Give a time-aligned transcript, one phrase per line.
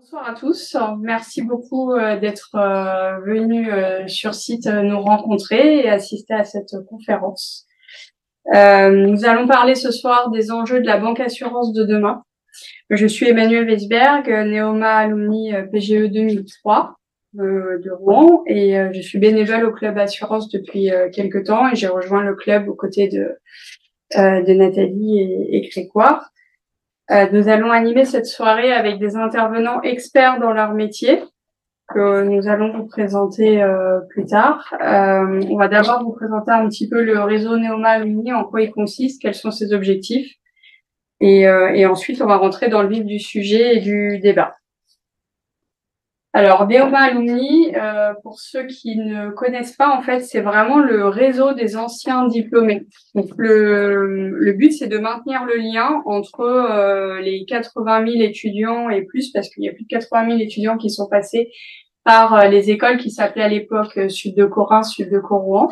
[0.00, 0.76] Bonsoir à tous.
[1.00, 6.76] Merci beaucoup euh, d'être euh, venus euh, sur site nous rencontrer et assister à cette
[6.88, 7.66] conférence.
[8.46, 12.22] Nous allons parler ce soir des enjeux de la banque assurance de demain.
[12.90, 16.94] Je suis Emmanuel Weisberg, Neoma Alumni PGE 2003
[17.34, 22.22] de Rouen et je suis bénévole au club assurance depuis quelques temps et j'ai rejoint
[22.22, 23.36] le club aux côtés de,
[24.14, 26.30] de Nathalie et, et Grégoire.
[27.10, 31.22] Euh, nous allons animer cette soirée avec des intervenants experts dans leur métier
[31.88, 34.74] que nous allons vous présenter euh, plus tard.
[34.82, 38.60] Euh, on va d'abord vous présenter un petit peu le réseau Neoma Uni, en quoi
[38.60, 40.34] il consiste, quels sont ses objectifs.
[41.20, 44.57] Et, et ensuite, on va rentrer dans le vif du sujet et du débat.
[46.34, 51.06] Alors, Neoma Alumni, euh, pour ceux qui ne connaissent pas, en fait, c'est vraiment le
[51.06, 52.86] réseau des anciens diplômés.
[53.38, 59.02] Le, le but, c'est de maintenir le lien entre euh, les 80 000 étudiants et
[59.02, 61.50] plus, parce qu'il y a plus de 80 000 étudiants qui sont passés
[62.04, 65.70] par euh, les écoles qui s'appelaient à l'époque Sud de Corin, Sud de Corouan.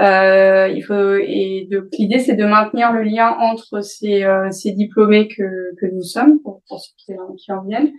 [0.00, 1.66] Euh, il faut et
[1.98, 6.62] l'idée c'est de maintenir le lien entre ces, ces diplômés que, que nous sommes pour,
[6.68, 6.92] pour ceux
[7.36, 7.90] qui en viennent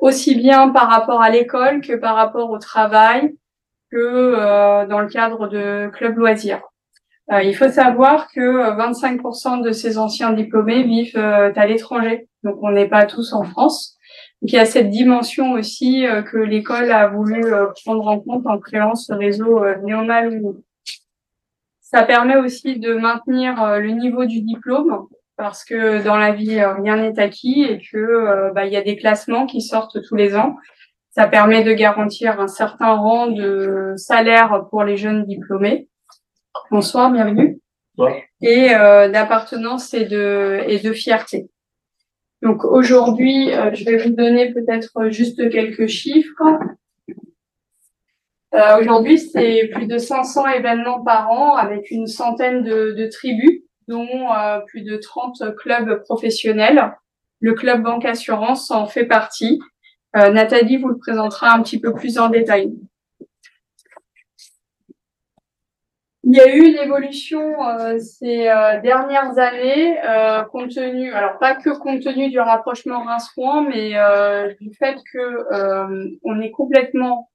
[0.00, 3.34] aussi bien par rapport à l'école que par rapport au travail,
[3.90, 6.62] que euh, dans le cadre de clubs loisirs.
[7.32, 12.58] Euh, il faut savoir que 25% de ces anciens diplômés vivent euh, à l'étranger, donc
[12.60, 13.96] on n'est pas tous en France.
[14.42, 17.42] Donc il y a cette dimension aussi que l'école a voulu
[17.82, 20.42] prendre en compte en créant ce réseau néomal.
[21.80, 25.06] Ça permet aussi de maintenir le niveau du diplôme
[25.36, 28.76] parce que dans la vie, euh, rien n'est acquis et que euh, bah, il y
[28.76, 30.56] a des classements qui sortent tous les ans.
[31.10, 35.88] Ça permet de garantir un certain rang de salaire pour les jeunes diplômés.
[36.70, 37.60] Bonsoir, bienvenue.
[38.40, 41.48] Et euh, d'appartenance et de, et de fierté.
[42.42, 46.42] Donc aujourd'hui, je vais vous donner peut-être juste quelques chiffres.
[48.52, 54.32] aujourd'hui, c'est plus de 500 événements par an avec une centaine de, de tribus dont
[54.32, 56.94] euh, plus de 30 clubs professionnels.
[57.40, 59.60] Le club banque assurance en fait partie.
[60.16, 62.72] Euh, Nathalie vous le présentera un petit peu plus en détail.
[66.26, 68.44] Il y a eu une évolution euh, ces
[68.82, 69.98] dernières années,
[70.50, 73.30] compte tenu, alors pas que compte tenu du rapprochement reims
[73.68, 73.90] mais
[74.58, 77.30] du fait que on est complètement,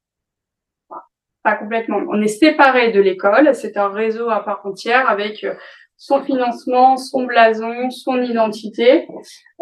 [1.43, 3.53] pas complètement, on est séparé de l'école.
[3.53, 5.45] C'est un réseau à part entière avec
[5.99, 9.05] son financement, son blason, son identité.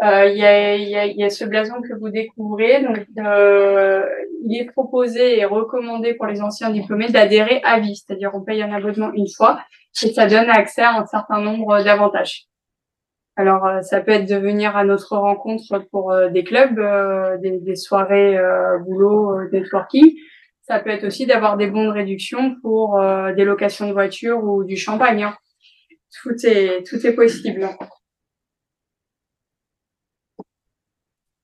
[0.04, 2.80] Euh, il y, a, y, a, y, a, ce blason que vous découvrez.
[2.80, 4.08] Donc, euh,
[4.46, 8.62] il est proposé et recommandé pour les anciens diplômés d'adhérer à vie, c'est-à-dire on paye
[8.62, 9.60] un abonnement une fois
[10.04, 12.44] et ça donne accès à un certain nombre d'avantages.
[13.34, 16.80] Alors, euh, ça peut être de venir à notre rencontre pour euh, des clubs,
[17.42, 18.38] des, des, soirées
[18.86, 20.14] boulot, networking.
[20.62, 23.00] Ça peut être aussi d'avoir des bons de réduction pour
[23.34, 25.24] des locations de voitures ou du champagne.
[25.24, 25.34] Hein
[26.22, 27.68] tout est, tout est possible.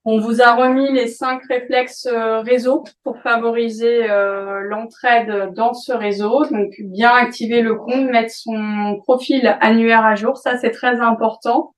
[0.07, 5.93] On vous a remis les cinq réflexes euh, réseau pour favoriser euh, l'entraide dans ce
[5.93, 6.45] réseau.
[6.45, 10.37] Donc, bien activer le compte, mettre son profil annuaire à jour.
[10.37, 11.75] Ça, c'est très important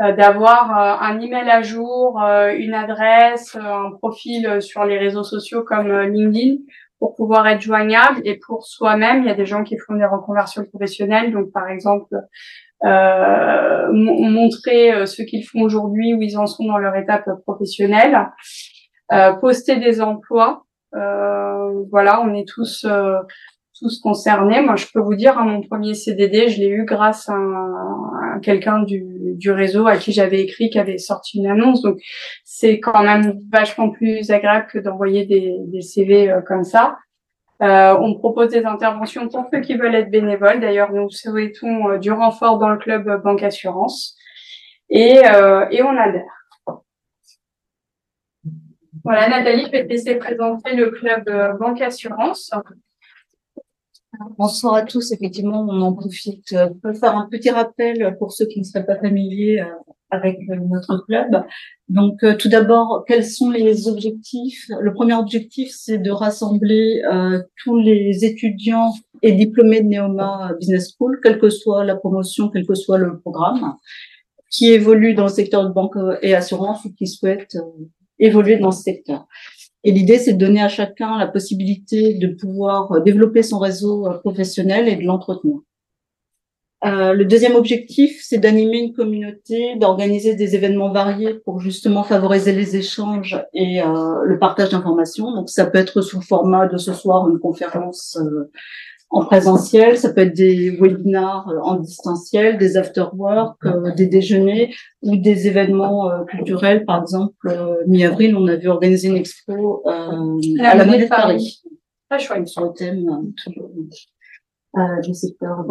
[0.00, 5.92] euh, d'avoir un email à jour, une adresse, un profil sur les réseaux sociaux comme
[5.92, 6.62] LinkedIn
[6.98, 9.22] pour pouvoir être joignable et pour soi-même.
[9.22, 12.14] Il y a des gens qui font des reconversions professionnelles, donc par exemple
[12.84, 18.28] euh, montrer euh, ce qu'ils font aujourd'hui, où ils en sont dans leur étape professionnelle,
[19.12, 20.64] euh, poster des emplois.
[20.94, 23.18] Euh, voilà, on est tous euh,
[23.78, 24.60] tous concernés.
[24.60, 28.82] Moi, je peux vous dire, à mon premier CDD, je l'ai eu grâce à, quelqu'un
[28.82, 29.04] du,
[29.34, 31.82] du réseau à qui j'avais écrit, qui avait sorti une annonce.
[31.82, 31.98] Donc,
[32.44, 36.96] c'est quand même vachement plus agréable que d'envoyer des, des CV euh, comme ça.
[37.62, 40.60] Euh, on propose des interventions pour ceux qui veulent être bénévoles.
[40.60, 44.16] D'ailleurs, nous souhaitons euh, du renfort dans le club Banque Assurance.
[44.90, 46.22] Et, euh, et on adhère.
[49.04, 51.24] Voilà, Nathalie, je vais te laisser présenter le club
[51.58, 52.50] Banque Assurance.
[54.38, 55.12] Bonsoir à tous.
[55.12, 58.96] Effectivement, on en profite pour faire un petit rappel pour ceux qui ne seraient pas
[58.96, 59.62] familiers
[60.10, 61.44] avec notre club.
[61.88, 64.70] Donc, euh, tout d'abord, quels sont les objectifs?
[64.80, 68.92] Le premier objectif, c'est de rassembler euh, tous les étudiants
[69.22, 73.18] et diplômés de Neoma Business School, quelle que soit la promotion, quel que soit le
[73.18, 73.74] programme,
[74.50, 77.84] qui évoluent dans le secteur de banque et assurance ou qui souhaitent euh,
[78.18, 79.26] évoluer dans ce secteur.
[79.84, 84.88] Et l'idée, c'est de donner à chacun la possibilité de pouvoir développer son réseau professionnel
[84.88, 85.60] et de l'entretenir.
[86.84, 92.52] Euh, le deuxième objectif, c'est d'animer une communauté, d'organiser des événements variés pour justement favoriser
[92.52, 95.32] les échanges et euh, le partage d'informations.
[95.32, 98.50] Donc, ça peut être sous format de ce soir une conférence euh,
[99.10, 104.74] en présentiel, ça peut être des webinars euh, en distanciel, des after-work, euh, des déjeuners
[105.02, 106.84] ou des événements culturels.
[106.84, 107.34] Par exemple,
[107.86, 111.62] mi-avril, on a vu organiser une expo à la Monnaie de Paris.
[112.10, 112.48] Très chouette.
[112.48, 113.32] Sur le thème
[114.76, 115.64] euh, du secteur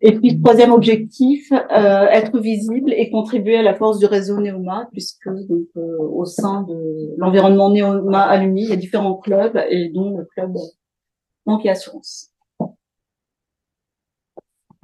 [0.00, 4.88] Et puis, troisième objectif, euh, être visible et contribuer à la force du réseau Neoma,
[4.92, 9.90] puisque donc, euh, au sein de l'environnement Neoma Alumni, il y a différents clubs, et
[9.90, 10.54] dont le club
[11.44, 12.30] Banque et Assurance.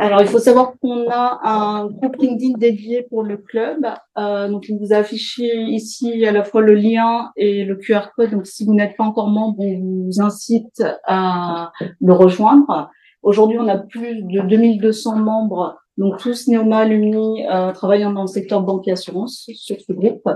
[0.01, 3.85] Alors, il faut savoir qu'on a un groupe LinkedIn dédié pour le club.
[4.17, 8.07] Euh, donc, il vous a affiché ici à la fois le lien et le QR
[8.17, 8.31] code.
[8.31, 11.71] Donc, si vous n'êtes pas encore membre, on vous incite à
[12.01, 12.89] le rejoindre.
[13.23, 18.27] Aujourd'hui, on a plus de 2200 membres, donc tous Neoma Alumni euh, travaillant dans le
[18.27, 20.27] secteur banque et assurance sur ce groupe.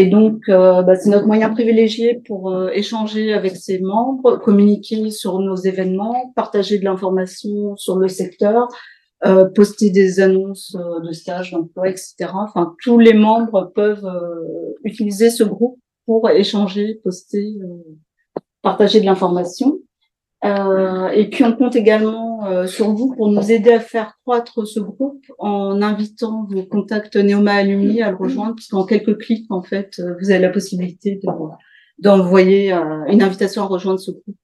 [0.00, 5.10] Et donc, euh, bah, c'est notre moyen privilégié pour euh, échanger avec ses membres, communiquer
[5.10, 8.68] sur nos événements, partager de l'information sur le secteur,
[9.26, 12.14] euh, poster des annonces de stages, d'emploi, etc.
[12.32, 14.08] Enfin, tous les membres peuvent
[14.84, 17.56] utiliser ce groupe pour échanger, poster,
[18.62, 19.80] partager de l'information.
[20.44, 24.80] Et puis on compte également euh, sur vous pour nous aider à faire croître ce
[24.80, 29.98] groupe en invitant vos contacts Neoma Alumni à le rejoindre, puisqu'en quelques clics, en fait,
[29.98, 31.20] euh, vous avez la possibilité
[31.98, 32.72] d'envoyer
[33.08, 34.36] une invitation à rejoindre ce groupe.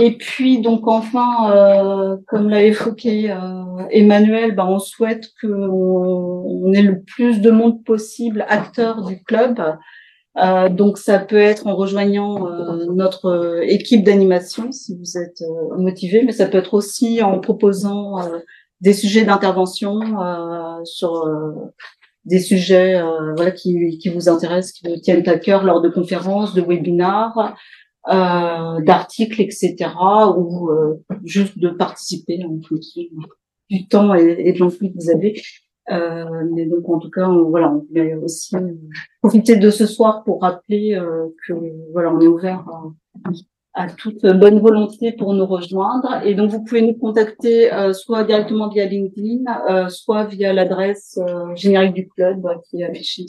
[0.00, 3.36] Et puis donc enfin, comme l'a évoqué
[3.90, 9.60] Emmanuel, ben, on souhaite qu'on ait le plus de monde possible acteur du club
[10.36, 15.44] euh, donc ça peut être en rejoignant euh, notre euh, équipe d'animation si vous êtes
[15.78, 18.16] motivé, mais ça peut être aussi en proposant
[18.80, 20.00] des sujets d'intervention
[20.84, 21.30] sur
[22.24, 23.00] des sujets
[23.36, 27.56] voilà qui, qui, vous intéressent, qui vous tiennent à cœur lors de conférences, de webinars,
[28.06, 29.76] d'articles, etc.
[30.36, 30.70] ou
[31.24, 33.02] juste de participer en fonction
[33.70, 35.40] du temps et, et de l'envie que vous avez.
[35.90, 38.56] Euh, mais donc en tout cas, on, voilà, on voulait aussi
[39.20, 41.52] profiter de ce soir pour rappeler euh, que
[41.92, 42.64] voilà, on est ouvert
[43.74, 46.22] à, toute bonne volonté pour nous rejoindre.
[46.24, 51.18] Et donc vous pouvez nous contacter euh, soit directement via LinkedIn, euh, soit via l'adresse
[51.18, 53.26] euh, générique du club qui est affichée.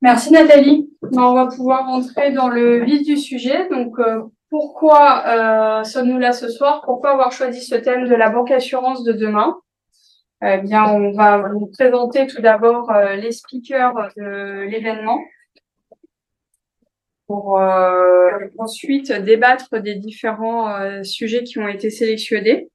[0.00, 0.90] Merci Nathalie.
[1.12, 3.68] On va pouvoir rentrer dans le vif du sujet.
[3.68, 3.96] Donc
[4.52, 6.82] pourquoi euh, sommes-nous là ce soir?
[6.84, 9.58] Pourquoi avoir choisi ce thème de la banque assurance de demain?
[10.44, 15.20] Eh bien, on va vous présenter tout d'abord euh, les speakers de l'événement
[17.26, 18.28] pour euh,
[18.58, 22.68] ensuite débattre des différents euh, sujets qui ont été sélectionnés.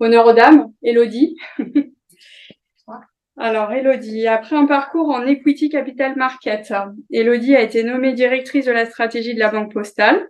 [0.00, 1.38] Honneur aux dames, Elodie.
[3.38, 6.74] Alors, Elodie, après un parcours en Equity Capital Market,
[7.10, 10.28] Elodie a été nommée directrice de la stratégie de la Banque Postale.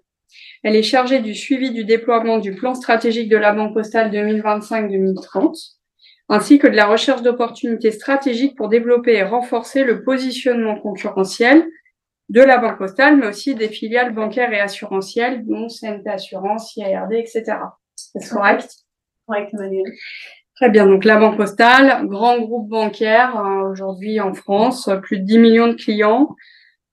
[0.62, 5.76] Elle est chargée du suivi du déploiement du plan stratégique de la Banque postale 2025-2030,
[6.28, 11.66] ainsi que de la recherche d'opportunités stratégiques pour développer et renforcer le positionnement concurrentiel
[12.28, 17.12] de la Banque postale, mais aussi des filiales bancaires et assurantielles, dont CNP Assurance, IARD,
[17.12, 17.44] etc.
[17.94, 18.70] C'est correct?
[19.26, 19.92] Correct, Emmanuel.
[20.56, 20.86] Très bien.
[20.86, 25.68] Donc, la Banque postale, grand groupe bancaire hein, aujourd'hui en France, plus de 10 millions
[25.68, 26.34] de clients,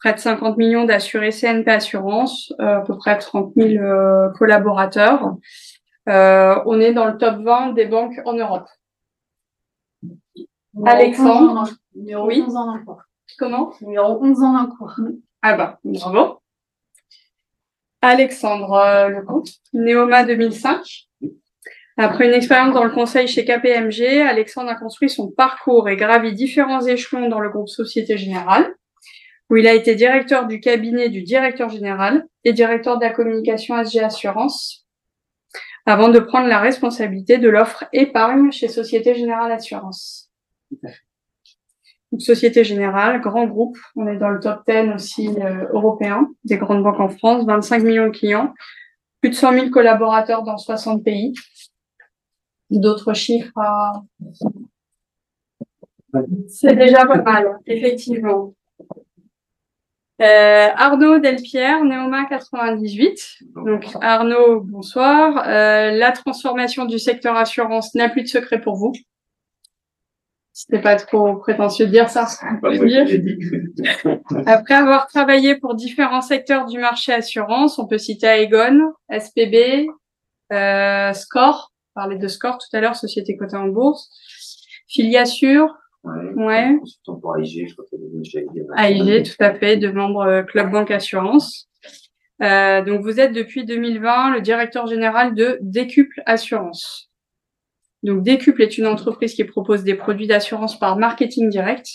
[0.05, 5.33] près de 50 millions d'assurés CNP Assurance, euh, à peu près 30 000 euh, collaborateurs.
[6.07, 8.67] Euh, on est dans le top 20 des banques en Europe.
[10.85, 12.43] Alexandre, numéro oui.
[12.45, 13.01] 11 ans cours.
[13.39, 13.74] Comment?
[13.81, 14.93] Numéro 11 ans d'un cours.
[15.41, 16.39] Ah bah, bravo.
[18.03, 20.85] Alexandre Lecomte, Néoma 2005.
[21.97, 26.31] Après une expérience dans le conseil chez KPMG, Alexandre a construit son parcours et gravi
[26.33, 28.71] différents échelons dans le groupe Société Générale
[29.49, 33.75] où il a été directeur du cabinet du directeur général et directeur de la communication
[33.83, 34.85] SG Assurance,
[35.85, 40.31] avant de prendre la responsabilité de l'offre épargne chez Société Générale Assurance.
[42.17, 46.83] Société Générale, grand groupe, on est dans le top 10 aussi euh, européen des grandes
[46.83, 48.53] banques en France, 25 millions de clients,
[49.21, 51.33] plus de 100 000 collaborateurs dans 60 pays.
[52.69, 53.51] D'autres chiffres
[56.47, 58.53] C'est déjà pas mal, effectivement.
[60.22, 63.39] Euh, Arnaud Delpierre, Néoma 98.
[63.55, 65.43] Donc Arnaud, bonsoir.
[65.45, 68.93] Euh, la transformation du secteur assurance n'a plus de secret pour vous.
[70.53, 72.27] C'était pas trop prétentieux de dire ça.
[74.45, 79.89] Après avoir travaillé pour différents secteurs du marché assurance, on peut citer Aegon, SPB,
[80.53, 84.10] euh, Score, parler de Score tout à l'heure, société cotée en bourse,
[84.88, 85.75] Filiassure,
[86.35, 86.77] ouais.
[87.05, 87.85] Pour AIG, je crois
[88.77, 91.69] AIG, tout à fait, de membres euh, Club Banque Assurance.
[92.41, 97.09] Euh, donc vous êtes depuis 2020 le directeur général de Décuple Assurance.
[98.05, 101.88] Donc, Décuple est une entreprise qui propose des produits d'assurance par marketing direct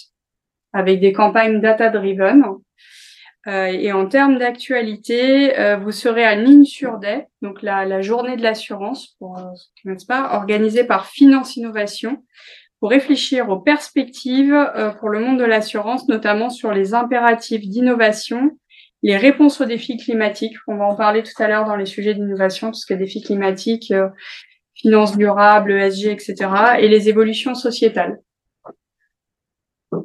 [0.73, 2.43] avec des campagnes data-driven.
[3.47, 8.43] Euh, et en termes d'actualité, euh, vous serez à sur Day, donc la, journée de
[8.43, 12.23] l'assurance, pour euh, ceux qui ne pas, organisée par Finance Innovation,
[12.81, 14.57] pour réfléchir aux perspectives
[14.99, 18.59] pour le monde de l'assurance, notamment sur les impératifs d'innovation,
[19.03, 20.57] les réponses aux défis climatiques.
[20.67, 23.93] On va en parler tout à l'heure dans les sujets d'innovation, parce que défis climatiques,
[24.75, 26.35] finances durables, ESG, etc.,
[26.79, 28.19] et les évolutions sociétales.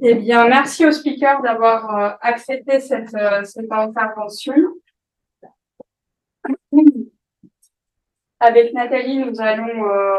[0.01, 4.55] Eh bien, merci aux speakers d'avoir euh, accepté cette, euh, cette intervention.
[8.45, 10.15] Avec Nathalie, nous allons euh,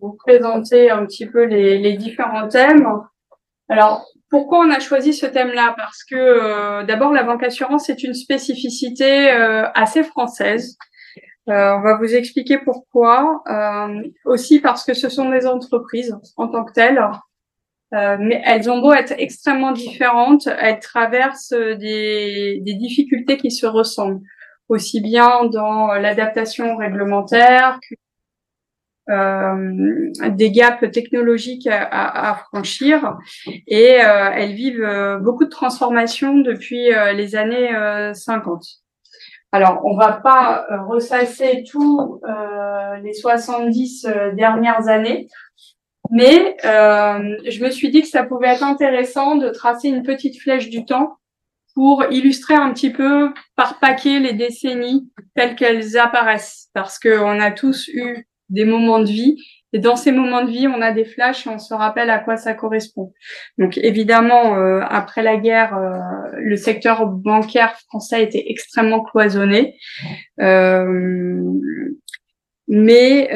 [0.00, 2.86] vous présenter un petit peu les, différents thèmes.
[3.68, 5.74] Alors, pourquoi on a choisi ce thème-là?
[5.76, 9.30] Parce que d'abord, la banque assurance est une spécificité
[9.74, 10.76] assez française.
[11.48, 13.42] Euh, on va vous expliquer pourquoi.
[13.48, 17.02] Euh, aussi parce que ce sont des entreprises en tant que telles,
[17.94, 24.20] euh, mais elles ont beau être extrêmement différentes, elles traversent des difficultés qui se ressemblent,
[24.72, 27.94] aussi bien dans l'adaptation réglementaire que
[29.10, 33.16] euh, des gaps technologiques à, à franchir
[33.66, 37.70] et euh, elles vivent beaucoup de transformations depuis les années
[38.14, 38.82] 50.
[39.54, 45.28] Alors, on va pas euh, ressasser tous euh, les 70 euh, dernières années,
[46.10, 50.68] mais je me suis dit que ça pouvait être intéressant de tracer une petite flèche
[50.68, 51.18] du temps
[51.74, 57.50] pour illustrer un petit peu par paquet les décennies telles qu'elles apparaissent, parce qu'on a
[57.50, 59.36] tous eu des moments de vie
[59.72, 62.18] et dans ces moments de vie, on a des flashs et on se rappelle à
[62.18, 63.12] quoi ça correspond.
[63.56, 69.76] Donc évidemment, euh, après la guerre, euh, le secteur bancaire français était extrêmement cloisonné.
[70.40, 71.42] Euh,
[72.74, 73.28] mais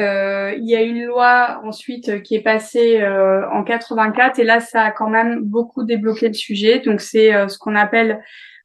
[0.57, 4.91] il y a une loi ensuite qui est passée en 84 et là, ça a
[4.91, 6.79] quand même beaucoup débloqué le sujet.
[6.79, 8.19] Donc c'est ce qu'on appelle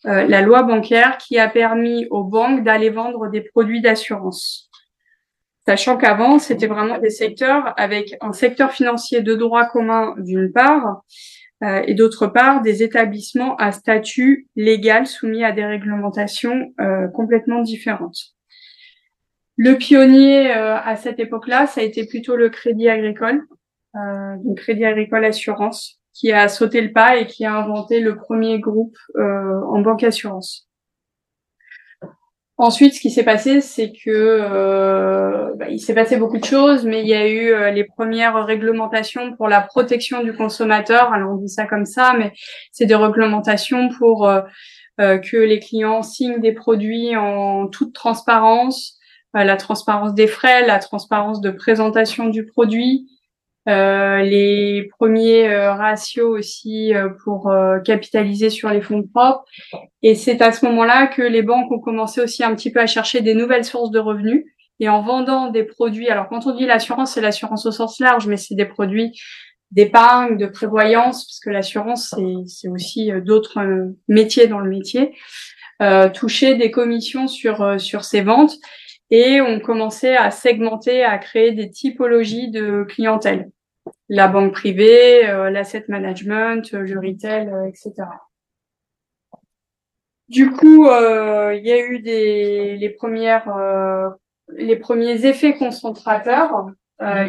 [0.05, 4.71] la loi bancaire qui a permis aux banques d'aller vendre des produits d'assurance
[5.67, 11.03] sachant qu'avant, c'était vraiment des secteurs avec un secteur financier de droit commun d'une part,
[11.63, 17.63] euh, et d'autre part, des établissements à statut légal soumis à des réglementations euh, complètement
[17.63, 18.35] différentes.
[19.63, 23.43] Le pionnier euh, à cette époque-là, ça a été plutôt le Crédit Agricole,
[23.95, 28.59] donc Crédit Agricole Assurance, qui a sauté le pas et qui a inventé le premier
[28.59, 30.67] groupe en banque assurance.
[32.59, 36.85] Ensuite, ce qui s'est passé, c'est que euh, bah, il s'est passé beaucoup de choses,
[36.85, 41.13] mais il y a eu euh, les premières réglementations pour la protection du consommateur.
[41.13, 42.33] Alors on dit ça comme ça, mais
[42.71, 44.43] c'est des réglementations pour euh,
[44.97, 48.97] que les clients signent des produits en toute transparence,
[49.35, 53.07] la transparence des frais, la transparence de présentation du produit,
[53.69, 57.53] euh, les premiers euh, ratios aussi euh, pour
[57.85, 59.45] capitaliser sur les fonds propres.
[60.03, 62.87] Et c'est à ce moment-là que les banques ont commencé aussi un petit peu à
[62.87, 64.45] chercher des nouvelles sources de revenus.
[64.81, 68.27] Et en vendant des produits, alors quand on dit l'assurance, c'est l'assurance au sens large,
[68.27, 69.13] mais c'est des produits
[69.71, 72.15] d'épargne, de prévoyance, parce que l'assurance,
[72.47, 73.61] c'est aussi d'autres
[74.09, 75.15] métiers dans le métier,
[75.81, 78.57] euh, toucher des commissions sur, sur ces ventes
[79.13, 83.51] et on commençait à segmenter, à créer des typologies de clientèle.
[84.09, 87.93] La banque privée, euh, l'asset management, le retail, euh, etc.
[90.29, 93.53] Du coup, euh, il y a eu des, les, premières,
[94.57, 96.69] les premiers effets concentrateurs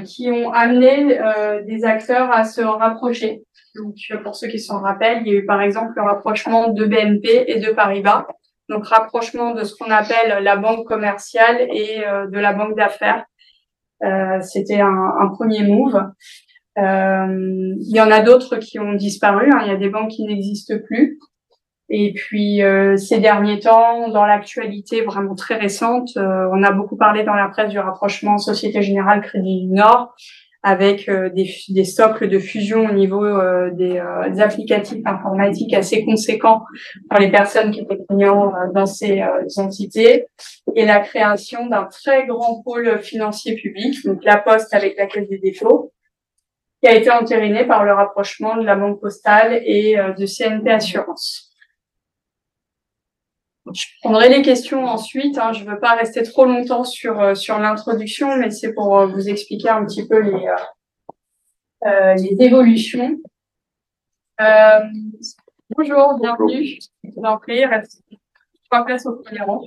[0.05, 1.19] qui ont amené
[1.65, 3.43] des acteurs à se rapprocher.
[3.75, 6.85] Donc, pour ceux qui s'en rappellent, il y a eu par exemple le rapprochement de
[6.85, 8.25] BNP et de Paribas
[8.73, 13.23] donc rapprochement de ce qu'on appelle la banque commerciale et euh, de la banque d'affaires.
[14.03, 15.95] Euh, C'était un, premier move.
[16.77, 19.49] Euh, il y en a d'autres qui ont disparu.
[19.51, 19.59] Hein.
[19.63, 21.19] Il y a des banques qui n'existent plus.
[21.89, 22.61] Et puis
[22.95, 27.69] ces derniers temps, dans l'actualité vraiment très récente, on a beaucoup parlé dans la presse
[27.69, 30.15] du rapprochement Société Générale Crédit du Nord
[30.63, 35.73] avec euh, des, des, socles de fusion au niveau euh, des, euh, des, applicatifs informatiques
[35.73, 36.63] assez conséquents
[37.09, 39.21] pour les personnes qui étaient clients dans ces
[39.57, 40.27] entités,
[40.75, 45.27] et la création d'un très grand pôle financier public, donc la Poste avec la Caisse
[45.27, 45.91] des dépôts,
[46.81, 51.52] qui a été entériné par le rapprochement de la Banque Postale et de CNP Assurance.
[53.71, 55.37] Je prendrai les questions ensuite.
[55.37, 55.53] Hein.
[55.53, 59.69] Je ne veux pas rester trop longtemps sur, sur l'introduction, mais c'est pour vous expliquer
[59.69, 60.47] un petit peu les,
[61.85, 63.17] euh, les évolutions.
[64.41, 64.79] Euh,
[65.75, 66.79] bonjour, bienvenue.
[67.69, 68.01] Reste
[68.69, 69.61] trois places au premier rang.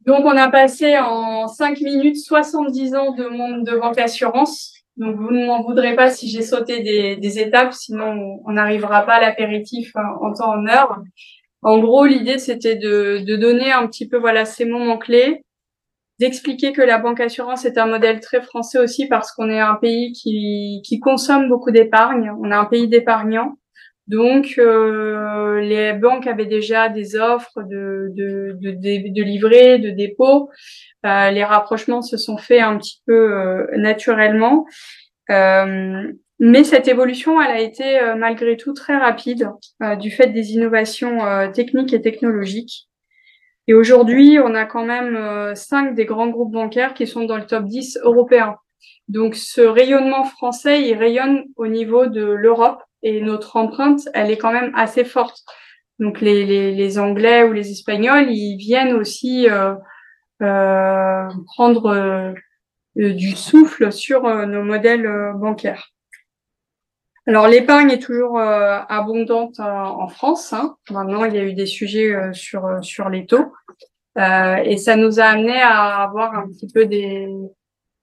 [0.00, 4.74] Donc, on a passé en cinq minutes 70 ans de monde de banque assurance.
[4.96, 9.02] Donc, vous ne m'en voudrez pas si j'ai sauté des, des, étapes, sinon on n'arrivera
[9.02, 11.02] pas à l'apéritif en temps en heure.
[11.66, 15.42] En gros, l'idée, c'était de, de, donner un petit peu voilà ces moments clés,
[16.20, 19.74] d'expliquer que la banque assurance est un modèle très français aussi parce qu'on est un
[19.74, 22.30] pays qui, qui consomme beaucoup d'épargne.
[22.40, 23.58] On est un pays d'épargnants.
[24.06, 30.48] Donc, euh, les banques avaient déjà des offres de, de, de, de, livrets, de dépôts.
[31.04, 34.66] Euh, les rapprochements se sont faits un petit peu euh, naturellement.
[36.40, 39.50] Euh, mais cette évolution, elle a été euh, malgré tout très rapide
[40.00, 41.18] du fait des innovations
[41.52, 42.88] techniques et technologiques.
[43.68, 47.36] Et aujourd'hui, on a quand même euh, cinq des grands groupes bancaires qui sont dans
[47.36, 48.56] le top 10 européen.
[49.08, 54.38] Donc ce rayonnement français, il rayonne au niveau de l'Europe et notre empreinte, elle est
[54.38, 55.40] quand même assez forte.
[55.98, 59.74] Donc les, les, Anglais ou les Espagnols, ils viennent aussi euh,
[60.42, 62.32] euh, prendre euh,
[62.94, 65.92] du souffle sur nos modèles bancaires.
[67.28, 70.52] Alors l'épargne est toujours euh, abondante euh, en France.
[70.52, 70.76] Hein.
[70.90, 73.52] Maintenant, il y a eu des sujets euh, sur sur les taux
[74.18, 77.28] et ça nous a amené à avoir un petit peu des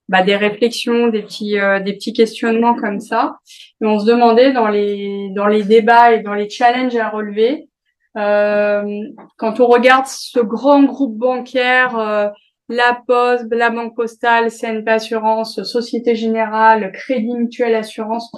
[0.10, 3.38] bah, des réflexions, des petits des petits questionnements comme ça.
[3.82, 7.68] Et on se demandait dans les dans les débats et dans les challenges à relever,
[8.14, 12.32] quand on regarde ce grand groupe bancaire
[12.70, 18.32] la Poste, la Banque Postale, CNP Assurance, Société Générale, Crédit Mutuel Assurance,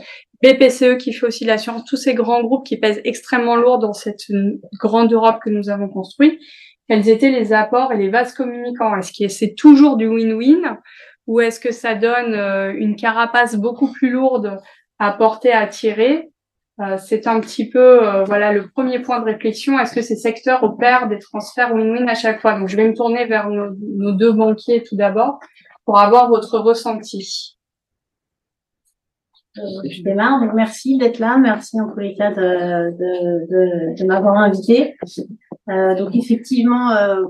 [0.44, 4.24] BPCE qui fait aussi l'assurance, tous ces grands groupes qui pèsent extrêmement lourd dans cette
[4.80, 6.40] grande Europe que nous avons construite,
[6.88, 10.78] quels étaient les apports et les vases communicants Est-ce que c'est toujours du win-win?
[11.28, 14.60] Ou est-ce que ça donne euh, une carapace beaucoup plus lourde
[15.00, 16.30] à porter, à tirer?
[16.80, 19.80] Euh, C'est un petit peu euh, voilà le premier point de réflexion.
[19.80, 22.60] Est-ce que ces secteurs opèrent des transferts win-win à chaque fois?
[22.60, 25.40] Donc je vais me tourner vers nos deux banquiers tout d'abord
[25.86, 27.55] pour avoir votre ressenti.
[29.58, 30.42] Euh, je démarre.
[30.42, 31.38] Donc, merci d'être là.
[31.38, 34.96] Merci en tous les cas de, de, de, de m'avoir invité.
[35.70, 37.24] Euh, donc, effectivement, euh,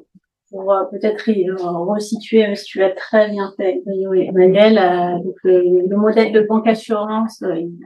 [0.50, 1.24] pour euh, peut-être
[1.86, 7.44] resituer, si tu l'as très bien fait, Emmanuel, euh, le, le, modèle de banque assurance,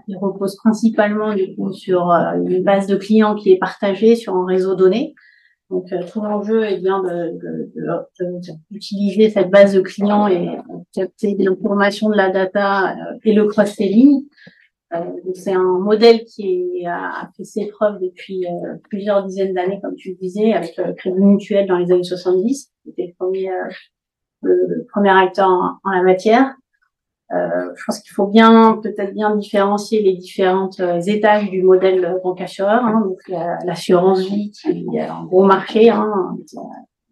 [0.07, 4.45] il, repose principalement du coup sur une base de clients qui est partagée sur un
[4.45, 5.15] réseau donné.
[5.69, 7.03] Donc, tout l'enjeu est bien
[8.71, 10.47] d'utiliser cette base de clients et
[10.93, 14.25] capter de l'information, de la data et le cross-selling.
[14.95, 15.03] Euh,
[15.35, 20.09] c'est un modèle qui a fait ses preuves depuis euh, plusieurs dizaines d'années, comme tu
[20.11, 23.69] le disais, avec le Crédit Mutuel dans les années 70, c'était le premier, euh,
[24.41, 26.55] le, premier acteur en, la matière.
[27.31, 32.41] Euh, je pense qu'il faut bien, peut-être bien différencier les différentes étages du modèle banque
[32.41, 32.83] assureur.
[32.83, 33.19] Hein, donc
[33.63, 36.35] l'assurance vie qui est un gros marché, hein,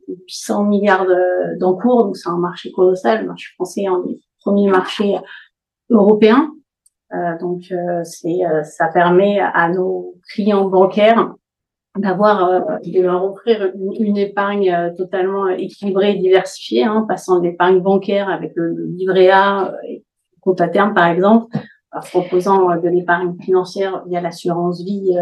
[0.07, 1.05] 800 milliards
[1.59, 5.17] d'encours, donc c'est un marché colossal, le marché français, un des premiers marchés
[5.89, 6.51] européens.
[7.13, 11.33] Euh, donc, euh, c'est, euh, ça permet à nos clients bancaires
[11.97, 18.51] d'avoir, de leur offrir une, épargne totalement équilibrée et diversifiée, hein, passant d'épargne bancaire avec
[18.55, 20.03] le, livret A et
[20.59, 21.55] à terme, par exemple,
[21.91, 25.17] en proposant de l'épargne financière via l'assurance vie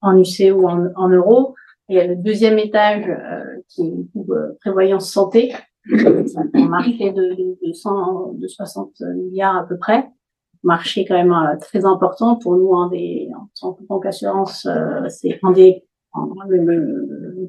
[0.00, 1.54] en UC ou en, en euros.
[1.88, 3.06] Et le deuxième étage
[3.68, 4.22] qui est
[4.60, 5.54] prévoyance santé,
[5.92, 10.08] un marché de, de, de, 100, de 60 milliards à peu près,
[10.64, 14.66] marché quand même euh, très important pour nous un des en tant que banque assurance
[14.66, 15.84] euh, c'est un des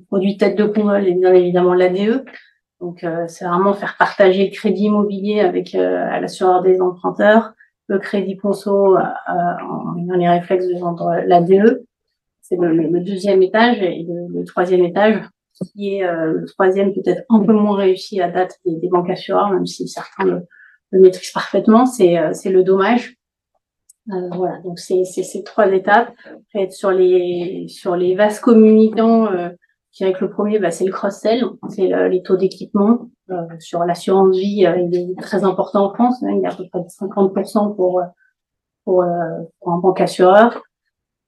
[0.08, 2.26] produit tête de et bien évidemment l'ADE
[2.82, 7.54] donc euh, c'est vraiment faire partager le crédit immobilier avec l'assureur des emprunteurs
[7.88, 11.86] le crédit conso en les réflexes de vendre l'ADE
[12.42, 15.22] c'est le, deuxième étage et le, troisième étage
[15.72, 19.52] qui est le troisième peut-être un peu moins réussi à date des, des banques assureurs
[19.52, 20.48] même si certains le,
[20.92, 23.16] le maîtrise parfaitement, c'est euh, le dommage.
[24.12, 26.14] Euh, voilà, donc c'est ces trois étapes.
[26.70, 29.50] Sur les sur les vases communicants, euh,
[29.96, 33.10] je dirais que le premier, bah, c'est le cross-sell, c'est les taux d'équipement.
[33.32, 36.56] Euh, sur l'assurance vie, euh, il est très important en France, hein, il a à
[36.56, 38.04] peu près 50% pour
[38.84, 39.04] pour,
[39.60, 40.62] pour un banque assureur.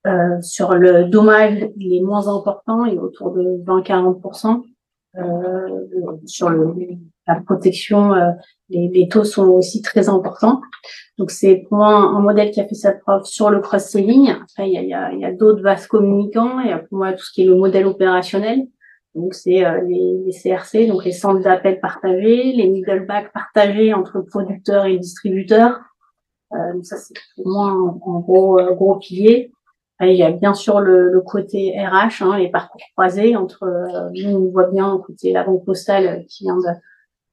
[0.06, 4.64] Euh, sur le dommage, il est moins important, il est autour de 20-40%.
[5.18, 5.86] Euh,
[6.26, 6.74] sur le
[7.28, 8.14] la protection,
[8.70, 10.62] les, les, taux sont aussi très importants.
[11.18, 14.30] Donc c'est pour moi un, modèle qui a fait sa preuve sur le cross-selling.
[14.30, 16.60] Après, il y a, y a, y a d'autres vases communicants.
[16.60, 18.68] Il pour moi tout ce qui est le modèle opérationnel.
[19.16, 24.22] Donc c'est les, les, CRC, donc les centres d'appel partagés, les middle back partagés entre
[24.22, 25.80] producteurs et distributeurs.
[26.54, 29.52] Euh, donc ça c'est pour moi un, gros gros pilier
[30.02, 34.10] il y a bien sûr le, le côté RH, hein, les parcours croisés entre euh,
[34.14, 36.68] nous on voit bien côté la banque postale qui vient de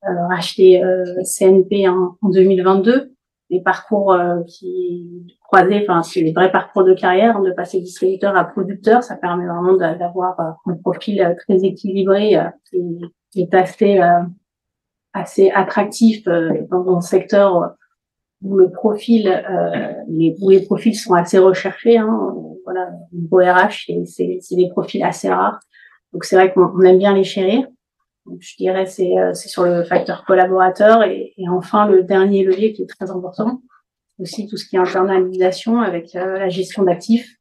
[0.09, 3.13] euh, racheter euh, CNP en, en, 2022,
[3.51, 8.37] les parcours euh, qui croisés, enfin c'est les vrais parcours de carrière, de passer distributeur
[8.37, 12.33] à producteur, ça permet vraiment d'avoir un profil très équilibré
[12.73, 13.01] et,
[13.37, 14.01] et assez
[15.13, 17.77] assez attractif dans un secteur
[18.43, 19.45] où le profil,
[20.09, 21.99] où les profils sont assez recherchés.
[21.99, 25.61] Hein, voilà, niveau RH, c'est des profils assez rares.
[26.13, 27.67] Donc c'est vrai qu'on aime bien les chérir.
[28.27, 32.45] Donc, je dirais c'est euh, c'est sur le facteur collaborateur et, et, enfin le dernier
[32.45, 33.61] levier qui est très important,
[34.19, 37.37] aussi tout ce qui est internalisation avec euh, la gestion d'actifs.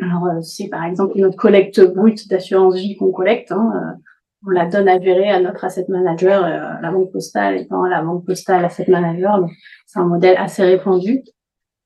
[0.00, 3.52] Alors euh, c'est par exemple notre collecte brute d'assurance vie qu'on collecte.
[3.52, 3.98] Hein,
[4.46, 8.02] on la donne à gérer à notre asset manager, euh, la banque postale étant la
[8.02, 9.46] banque postale asset manager.
[9.86, 11.22] C'est un modèle assez répandu.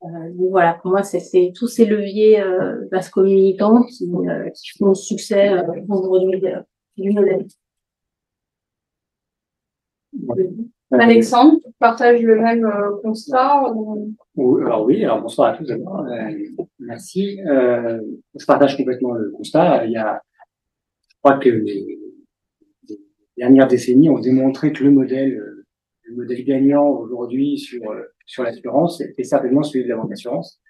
[0.04, 4.06] Euh, donc voilà, pour moi, c'est tous ces leviers euh, basse communicants qui,
[4.54, 5.52] qui font le succès
[5.88, 6.42] aujourd'hui
[6.96, 7.46] du modèle.
[10.92, 12.70] Alexandre, tu partages le même
[13.02, 13.62] constat
[14.36, 16.06] Alors oui, alors bonsoir à tous d'abord.
[16.78, 17.38] merci.
[17.44, 19.86] je partage complètement le constat.
[19.86, 20.22] Il y a,
[21.08, 21.98] je crois que les,
[23.36, 25.64] dernières décennies ont démontré que le modèle, euh,
[26.04, 30.60] le modèle gagnant aujourd'hui sur, euh, sur l'assurance est certainement celui de la banque d'assurance.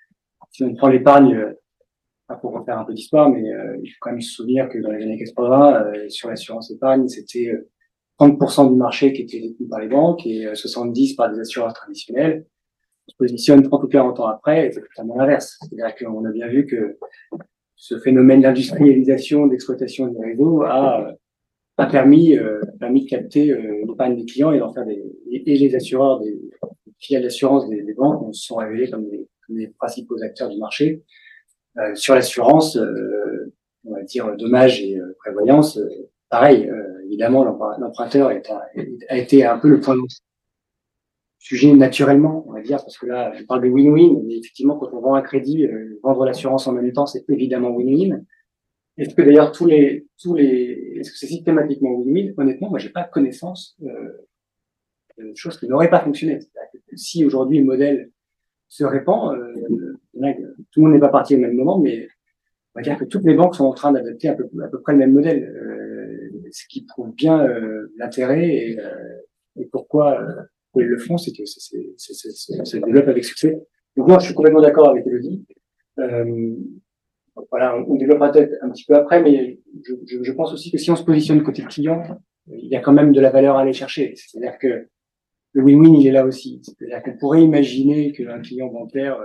[0.51, 1.53] Si on prend l'épargne, euh,
[2.27, 3.43] pas pour refaire un peu d'histoire, mais
[3.83, 7.53] il faut quand même se souvenir que dans les années 80, sur l'assurance épargne, c'était
[8.21, 12.47] 30% du marché qui était détenu par les banques et 70% par des assureurs traditionnels.
[13.09, 15.59] On se positionne 30 ou 40 ans après, c'est totalement l'inverse.
[15.61, 16.97] C'est-à-dire qu'on a bien vu que
[17.77, 21.13] ce phénomène d'industrialisation, d'exploitation du réseau a
[21.77, 25.59] a permis, euh, permis de capter euh, l'épargne des clients et d'en faire des et,
[25.59, 26.39] les assureurs des
[26.99, 30.59] filiales d'assurance des, des, banques se sont révélés comme des, comme des principaux acteurs du
[30.59, 31.03] marché.
[31.79, 33.53] Euh, sur l'assurance, euh,
[33.85, 35.79] on va dire dommage et euh, prévoyance,
[36.35, 36.69] pareil,
[37.07, 37.45] évidemment
[37.79, 38.33] l'emprunteur
[39.09, 40.03] a été un peu le point de
[41.39, 44.91] sujet naturellement, on va dire, parce que là, je parle de win-win, mais effectivement, quand
[44.93, 45.69] on vend un crédit,
[46.03, 48.25] vendre l'assurance en même temps, c'est évidemment win-win.
[48.97, 52.35] Est-ce que d'ailleurs tous les tous les est-ce que c'est systématiquement win-win?
[52.37, 54.27] Honnêtement, moi j'ai pas connaissance euh,
[55.19, 56.39] de choses qui n'auraient pas fonctionné.
[56.39, 58.11] Que si aujourd'hui le modèle
[58.69, 59.55] se répand, euh,
[60.73, 62.09] tout le monde n'est pas parti au même moment, mais
[62.75, 64.49] on va dire que toutes les banques sont en train d'adapter à peu,
[64.83, 65.84] près le même modèle, euh,
[66.55, 69.19] ce qui prouve bien euh, l'intérêt et, euh,
[69.57, 70.43] et, pourquoi, euh,
[70.77, 73.61] ils le font, c'est que ça développe avec succès.
[73.97, 75.45] Donc moi je suis complètement d'accord avec Elodie.
[75.99, 76.55] Euh,
[77.51, 80.79] voilà, on, développera peut-être un petit peu après, mais je, je, je, pense aussi que
[80.79, 82.03] si on se positionne côté client,
[82.47, 84.15] il y a quand même de la valeur à aller chercher.
[84.17, 84.89] C'est-à-dire que
[85.53, 86.61] le win-win, il est là aussi.
[86.63, 89.19] C'est-à-dire qu'on pourrait imaginer qu'un client bancaire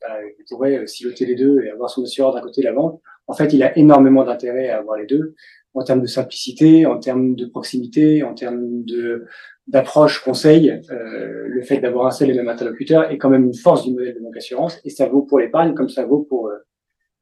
[0.00, 0.16] bah,
[0.48, 3.00] pourrait siloter les deux et avoir son assureur d'un côté de la banque.
[3.26, 5.34] En fait, il a énormément d'intérêt à avoir les deux
[5.74, 9.26] en termes de simplicité, en termes de proximité, en termes de
[9.68, 10.80] d'approche conseil.
[10.90, 13.92] Euh, le fait d'avoir un seul et même interlocuteur est quand même une force du
[13.92, 16.56] modèle de banque assurance et ça vaut pour l'épargne comme ça vaut pour euh,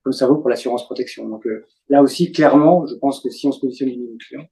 [0.03, 1.29] comme ça vaut pour l'assurance protection.
[1.29, 4.47] Donc euh, là aussi, clairement, je pense que si on se positionne du client,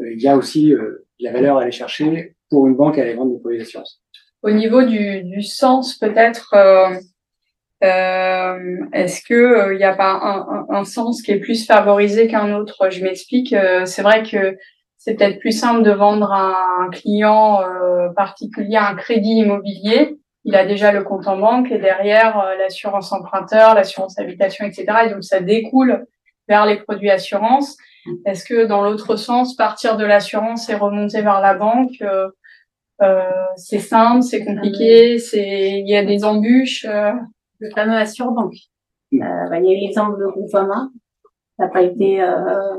[0.00, 3.02] euh, il y a aussi euh, la valeur à aller chercher pour une banque à
[3.02, 4.00] aller vendre des produits d'assurance.
[4.42, 6.94] Au niveau du, du sens, peut-être, euh,
[7.84, 12.54] est-ce que il n'y a pas un, un, un, sens qui est plus favorisé qu'un
[12.54, 12.90] autre?
[12.90, 13.54] Je m'explique.
[13.84, 14.56] c'est vrai que
[14.98, 17.60] c'est peut-être plus simple de vendre à un client
[18.16, 23.12] particulier un crédit immobilier il a déjà le compte en banque et derrière euh, l'assurance
[23.12, 24.86] emprunteur, l'assurance habitation, etc.
[25.06, 26.06] Et donc ça découle
[26.48, 27.76] vers les produits assurance.
[28.26, 32.28] Est-ce que dans l'autre sens, partir de l'assurance et remonter vers la banque, euh,
[33.02, 33.22] euh,
[33.56, 36.86] c'est simple, c'est compliqué, c'est il y a des embûches.
[37.64, 37.68] Euh...
[37.68, 38.56] Le fameux assurbanque.
[39.14, 40.90] Euh, bah, il y a eu l'exemple de Groupama.
[41.56, 42.74] Ça n'a pas été euh,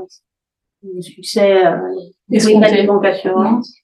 [0.84, 1.78] un succès euh,
[2.28, 3.74] des banques assurances.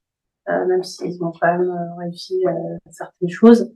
[0.49, 2.51] Euh, même s'ils ont quand même euh, réussi euh,
[2.91, 3.73] certaines choses.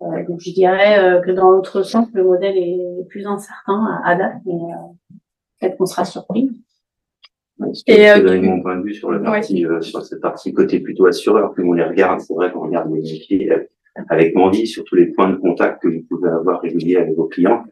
[0.00, 4.58] donc je dirais que dans l'autre sens, le modèle est plus incertain à, date, mais
[5.60, 6.50] peut-être qu'on sera surpris.
[7.86, 11.54] Et euh, mon point de vue sur la partie, sur cette partie côté plutôt assureur,
[11.54, 13.50] que on les regarde, c'est vrai qu'on regarde les métiers
[14.08, 17.26] avec Mandy sur tous les points de contact que vous pouvez avoir réguliers avec vos
[17.26, 17.64] clients.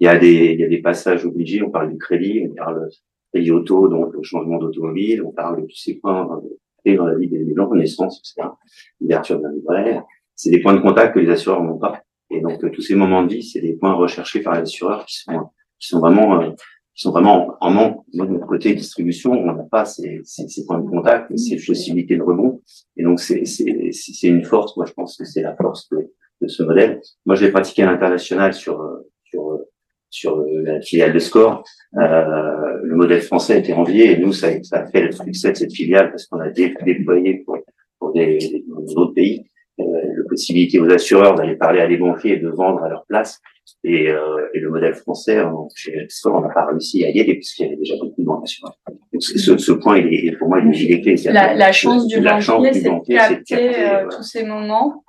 [0.00, 1.62] Il y a des, passages obligés.
[1.62, 2.88] On parle du crédit, on parle
[3.32, 6.28] crédit auto, donc le changement d'automobile, on parle de tous ces points
[6.94, 8.48] dans la vie des gens, naissance, etc.,
[9.00, 10.02] l'ouverture d'un livret.
[10.34, 12.02] C'est des points de contact que les assureurs n'ont pas.
[12.30, 15.16] Et donc, tous ces moments de vie, c'est des points recherchés par les assureurs qui
[15.16, 16.54] sont, qui sont vraiment,
[16.96, 18.04] qui sont vraiment en manque.
[18.14, 22.16] de notre côté distribution, on n'a pas ces, ces, ces, points de contact, ces possibilités
[22.16, 22.62] de rebond.
[22.96, 23.42] Et donc, c'est
[24.22, 24.76] une force.
[24.76, 27.02] Moi, je pense que c'est la force de, de, ce modèle.
[27.26, 28.82] Moi, je l'ai pratiqué à l'international sur,
[29.24, 29.60] sur,
[30.08, 31.62] sur la filiale de Score.
[31.98, 35.52] Euh, le modèle français a été envié et nous, ça, ça a fait le succès
[35.52, 37.58] de cette filiale parce qu'on a déployé pour,
[37.98, 38.64] pour des, des,
[38.96, 39.44] autres pays
[39.80, 43.04] euh, la possibilité aux assureurs d'aller parler à des banquiers et de vendre à leur
[43.04, 43.38] place.
[43.84, 47.34] Et, euh, et le modèle français, on, chez on n'a pas réussi à y aller
[47.34, 48.48] puisqu'il y avait déjà beaucoup de banques.
[49.12, 51.24] Donc ce, ce point, il est, pour moi, il est.
[51.26, 55.04] La, la chance du banquier, c'est de capter euh, tous ces moments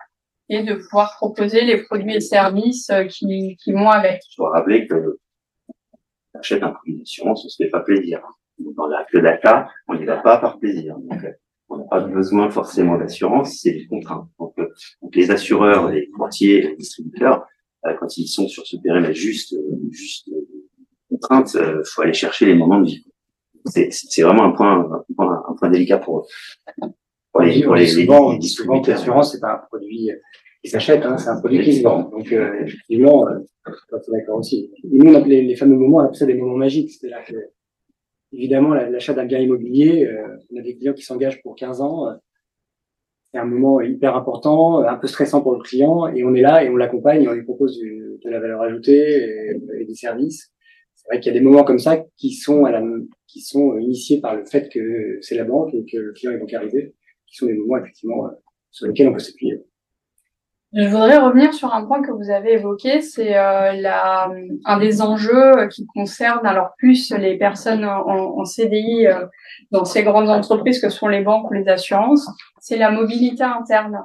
[0.49, 4.21] et de pouvoir proposer les produits et services euh, qui, qui vont avec.
[4.31, 5.17] Je dois rappeler que
[6.33, 8.21] achète un produit d'assurance, on se fait pas plaisir.
[8.59, 10.95] Dans la que data, on n'y va pas par plaisir.
[10.97, 11.31] Donc, euh,
[11.69, 14.29] on n'a pas besoin forcément d'assurance, c'est des contraintes.
[14.39, 14.69] Donc, euh,
[15.01, 17.45] donc, les assureurs, les courtiers, les distributeurs,
[17.99, 19.55] quand ils sont sur ce périmètre juste,
[19.91, 20.29] juste
[21.09, 23.05] contrainte, il faut aller chercher les moments de vie.
[23.65, 26.23] C'est vraiment un point, un point, un point délicat pour eux.
[27.31, 30.11] Pour les, pour les, souvent, les, souvent que l'assurance, c'est pas un produit
[30.63, 32.09] qui s'achète, hein, c'est un produit qui se vend.
[32.09, 33.39] Donc, euh, effectivement, euh,
[34.11, 34.71] d'accord aussi.
[34.83, 36.91] Et nous, on appelle les, les, fameux moments, on appelle ça des moments magiques.
[36.91, 37.35] C'est-à-dire que,
[38.31, 42.07] évidemment, l'achat d'un bien immobilier, euh, on a des clients qui s'engagent pour 15 ans.
[43.31, 46.63] C'est un moment hyper important, un peu stressant pour le client, et on est là
[46.63, 50.51] et on l'accompagne, on lui propose de, la valeur ajoutée et, et des services.
[50.95, 52.81] C'est vrai qu'il y a des moments comme ça qui sont à la,
[53.27, 56.37] qui sont initiés par le fait que c'est la banque et que le client est
[56.37, 56.93] bancarisé
[57.27, 58.29] qui sont des moments effectivement
[58.71, 59.61] sur lesquels on peut s'appuyer.
[60.73, 63.89] Je voudrais revenir sur un point que vous avez évoqué, c'est euh,
[64.65, 69.25] un des enjeux qui concerne alors plus les personnes en, en CDI euh,
[69.71, 72.29] dans ces grandes entreprises que sont les banques ou les assurances,
[72.67, 74.03] c'est la mobilité interne.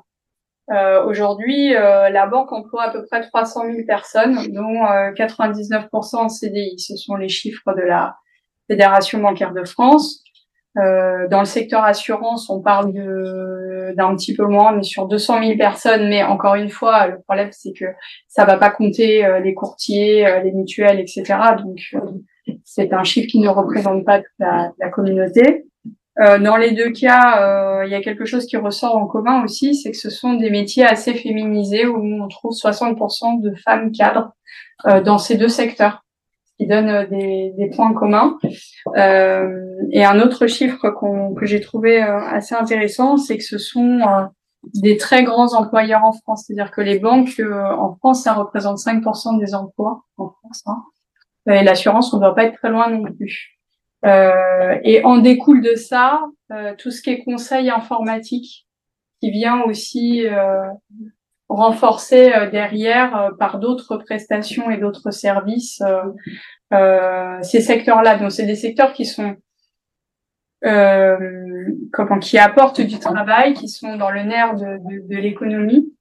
[0.71, 4.85] Euh, Aujourd'hui, euh, la banque emploie à peu près 300 000 personnes, dont
[5.17, 6.79] 99% en CDI.
[6.79, 8.17] Ce sont les chiffres de la
[8.71, 10.23] Fédération bancaire de France.
[10.79, 15.59] Euh, dans le secteur assurance, on parle d'un petit peu moins, mais sur 200 000
[15.59, 16.09] personnes.
[16.09, 17.87] Mais encore une fois, le problème c'est que
[18.29, 21.25] ça va pas compter euh, les courtiers, euh, les mutuelles, etc.
[21.59, 25.67] Donc euh, c'est un chiffre qui ne représente pas la communauté.
[26.19, 29.91] Dans les deux cas, il y a quelque chose qui ressort en commun aussi, c'est
[29.91, 34.33] que ce sont des métiers assez féminisés où on trouve 60% de femmes cadres
[35.05, 36.03] dans ces deux secteurs
[36.59, 38.39] qui donne euh, des, des points communs.
[38.97, 40.95] Euh, et un autre chiffre
[41.37, 44.25] que j'ai trouvé euh, assez intéressant, c'est que ce sont euh,
[44.75, 46.45] des très grands employeurs en France.
[46.47, 50.63] C'est-à-dire que les banques en France, ça représente 5% des emplois en France.
[50.67, 50.83] Hein.
[51.49, 53.59] Et l'assurance, on ne doit pas être très loin non plus.
[54.05, 56.23] Euh, et en découle de ça
[56.79, 58.67] tout ce qui est conseil informatique,
[59.21, 60.27] qui vient aussi
[61.53, 65.83] renforcés euh, derrière euh, par d'autres prestations et d'autres services
[66.73, 68.17] euh, ces secteurs-là.
[68.17, 69.37] Donc c'est des secteurs qui sont
[71.93, 75.93] comment qui apportent du travail, qui sont dans le nerf de, de, de l'économie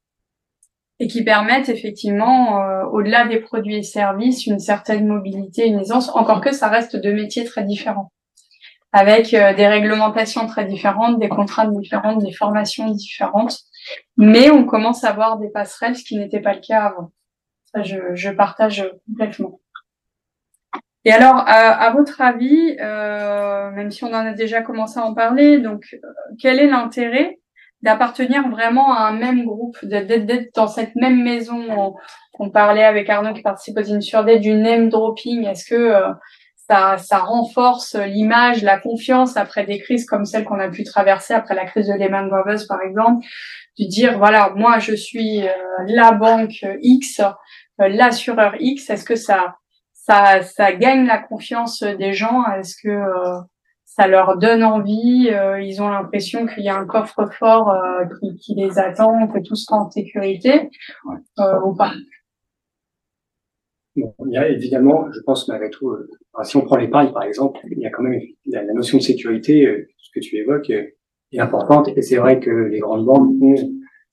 [1.02, 2.62] et qui permettent effectivement,
[2.92, 7.12] au-delà des produits et services, une certaine mobilité, une aisance, encore que ça reste deux
[7.12, 8.12] métiers très différents,
[8.92, 13.58] avec des réglementations très différentes, des contraintes différentes, des formations différentes.
[14.16, 17.12] Mais on commence à voir des passerelles, ce qui n'était pas le cas avant.
[17.74, 19.60] Ça, je, je partage complètement.
[21.04, 25.16] Et alors, à, votre avis, euh, même si on en a déjà commencé à en
[25.16, 26.08] parler, donc euh,
[26.40, 27.41] quel est l'intérêt
[27.84, 31.96] d'appartenir vraiment à un même groupe, d'être dans cette même maison.
[32.40, 35.46] On, parlait avec Arnaud qui participe aux Insurdés du name dropping.
[35.46, 36.12] Est-ce que euh,
[36.56, 41.36] ça, ça, renforce l'image, la confiance après des crises comme celle qu'on a pu traverser
[41.36, 43.24] après la crise de Lehman Brothers, par exemple
[43.80, 45.52] de dire voilà moi je suis euh,
[45.88, 49.56] la banque X, euh, l'assureur X, est-ce que ça
[49.94, 52.44] ça ça gagne la confiance des gens?
[52.54, 53.40] Est-ce que euh,
[53.96, 55.30] ça leur donne envie
[55.62, 57.76] Ils ont l'impression qu'il y a un coffre-fort
[58.20, 60.70] qui, qui, les attend, que tout sera en sécurité
[61.38, 61.94] ou pas
[63.98, 65.94] Bon, il y a évidemment, je pense malgré tout,
[66.44, 69.04] si on prend l'épargne par exemple, il y a quand même la, la notion de
[69.04, 71.90] sécurité, ce que tu évoques, est importante.
[71.90, 73.56] Et c'est vrai que les grandes banques ont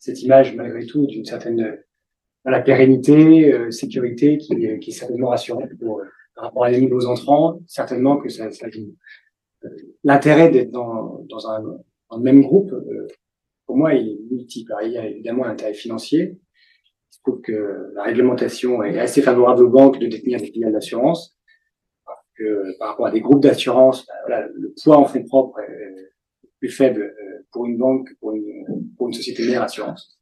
[0.00, 1.78] cette image, malgré tout, d'une certaine
[2.44, 6.80] la pérennité, euh, sécurité qui, qui est certainement rassurante pour, euh, par rapport à les
[6.80, 7.60] nouveaux entrants.
[7.66, 8.70] Certainement que ça, ça euh,
[10.04, 11.78] l'intérêt d'être dans, dans un,
[12.10, 12.74] un, même groupe,
[13.66, 14.72] pour moi, il est multiple.
[14.84, 16.38] il y a évidemment l'intérêt financier.
[17.10, 20.72] Il se trouve que la réglementation est assez favorable aux banques de détenir des filiales
[20.72, 21.36] d'assurance.
[22.36, 26.08] Que par rapport à des groupes d'assurance, bah, voilà, le poids en fonds propres est,
[26.60, 28.64] plus faible euh, pour une banque, pour une,
[28.96, 30.18] pour une société mère assurance.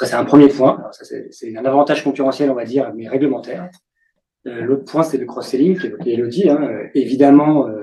[0.00, 0.90] c'est un premier point.
[0.92, 3.70] c'est un avantage concurrentiel, on va dire, mais réglementaire.
[4.46, 6.48] Euh, l'autre point, c'est le cross-selling, qui Elodie.
[6.48, 6.70] Hein.
[6.94, 7.82] Évidemment, euh,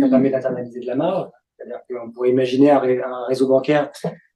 [0.00, 1.28] ça permet d'internaliser de la marge.
[1.56, 2.80] C'est-à-dire qu'on pourrait imaginer un,
[3.28, 3.90] réseau bancaire,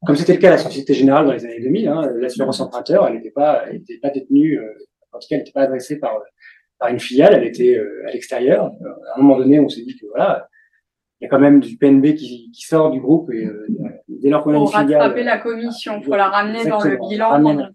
[0.06, 3.06] comme c'était le cas à la Société Générale dans les années 2000, hein, l'assurance emprunteur,
[3.06, 4.72] elle n'était pas, elle pas détenue, euh,
[5.12, 6.18] en tout cas, elle n'était pas adressée par,
[6.78, 8.72] par une filiale, elle était euh, à l'extérieur.
[9.14, 10.48] À un moment donné, on s'est dit que voilà,
[11.20, 13.66] il y a quand même du PNB qui, qui sort du groupe et euh,
[14.08, 14.86] dès lors qu'on a une filiale.
[14.86, 17.70] Pour rattraper la commission, faut la ramener dans le bilan.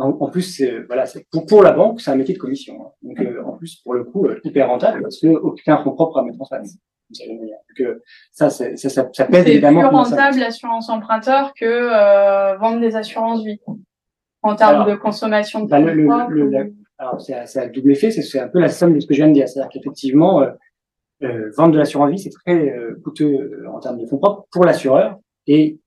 [0.00, 2.74] En, plus, c'est, voilà, c'est, pour, pour la banque, c'est un métier de commission.
[2.80, 2.90] Hein.
[3.02, 6.22] Donc, euh, en plus, pour le coup, hyper rentable parce que aucun fonds propre à
[6.22, 6.76] mettre en face.
[7.10, 7.86] Donc,
[8.32, 9.82] ça, ça, ça, ça pèse évidemment.
[9.82, 13.60] C'est plus rentable l'assurance emprunteur que euh, vendre des assurances vie
[14.42, 18.22] en termes de consommation de bah, le, le, alors, c'est, c'est un double effet, c'est,
[18.22, 19.48] c'est un peu la somme de ce que je viens de dire.
[19.48, 20.50] C'est-à-dire qu'effectivement, euh,
[21.22, 24.46] euh, vendre de l'assurance vie, c'est très euh, coûteux euh, en termes de fonds propres
[24.50, 25.78] pour l'assureur et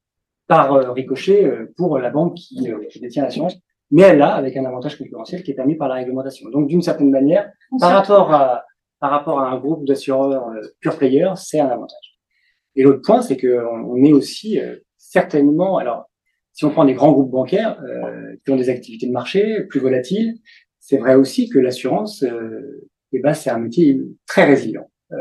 [0.47, 3.55] par ricochet pour la banque qui, qui détient l'assurance.
[3.93, 6.49] Mais elle a avec un avantage concurrentiel qui est permis par la réglementation.
[6.49, 8.65] Donc, d'une certaine manière, par rapport à
[8.99, 12.19] par rapport à un groupe d'assureurs pure player, c'est un avantage.
[12.75, 14.59] Et l'autre point, c'est que on est aussi
[14.97, 16.09] certainement, alors
[16.53, 19.79] si on prend des grands groupes bancaires euh, qui ont des activités de marché plus
[19.79, 20.35] volatiles,
[20.79, 24.89] c'est vrai aussi que l'assurance, euh, eh ben, c'est un métier très résilient.
[25.11, 25.17] Euh,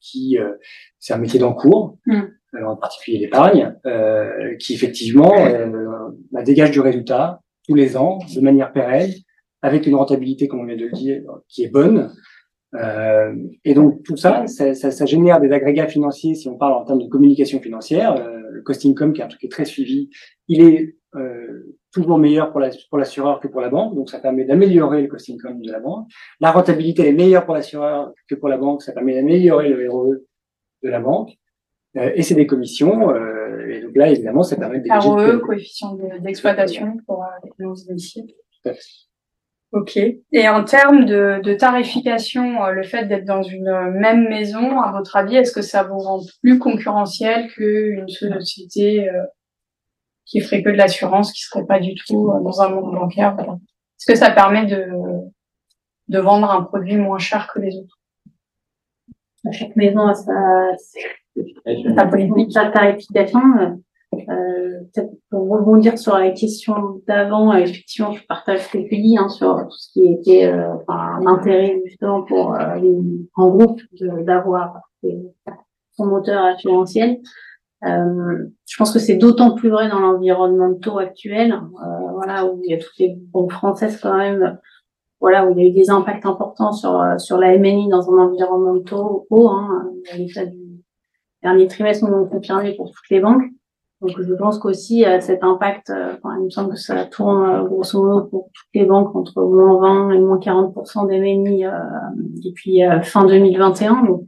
[0.00, 0.52] qui euh,
[0.98, 2.20] c'est un métier d'encours, mm.
[2.56, 3.74] euh, en particulier l'épargne,
[4.58, 5.32] qui effectivement
[6.30, 9.10] bah, dégage du résultat tous les ans de manière pérenne,
[9.62, 12.12] avec une rentabilité, comme on vient de le dire, qui est bonne.
[12.74, 16.72] Euh, et donc tout ça ça, ça, ça, génère des agrégats financiers, si on parle
[16.72, 18.16] en termes de communication financière.
[18.16, 20.10] Euh, le cost income, qui est un truc qui est très suivi,
[20.48, 22.60] il est euh, toujours meilleur pour
[22.98, 26.08] l'assureur que pour la banque, donc ça permet d'améliorer le cost income de la banque.
[26.40, 30.16] La rentabilité est meilleure pour l'assureur que pour la banque, ça permet d'améliorer le ROE
[30.82, 31.30] de la banque.
[31.96, 33.33] Euh, et c'est des commissions, euh,
[33.94, 34.88] donc là, évidemment, ça permet de...
[34.90, 37.26] ROE, coefficient d'exploitation pour euh,
[37.58, 38.36] les initiés.
[39.72, 39.96] Ok.
[39.96, 44.92] Et en termes de, de tarification, euh, le fait d'être dans une même maison, à
[44.92, 49.08] votre avis, est-ce que ça vous rend plus concurrentiel qu'une société
[50.26, 53.36] qui ferait que de l'assurance, qui serait pas du tout euh, dans un monde bancaire.
[53.38, 54.86] Est-ce que ça permet de,
[56.08, 57.98] de vendre un produit moins cher que les autres?
[59.52, 60.32] Chaque maison a sa,
[61.96, 63.40] sa politique, sa tarification.
[64.28, 69.16] Euh, peut-être pour rebondir sur la question d'avant, effectivement, je partage ce que tu dis
[69.18, 72.96] hein, sur tout ce qui était euh, enfin, l'intérêt justement pour euh, les
[73.34, 74.80] grands groupes d'avoir
[75.92, 77.20] son moteur assurantiel.
[77.84, 82.46] Euh, je pense que c'est d'autant plus vrai dans l'environnement de taux actuel, euh, voilà,
[82.46, 84.58] où il y a toutes les banques françaises quand même,
[85.20, 88.18] voilà, où il y a eu des impacts importants sur sur la MNI dans un
[88.26, 89.48] environnement de taux haut.
[89.48, 89.90] Hein,
[91.44, 93.44] dernier trimestre nous confirmé pour toutes les banques.
[94.00, 97.62] Donc je pense qu'aussi euh, cet impact, euh, il me semble que ça tourne euh,
[97.64, 101.64] grosso modo pour toutes les banques entre moins 20 et moins 40% d'MNI
[102.42, 104.04] depuis fin 2021.
[104.04, 104.24] Donc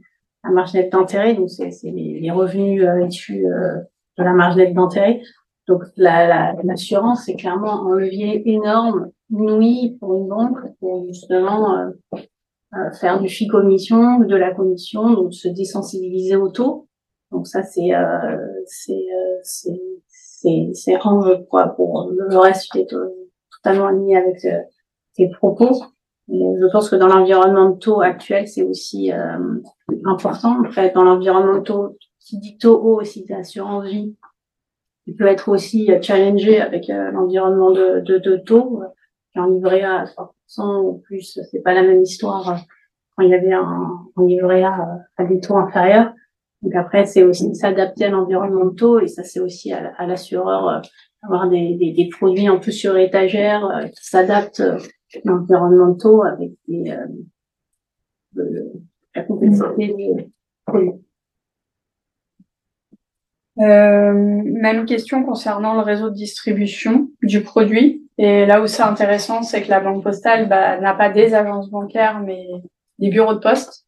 [0.47, 3.79] la marge nette d'intérêt, donc c'est les, revenus euh, issus euh,
[4.17, 5.21] de la marge nette d'intérêt.
[5.67, 11.77] Donc l'assurance, la, c'est clairement un levier énorme, inouï pour une banque, pour justement
[12.15, 16.86] euh, faire du FI commission, de la commission, donc se désensibiliser au taux.
[17.31, 17.91] Donc ça, c'est
[18.65, 19.05] c'est
[20.13, 20.97] c'est c'est
[21.49, 21.67] quoi.
[21.75, 22.81] Pour le reste, je
[23.63, 24.45] totalement aligné avec
[25.15, 25.83] tes propos.
[26.29, 29.11] je pense que dans l'environnement de taux actuel, c'est aussi
[30.05, 30.65] important.
[30.65, 34.15] En fait, dans l'environnement de taux, qui dit taux haut aussi d'assurance vie,
[35.07, 38.83] il peut être aussi euh, challengé avec euh, l'environnement de, de, de taux.
[39.35, 42.59] En livret A à 3% ou plus, c'est pas la même histoire
[43.15, 46.11] quand il y avait un, un livret A à des taux inférieurs.
[46.61, 50.69] Donc après, c'est aussi s'adapter à l'environnement de taux et ça, c'est aussi à, l'assureur
[50.69, 50.79] euh,
[51.23, 54.77] avoir des, des, des, produits un peu sur étagère qui s'adaptent à
[55.23, 56.95] l'environnement de taux avec des,
[63.59, 68.07] euh, même question concernant le réseau de distribution du produit.
[68.19, 71.69] Et là où c'est intéressant, c'est que la banque postale bah, n'a pas des agences
[71.69, 72.45] bancaires, mais
[72.99, 73.86] des bureaux de poste.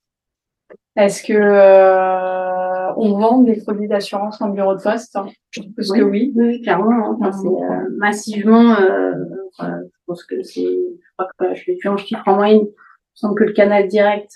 [1.00, 5.18] Est-ce que euh, on vend des produits d'assurance en bureau de poste?
[5.52, 6.34] Je pense que oui.
[6.36, 7.18] Oui, clairement.
[7.22, 7.32] Hein.
[7.32, 8.76] c'est euh, massivement.
[8.76, 10.62] je pense que c'est.
[10.62, 12.66] Je crois que je fais plus en chiffre en moyenne.
[12.66, 14.32] Il semble que le canal direct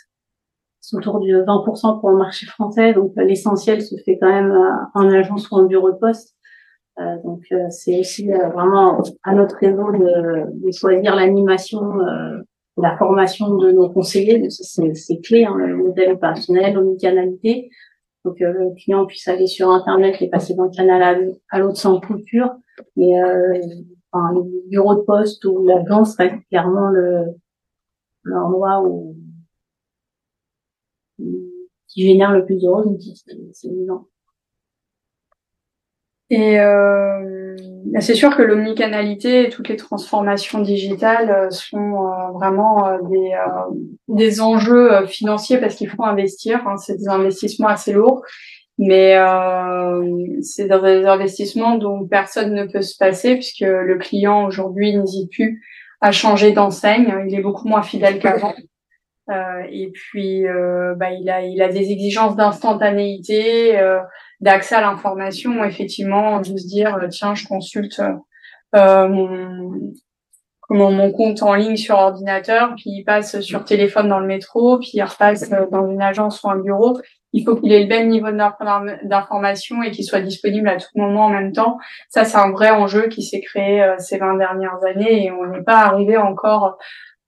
[0.83, 2.93] c'est autour de 20% pour le marché français.
[2.93, 6.35] Donc euh, l'essentiel se fait quand même euh, en agence ou en bureau de poste.
[6.99, 11.81] Euh, donc c'est aussi vraiment à notre réseau de, de choisir l'animation,
[12.77, 14.49] la formation de nos conseillers.
[14.49, 17.69] C'est clé, hein, le modèle opérationnel, l'omnicanalité.
[18.23, 21.99] pour que le client puisse aller sur Internet et passer d'un canal à, l'autre sans
[21.99, 22.51] coupure.
[22.95, 23.59] Mais euh,
[24.11, 27.35] enfin, le bureau de poste ou l'agence reste clairement le
[28.23, 29.17] l'endroit où
[31.87, 33.23] qui génère le plus de revenus.
[33.51, 34.07] C'est évident.
[36.33, 37.55] Et euh,
[37.99, 43.31] c'est sûr que l'omnicanalité et toutes les transformations digitales euh, sont euh, vraiment euh, des,
[44.07, 46.67] des enjeux financiers parce qu'il faut investir.
[46.67, 48.23] Hein, c'est des investissements assez lourds,
[48.79, 49.15] mais
[50.41, 55.61] c'est des investissements dont personne ne peut se passer puisque le client aujourd'hui n'hésite plus
[56.01, 57.13] à changer d'enseigne.
[57.27, 58.55] Il est beaucoup moins fidèle qu'avant.
[59.29, 63.99] Euh, et puis, euh, bah, il a, il a des exigences d'instantanéité, euh,
[64.41, 65.63] d'accès à l'information.
[65.63, 68.01] Effectivement, de se dire, tiens, je consulte
[68.73, 69.91] mon,
[70.61, 74.79] comment mon compte en ligne sur ordinateur, puis il passe sur téléphone dans le métro,
[74.79, 76.99] puis il repasse dans une agence ou un bureau.
[77.35, 81.25] Il faut qu'il ait le même niveau d'information et qu'il soit disponible à tout moment
[81.25, 81.77] en même temps.
[82.09, 85.63] Ça, c'est un vrai enjeu qui s'est créé ces 20 dernières années et on n'est
[85.63, 86.77] pas arrivé encore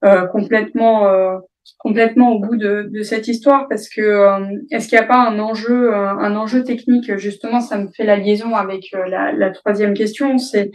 [0.05, 1.37] euh, complètement euh,
[1.77, 5.39] complètement au bout de, cette histoire parce que euh, est-ce qu'il n'y a pas un
[5.39, 7.15] enjeu euh, un enjeu technique?
[7.17, 10.71] Justement ça me fait la liaison avec euh, la, troisième question c'est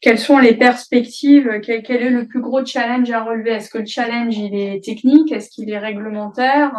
[0.00, 1.60] quelles sont les perspectives?
[1.62, 3.50] Quel, est le plus gros challenge à relever?
[3.50, 5.32] Est-ce que le challenge il est technique?
[5.32, 6.72] Est-ce qu'il est réglementaire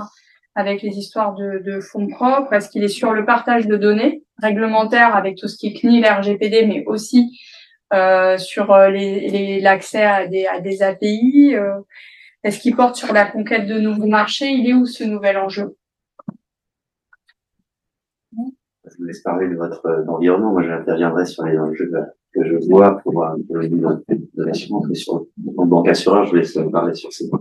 [0.55, 2.53] avec les histoires de, fonds propres?
[2.53, 6.05] Est-ce qu'il est sur le partage de données réglementaire avec tout ce qui est CNIL
[6.05, 7.39] RGPD mais aussi
[7.91, 11.55] sur l'accès à des, à des API
[12.43, 14.49] est-ce qu'il porte sur la conquête de nouveaux marchés?
[14.49, 15.75] Il est où ce nouvel enjeu?
[18.35, 20.51] Je vous laisse parler de votre euh, environnement.
[20.51, 21.89] Moi, j'interviendrai sur les enjeux
[22.33, 24.85] que je vois pour, pour le niveau de l'assurance.
[24.89, 27.39] Mais sur le banque assureur, je vous laisse parler sur ces points.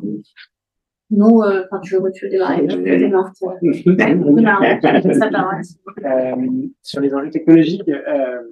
[1.12, 2.66] Nous, euh, quand tu veux, tu veux démarrer.
[2.66, 2.70] euh,
[6.80, 8.48] sur les enjeux technologiques, euh,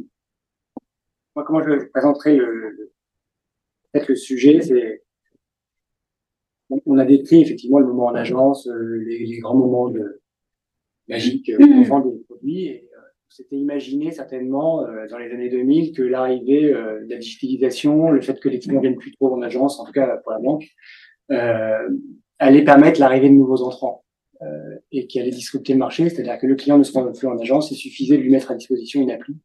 [1.34, 2.92] moi, comment je présenterai le,
[3.92, 5.02] peut-être le sujet, c'est
[6.86, 10.20] on a décrit effectivement le moment en agence, euh, les, grands moments de,
[11.08, 11.82] magiques euh, mmh.
[11.84, 12.66] vend des produits.
[12.66, 18.20] Et, euh, c'était imaginé certainement dans les années 2000 que l'arrivée de la digitalisation, le
[18.22, 20.66] fait que les clients viennent plus trop en agence, en tout cas pour la banque,
[22.40, 24.04] allait permettre l'arrivée de nouveaux entrants
[24.90, 27.38] et qui allait disrupter le marché, c'est-à-dire que le client ne se rendait plus en
[27.38, 29.36] agence, il suffisait de lui mettre à disposition une appli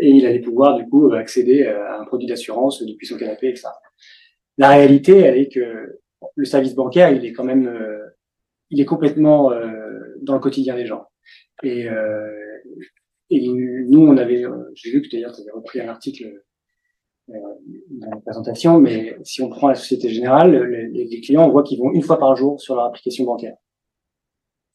[0.00, 3.68] et il allait pouvoir du coup accéder à un produit d'assurance depuis son canapé, etc.
[4.58, 6.00] La réalité, elle est que
[6.36, 8.04] le service bancaire, il est quand même, euh,
[8.70, 11.06] il est complètement euh, dans le quotidien des gens.
[11.62, 12.30] Et, euh,
[13.30, 14.44] et nous, on avait,
[14.74, 16.40] j'ai vu que d'ailleurs, tu avais repris un article
[17.26, 21.78] dans la présentation, mais si on prend la Société Générale, les, clients, on voit qu'ils
[21.78, 23.56] vont une fois par jour sur leur application bancaire.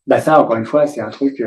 [0.07, 1.43] Bah ça, encore une fois, c'est un truc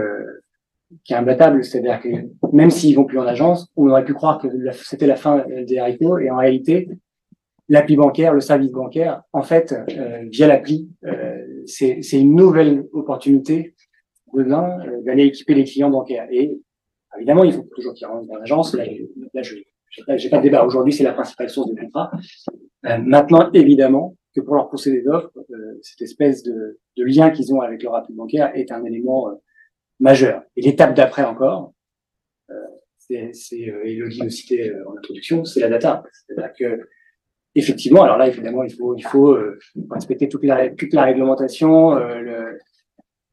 [1.04, 2.08] qui est imbattable, c'est-à-dire que
[2.52, 4.46] même s'ils vont plus en agence, on aurait pu croire que
[4.84, 6.88] c'était la fin des haricots, et en réalité,
[7.72, 13.74] l'appli bancaire, le service bancaire, en fait, euh, via l'appli, euh, c'est une nouvelle opportunité
[14.34, 16.28] demain euh, d'aller équiper les clients bancaires.
[16.30, 16.60] Et
[17.16, 18.74] évidemment, il faut toujours qu'ils rentrent dans l'agence.
[18.74, 18.84] Là,
[19.32, 20.66] là je n'ai pas, de débat.
[20.66, 22.10] Aujourd'hui, c'est la principale source de contrat.
[22.82, 25.32] maintenant, évidemment, que pour leur procéder d'offres,
[25.80, 29.30] cette espèce de, de lien qu'ils ont avec leur appli bancaire est un élément
[29.98, 30.42] majeur.
[30.56, 31.72] Et l'étape d'après encore,
[32.98, 33.32] c'est,
[33.84, 36.02] Elodie le citait en introduction, c'est la data.
[36.26, 36.88] C'est-à-dire que
[37.54, 39.58] effectivement, alors là, évidemment, il faut, il faut euh,
[39.90, 42.52] respecter toute la, toute la réglementation, euh,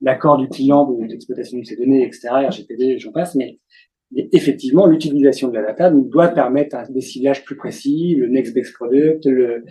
[0.01, 3.59] l'accord du client d'exploitation de, ces données, etc., RGPD, j'en passe, mais,
[4.15, 8.53] effectivement, l'utilisation de la data nous doit permettre un, des ciblages plus précis, le next
[8.53, 9.63] best product, le,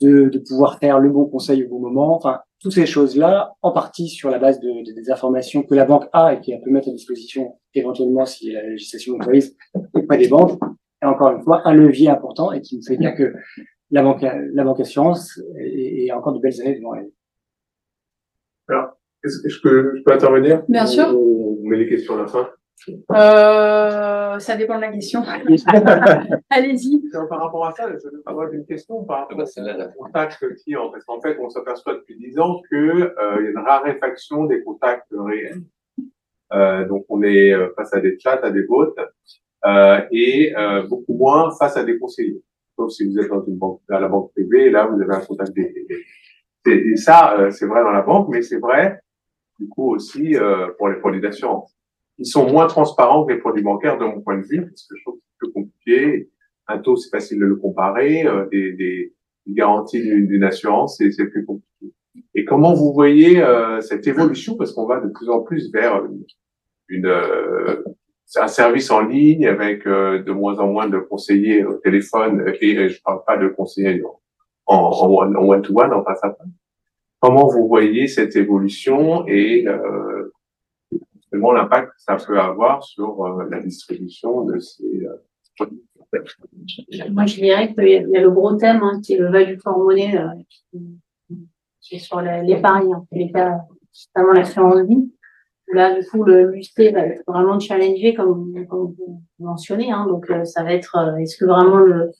[0.00, 3.72] de, de, pouvoir faire le bon conseil au bon moment, enfin, toutes ces choses-là, en
[3.72, 6.88] partie sur la base de, des informations que la banque a et qu'elle peut mettre
[6.88, 9.56] à disposition éventuellement si la législation autorise
[9.92, 10.58] auprès des banques,
[11.02, 13.34] et encore une fois, un levier important et qui nous fait dire que
[13.90, 17.10] la banque, la banque assurance et, encore de belles années devant elle.
[18.68, 20.64] Alors, est-ce que je peux, je peux intervenir?
[20.68, 21.06] Bien sûr.
[21.08, 22.48] On met les questions à la fin?
[22.88, 25.22] Euh, ça dépend de la question.
[26.50, 27.02] Allez-y.
[27.28, 30.90] Par rapport à ça, je veux avoir une question par rapport au contact client.
[30.90, 34.62] Parce qu'en fait, on s'aperçoit depuis dix ans qu'il euh, y a une raréfaction des
[34.62, 35.62] contacts réels.
[36.52, 38.94] Euh, donc, on est euh, face à des chats, à des bots,
[39.64, 42.40] euh, et euh, beaucoup moins face à des conseillers
[42.76, 43.58] sauf si vous êtes une
[43.88, 45.86] à la banque privée, là, vous avez un contact des,
[46.66, 49.00] Et ça, euh, c'est vrai dans la banque, mais c'est vrai,
[49.58, 51.74] du coup, aussi euh, pour les produits d'assurance.
[52.18, 54.96] Ils sont moins transparents que les produits bancaires de mon point de vue, parce que
[54.96, 56.30] je trouve que c'est plus compliqué.
[56.68, 58.26] Un taux, c'est facile de le comparer.
[58.26, 59.12] Euh, des, des,
[59.48, 61.94] garanties d'une assurance, c'est plus compliqué.
[62.34, 63.40] Et comment vous voyez
[63.80, 64.56] cette évolution?
[64.56, 66.02] Parce qu'on va de plus en plus vers
[66.88, 67.06] une,
[68.34, 73.02] un service en ligne avec de moins en moins de conseillers au téléphone et je
[73.02, 74.02] parle pas de conseillers
[74.66, 76.48] en, one-to-one, en face à face.
[77.20, 80.32] Comment vous voyez cette évolution et euh,
[81.32, 85.16] l'impact que ça peut avoir sur euh, la distribution de ces euh,
[85.56, 85.84] produits
[87.10, 89.78] Moi, je dirais qu'il y a le gros thème hein, qui est le value for
[89.78, 90.28] money, euh,
[91.80, 93.58] qui, est sur l'épargne, en tous les cas,
[94.14, 95.10] notamment l'assurance vie.
[95.72, 99.90] Là, du coup, le l'UST va être vraiment challengé, comme, comme vous mentionnez.
[99.90, 102.10] Hein, donc, ça va être, est-ce que vraiment le,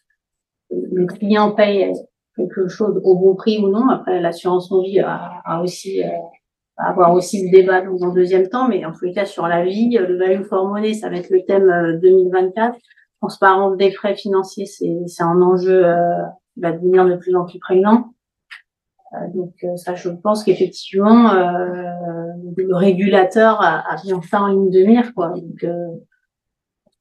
[0.70, 1.92] le client paye
[2.36, 3.88] quelque chose au bon prix ou non?
[3.88, 6.08] Après, l'assurance vie a, a aussi euh,
[6.76, 9.64] avoir aussi ce débat dans un deuxième temps, mais en tous les cas sur la
[9.64, 12.74] vie, le value for money, ça va être le thème 2024.
[12.74, 12.78] Euh,
[13.22, 16.22] Transparence des frais financiers, c'est un enjeu euh,
[16.52, 18.12] qui va devenir de plus en plus prégnant.
[19.14, 21.30] Euh, donc ça, je pense qu'effectivement,
[22.56, 25.30] le régulateur a, a, bien fait en ligne de mire, quoi.
[25.30, 25.64] Donc,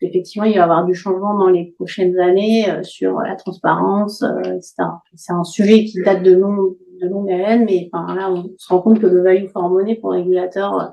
[0.01, 4.21] effectivement, il va y avoir du changement dans les prochaines années euh, sur la transparence,
[4.23, 4.75] euh, etc.
[5.15, 8.69] C'est un sujet qui date de, long, de longue haleine, mais enfin, là, on se
[8.69, 10.85] rend compte que le value for money pour le régulateur, euh,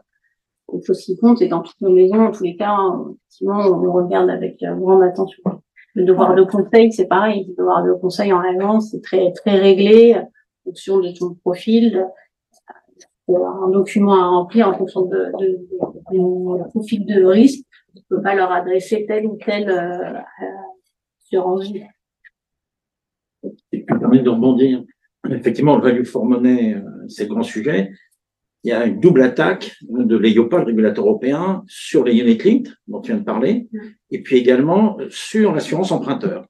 [0.70, 2.76] quelque chose qui compte, et dans toutes nos maisons, en tous les cas,
[3.26, 5.42] effectivement, on regarde avec grande attention.
[5.94, 7.44] Le devoir de conseil, c'est pareil.
[7.48, 10.30] Le devoir de conseil en allemand, c'est très, très réglé, en
[10.64, 12.06] fonction de ton profil,
[13.36, 17.64] un document à remplir en fonction de, de, profil de risque
[17.94, 20.18] ne peut pas leur adresser telle ou telle euh,
[21.20, 21.82] assurance vie.
[23.42, 24.84] Si tu me permets de rebondir,
[25.28, 27.90] effectivement, le value for money, euh, c'est le grand sujet.
[28.64, 32.72] Il y a une double attaque de l'EIOPA, le régulateur européen, sur les unit linked,
[32.86, 33.68] dont tu viens de parler,
[34.12, 36.46] et puis également sur l'assurance emprunteur.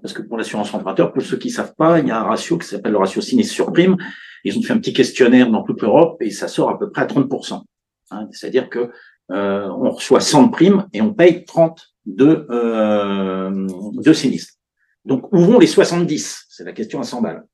[0.00, 2.56] Parce que pour l'assurance emprunteur, pour ceux qui savent pas, il y a un ratio
[2.56, 3.96] qui s'appelle le ratio sinistre sur prime.
[4.44, 7.02] Ils ont fait un petit questionnaire dans toute l'Europe et ça sort à peu près
[7.02, 7.62] à 30%.
[8.10, 8.90] Hein, C'est-à-dire que
[9.30, 14.54] euh, on reçoit 100 de primes et on paye 30 de, euh, de sinistres.
[15.04, 17.44] Donc, où vont les 70 C'est la question à 100 balles.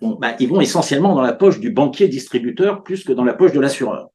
[0.00, 3.34] Bon, bah, ils vont essentiellement dans la poche du banquier distributeur plus que dans la
[3.34, 4.08] poche de l'assureur.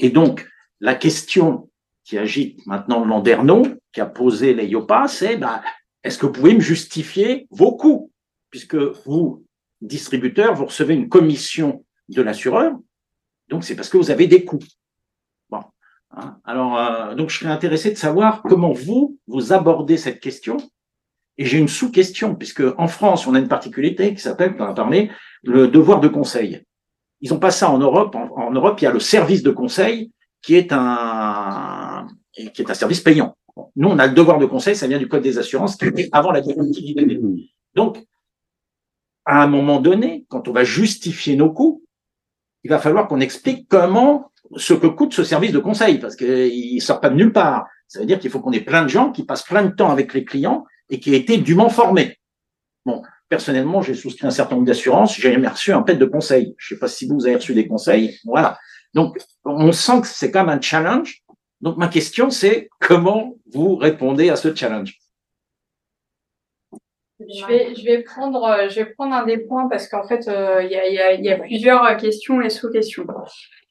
[0.00, 0.48] Et donc,
[0.80, 1.70] la question
[2.04, 5.62] qui agite maintenant Landerneau, qui a posé les IOPA, c'est bah,
[6.04, 8.12] est-ce que vous pouvez me justifier vos coûts
[8.50, 9.44] Puisque vous,
[9.80, 12.72] distributeur, vous recevez une commission de l'assureur,
[13.48, 14.60] donc c'est parce que vous avez des coûts.
[16.16, 16.38] Hein.
[16.44, 20.56] Alors, euh, donc, je serais intéressé de savoir comment vous, vous abordez cette question.
[21.36, 24.74] Et j'ai une sous-question, puisque en France, on a une particularité qui s'appelle, on a
[24.74, 25.10] parlé,
[25.42, 26.62] le devoir de conseil.
[27.20, 28.14] Ils n'ont pas ça en Europe.
[28.14, 32.74] En, Europe, il y a le service de conseil qui est un, qui est un
[32.74, 33.36] service payant.
[33.76, 36.08] Nous, on a le devoir de conseil, ça vient du Code des assurances, qui était
[36.12, 36.96] avant la directive
[37.74, 38.04] Donc,
[39.24, 41.84] à un moment donné, quand on va justifier nos coûts,
[42.64, 46.82] il va falloir qu'on explique comment ce que coûte ce service de conseil, parce qu'il
[46.82, 47.66] sort pas de nulle part.
[47.86, 49.90] Ça veut dire qu'il faut qu'on ait plein de gens qui passent plein de temps
[49.90, 52.18] avec les clients et qui aient été dûment formés.
[52.84, 56.54] Bon, personnellement, j'ai souscrit un certain nombre d'assurances, j'ai jamais reçu un pet de conseil.
[56.58, 58.18] Je sais pas si vous avez reçu des conseils.
[58.24, 58.58] Voilà.
[58.94, 61.23] Donc, on sent que c'est quand même un challenge.
[61.64, 64.98] Donc, ma question, c'est comment vous répondez à ce challenge?
[67.18, 71.38] Je vais, je vais prendre, un des points parce qu'en fait, euh, il y, a,
[71.38, 73.06] plusieurs questions et sous-questions.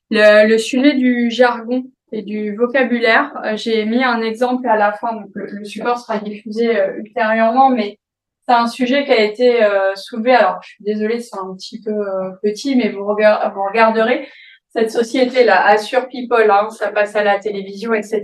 [0.09, 5.13] Le, sujet du jargon et du vocabulaire, euh, j'ai mis un exemple à la fin,
[5.13, 7.99] donc le, support sera diffusé euh, ultérieurement, mais
[8.47, 10.33] c'est un sujet qui a été euh, soulevé.
[10.33, 11.93] Alors, je suis désolée, c'est un petit peu
[12.41, 14.27] petit, mais vous regarderez
[14.75, 18.21] cette société-là, Assure People, hein, ça passe à la télévision, etc.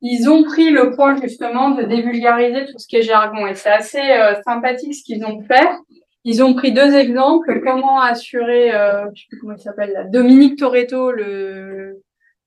[0.00, 3.70] Ils ont pris le point justement de dévulgariser tout ce qui est jargon, et c'est
[3.70, 4.02] assez
[4.44, 5.68] sympathique ce qu'ils ont fait.
[6.28, 7.60] Ils ont pris deux exemples.
[7.64, 9.06] Comment assurer, euh,
[9.40, 12.00] comment il s'appelle, Dominique Toretto, le,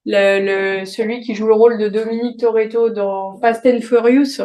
[0.06, 4.42] le, celui qui joue le rôle de Dominique Toretto dans Fast and Furious.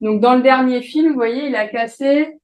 [0.00, 2.38] Donc dans le dernier film, vous voyez, il a cassé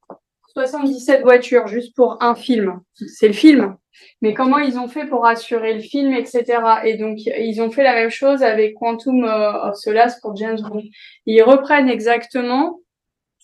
[0.52, 2.80] 77 voitures juste pour un film.
[2.94, 3.76] C'est le film.
[4.22, 6.44] Mais comment ils ont fait pour assurer le film, etc.
[6.84, 10.82] Et donc ils ont fait la même chose avec Quantum of Solace pour James Bond.
[11.26, 12.80] Ils reprennent exactement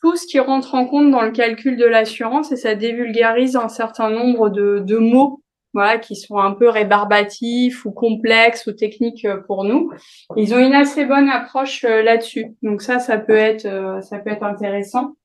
[0.00, 3.68] tout ce qui rentre en compte dans le calcul de l'assurance et ça dévulgarise un
[3.68, 5.40] certain nombre de, de mots
[5.76, 9.92] voilà, qui sont un peu rébarbatifs ou complexes ou techniques euh, pour nous.
[10.34, 12.56] Ils ont une assez bonne approche euh, là-dessus.
[12.62, 15.16] Donc ça, ça peut être, euh, ça peut être intéressant.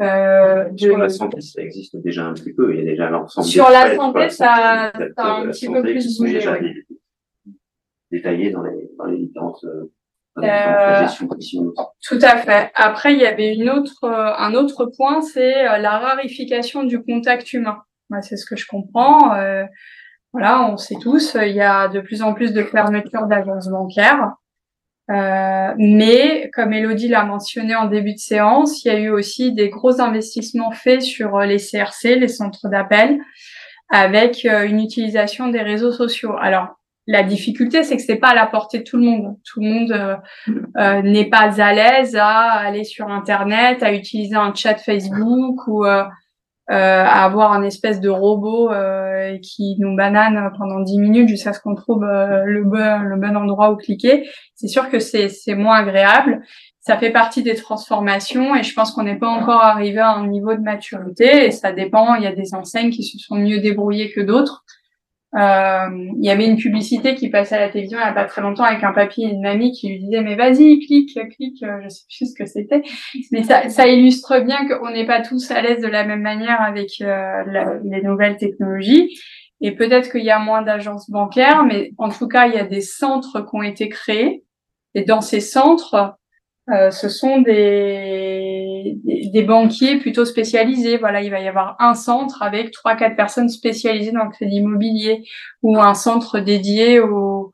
[0.00, 2.72] Euh, sur la santé, ça existe déjà un petit peu.
[2.72, 3.46] Il y a déjà l'ensemble.
[3.46, 6.40] Sur la santé, ça, ça, a un petit peu plus bougé.
[8.10, 9.86] Détaillé dans les, dans les différentes euh,
[12.02, 12.70] tout à fait.
[12.74, 17.02] Après, il y avait une autre, euh, un autre point, c'est euh, la rarification du
[17.02, 17.82] contact humain.
[18.22, 19.34] C'est ce que je comprends.
[19.34, 19.64] Euh,
[20.32, 24.32] voilà, on sait tous, il y a de plus en plus de fermetures d'agences bancaires.
[25.10, 29.52] Euh, mais comme Elodie l'a mentionné en début de séance, il y a eu aussi
[29.52, 33.18] des gros investissements faits sur les CRC, les centres d'appel,
[33.90, 36.34] avec euh, une utilisation des réseaux sociaux.
[36.40, 36.68] Alors,
[37.06, 39.36] la difficulté, c'est que c'est pas à la portée de tout le monde.
[39.44, 40.16] Tout le monde euh,
[40.76, 45.84] euh n'est pas à l'aise à aller sur Internet, à utiliser un chat Facebook ou
[45.84, 46.04] euh,
[46.68, 48.70] à avoir un espèce de robot
[49.42, 53.72] qui nous banane pendant 10 minutes jusqu'à ce qu'on trouve le, bon, le bon endroit
[53.72, 54.28] où cliquer.
[54.60, 56.42] C'est sûr que c'est moins agréable
[56.80, 60.26] ça fait partie des transformations et je pense qu'on n'est pas encore arrivé à un
[60.26, 62.14] niveau de maturité et ça dépend.
[62.14, 64.64] Il y a des enseignes qui se sont mieux débrouillées que d'autres.
[65.36, 65.88] Euh,
[66.18, 68.42] il y avait une publicité qui passait à la télévision il n'y a pas très
[68.42, 71.88] longtemps avec un papy et une mamie qui lui disaient mais vas-y clique clique je
[71.88, 72.82] sais plus ce que c'était
[73.30, 76.60] mais ça, ça illustre bien qu'on n'est pas tous à l'aise de la même manière
[76.60, 77.44] avec euh,
[77.84, 79.16] les nouvelles technologies
[79.60, 82.64] et peut-être qu'il y a moins d'agences bancaires mais en tout cas il y a
[82.64, 84.42] des centres qui ont été créés
[84.94, 86.16] et dans ces centres
[86.68, 90.98] euh, ce sont des, des, banquiers plutôt spécialisés.
[90.98, 94.56] Voilà, il va y avoir un centre avec trois, quatre personnes spécialisées dans le crédit
[94.56, 95.24] immobilier
[95.62, 97.52] ou un centre dédié au,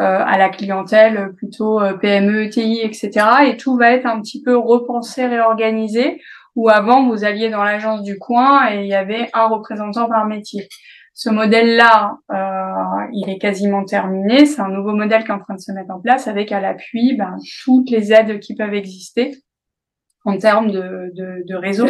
[0.00, 3.10] euh, à la clientèle plutôt euh, PME, ETI, etc.
[3.46, 6.20] Et tout va être un petit peu repensé, réorganisé.
[6.56, 10.26] Où avant vous alliez dans l'agence du coin et il y avait un représentant par
[10.26, 10.68] métier.
[11.18, 14.46] Ce modèle-là, euh, il est quasiment terminé.
[14.46, 16.60] C'est un nouveau modèle qui est en train de se mettre en place avec à
[16.60, 19.34] l'appui ben, toutes les aides qui peuvent exister
[20.24, 21.88] en termes de, de, de réseau.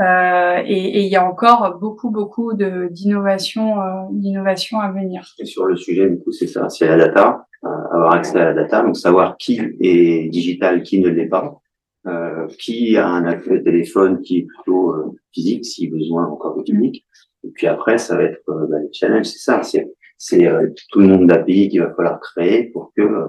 [0.00, 5.36] Euh, et, il y a encore beaucoup, beaucoup d'innovation, euh, d'innovation à venir.
[5.38, 8.46] Et sur le sujet, du coup, c'est ça, c'est la data, euh, avoir accès à
[8.46, 11.60] la data, donc savoir qui est digital, qui ne l'est pas,
[12.08, 16.64] euh, qui a un accès téléphone qui est plutôt euh, physique, si besoin encore de
[16.64, 17.04] clinique.
[17.44, 19.86] Et puis après, ça va être euh, bah, le challenge, c'est ça, c'est
[20.18, 23.28] c'est euh, tout le monde d'API qu'il va falloir créer pour que euh,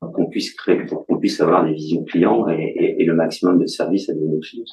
[0.00, 3.58] qu'on puisse créer, pour qu'on puisse avoir des visions clients et, et, et, le maximum
[3.58, 4.64] de services à donner aux clients.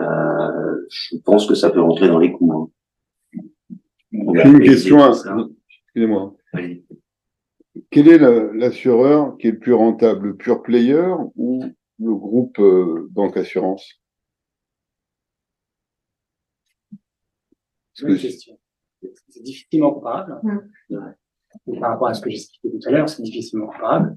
[0.00, 2.52] Euh, je pense que ça peut rentrer dans les coûts.
[2.52, 2.68] Hein.
[4.12, 4.98] Une question.
[5.00, 6.34] Excusez-moi.
[7.90, 8.18] Quel est
[8.54, 11.04] l'assureur qui est le plus rentable, le pure player
[11.36, 11.64] ou
[11.98, 14.00] le groupe euh, banque assurance?
[17.98, 18.58] C'est question.
[19.28, 20.40] C'est difficilement comparable.
[20.42, 21.80] Mm.
[21.80, 24.14] Par rapport à ce que j'ai expliqué tout à l'heure, c'est difficilement comparable.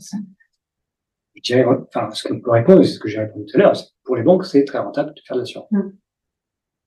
[1.36, 3.74] Je dirais, enfin, ce que peut répondre, c'est ce que j'ai répondu tout à l'heure.
[4.04, 5.72] Pour les banques, c'est très rentable de faire de l'assurance.
[5.72, 5.92] Mm.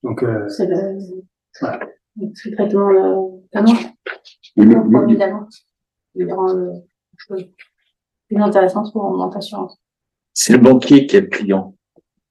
[0.03, 0.99] Donc, euh, c'est le,
[1.59, 1.79] voilà.
[2.35, 3.85] C'est le traitement, la manche.
[6.15, 6.47] Évidemment.
[8.27, 9.81] Plus intéressant pour mon assurance.
[10.33, 11.75] C'est le banquier qui est le client.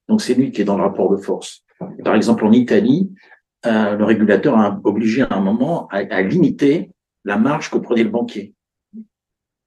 [0.08, 1.64] Donc, c'est lui qui est dans le rapport de force.
[2.04, 3.12] Par exemple, en Italie,
[3.66, 6.90] euh, le régulateur a obligé à un moment à, limiter
[7.24, 8.54] la marge que prenait le banquier.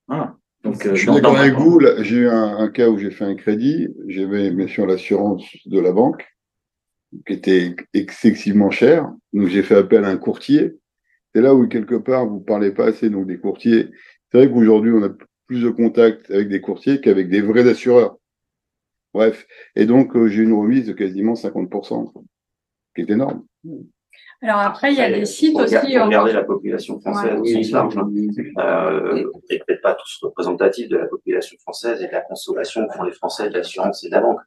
[0.07, 0.35] Voilà.
[0.63, 1.79] Donc, euh, je suis d'accord avec vous.
[1.99, 3.87] J'ai eu un, cas où j'ai fait un crédit.
[4.07, 6.25] J'avais bien sûr l'assurance de la banque
[7.25, 9.09] qui était excessivement chère.
[9.33, 10.75] Donc j'ai fait appel à un courtier.
[11.33, 13.89] C'est là où quelque part vous parlez pas assez donc des courtiers.
[14.31, 15.09] C'est vrai qu'aujourd'hui on a
[15.47, 18.17] plus de contacts avec des courtiers qu'avec des vrais assureurs.
[19.13, 19.47] Bref.
[19.75, 22.11] Et donc euh, j'ai une remise de quasiment 50%,
[22.95, 23.45] qui est énorme.
[24.41, 25.97] Alors après, il y a des sites aussi.
[25.97, 27.55] Regardez la population française ouais.
[27.55, 27.97] au large.
[27.97, 28.11] Hein.
[28.59, 33.03] Euh, et peut-être pas tous représentatifs de la population française et de la consommation qu'ont
[33.03, 34.39] les Français de l'assurance et de la banque.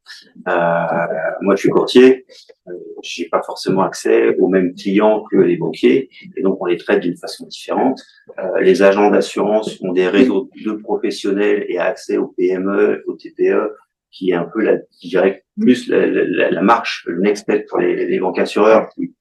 [0.46, 2.24] Euh, moi, je suis courtier.
[2.68, 6.76] Euh, j'ai pas forcément accès aux mêmes clients que les banquiers, et donc on les
[6.76, 8.00] traite d'une façon différente.
[8.38, 13.74] Euh, les agents d'assurance ont des réseaux de professionnels et accès aux PME, aux TPE,
[14.12, 17.66] qui est un peu la, je dirais, plus la, la, la marche, le next step
[17.68, 19.12] pour les, les banques assureurs qui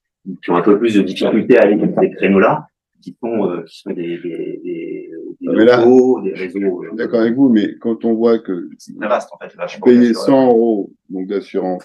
[0.43, 2.67] qui ont un peu plus de difficultés à aller dans ces créneaux-là,
[3.01, 5.11] qui sont, euh, qui sont des, des, des,
[5.41, 6.83] des, locaux, des réseaux.
[6.83, 9.55] Euh, D'accord avec vous, mais quand on voit que c'est vaste en fait.
[9.55, 11.83] Là, je paye 100 euros donc d'assurance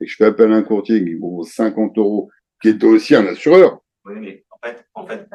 [0.00, 2.30] et que je fais appel à un courtier qui vaut 50 euros,
[2.60, 3.80] qui est aussi un assureur.
[4.04, 5.28] Oui, mais en fait, en fait,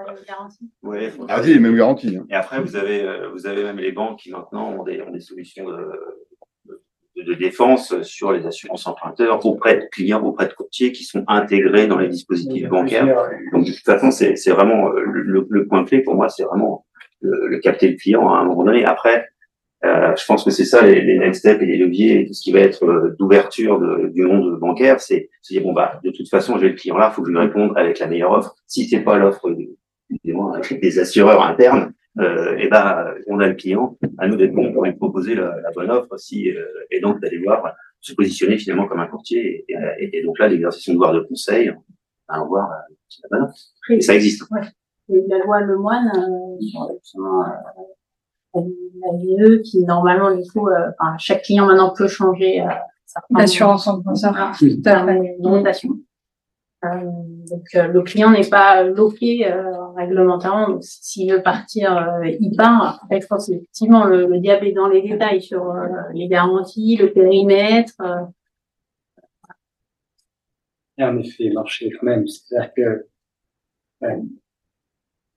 [0.84, 2.16] ouais, ah si, même garantie.
[2.16, 2.26] Hein.
[2.30, 5.12] Et après, vous avez, euh, vous avez même les banques qui maintenant ont des, ont
[5.12, 5.90] des solutions de,
[7.24, 11.88] de défense sur les assurances emprunteurs auprès de clients, auprès de courtiers qui sont intégrés
[11.88, 13.30] dans les dispositifs bancaires.
[13.52, 16.86] Donc de toute façon, c'est vraiment euh, le, le, point clé pour moi, c'est vraiment
[17.22, 18.86] le, le, capter le client à un moment donné.
[18.86, 19.28] Après,
[19.84, 22.42] euh, je pense que c'est ça les, les, next steps et les leviers, tout ce
[22.42, 26.30] qui va être euh, d'ouverture du monde bancaire, c'est se dire bon bah de toute
[26.30, 28.56] façon j'ai le client là, faut que je lui réponde avec la meilleure offre.
[28.68, 29.50] Si c'est pas l'offre
[30.82, 34.86] des assureurs internes, euh, et ben on a le client, à nous d'être bon pour
[34.86, 38.88] lui proposer la, la bonne offre aussi, euh, et donc d'aller voir se positionner finalement
[38.88, 39.66] comme un courtier.
[39.68, 41.74] Et, et, donc là, l'exercice de devoir de conseil
[42.28, 42.70] à avoir
[43.90, 44.44] et ça existe.
[44.52, 44.62] Ouais.
[45.10, 48.62] la loi Lemoine, euh, justement, euh,
[49.02, 52.68] la qui normalement du coup, euh, chaque client maintenant peut changer euh,
[53.30, 54.52] l'assurance en ça.
[54.62, 56.00] Une augmentation.
[56.86, 56.90] Euh,
[57.50, 60.70] donc euh, le client n'est pas bloqué euh, réglementairement.
[60.70, 63.00] Donc s'il veut partir, il part.
[63.04, 65.74] Après, je pense effectivement le, le, diable est dans les détails sur
[66.14, 67.96] les garanties, le périmètre.
[71.00, 72.28] A un effet marché quand même.
[72.28, 73.08] C'est-à-dire que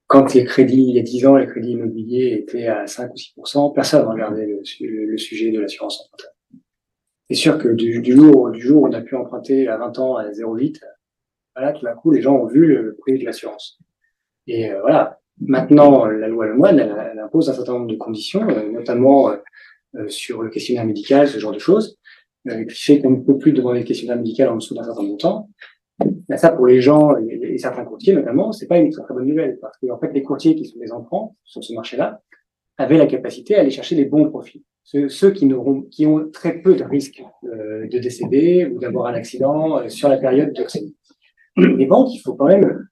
[0.07, 3.45] quand les crédits, il y a 10 ans, les crédits immobiliers étaient à 5 ou
[3.45, 4.61] 6 personne ne regardait le,
[5.05, 6.31] le, sujet de l'assurance emprunteur.
[7.29, 9.99] C'est sûr que du, du, jour, du jour où on a pu emprunter à 20
[9.99, 10.81] ans à 0,8,
[11.55, 13.79] voilà, tout d'un coup, les gens ont vu le prix de l'assurance.
[14.47, 18.47] Et euh, voilà, maintenant, la loi Lemoine, elle, elle, impose un certain nombre de conditions,
[18.49, 21.97] euh, notamment euh, sur le questionnaire médical, ce genre de choses,
[22.47, 25.49] qui fait qu'on ne peut plus demander le questionnaire médical en dessous d'un certain montant.
[26.27, 29.27] Ben, ça, pour les gens et, certains courtiers notamment, c'est pas une très, très bonne
[29.27, 32.21] nouvelle, parce que en fait, les courtiers qui sont des enfants sur ce marché-là
[32.77, 34.63] avaient la capacité à aller chercher les bons profits.
[34.83, 39.13] Ceux, ceux qui, n'auront, qui ont très peu de risques de décéder ou d'avoir un
[39.13, 40.63] accident sur la période de
[41.57, 42.87] les banques, il faut quand même,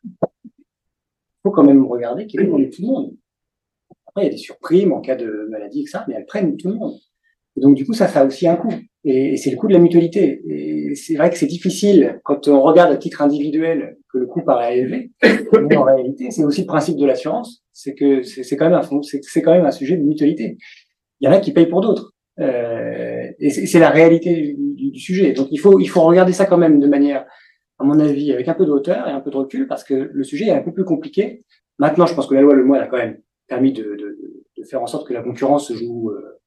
[1.43, 3.16] faut quand même regarder qu'elles prennent tout le monde.
[4.07, 6.68] Après, il y a des surprimes en cas de maladie, etc., mais elles prennent tout
[6.68, 6.95] le monde.
[7.55, 8.74] Donc, du coup, ça, ça a aussi un coût.
[9.03, 10.41] Et, c'est le coût de la mutualité.
[10.47, 14.41] Et c'est vrai que c'est difficile quand on regarde à titre individuel que le coût
[14.41, 15.12] paraît élevé.
[15.70, 17.64] Mais en réalité, c'est aussi le principe de l'assurance.
[17.74, 20.57] C'est que c'est quand même un c'est quand même un sujet de mutualité.
[21.20, 22.14] Il y en a qui payent pour d'autres.
[22.39, 25.34] Euh, et c'est la réalité du, du, sujet.
[25.34, 27.26] Donc, il faut, il faut regarder ça quand même de manière
[27.80, 29.94] à mon avis, avec un peu de hauteur et un peu de recul, parce que
[29.94, 31.44] le sujet est un peu plus compliqué.
[31.78, 34.18] Maintenant, je pense que la loi Le Moine a quand même permis de, de,
[34.58, 36.40] de faire en sorte que la concurrence se joue euh,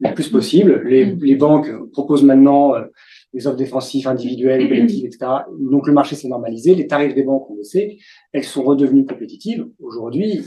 [0.00, 0.82] le plus possible.
[0.84, 2.84] Les, les banques proposent maintenant euh,
[3.32, 5.30] des offres défensives individuelles, collectives, etc.
[5.58, 7.98] Donc le marché s'est normalisé, les tarifs des banques ont baissé,
[8.32, 9.66] elles sont redevenues compétitives.
[9.78, 10.44] Aujourd'hui,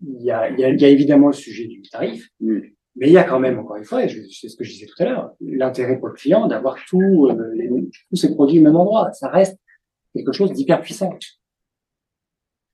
[0.00, 3.18] il y a, y, a, y a évidemment le sujet du tarif, mais il y
[3.18, 5.32] a quand même, encore une fois, et c'est ce que je disais tout à l'heure,
[5.40, 7.34] l'intérêt pour le client d'avoir tous euh,
[8.10, 9.12] tous ces produits au même endroit.
[9.12, 9.58] Ça reste
[10.14, 11.10] quelque chose d'hyper puissant.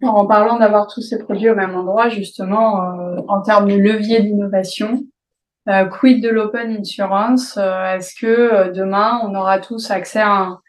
[0.03, 4.21] En parlant d'avoir tous ces produits au même endroit, justement, euh, en termes de levier
[4.23, 5.03] d'innovation,
[5.69, 10.61] euh, quid de l'open insurance euh, Est-ce que demain, on aura tous accès à un,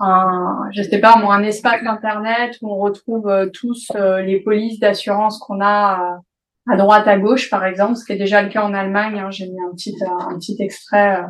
[0.00, 5.62] un je sais pas, un espace internet où on retrouve tous les polices d'assurance qu'on
[5.62, 6.20] a
[6.66, 9.18] à droite, à gauche, par exemple, ce qui est déjà le cas en Allemagne.
[9.18, 11.22] Hein, J'ai mis un petit, un petit extrait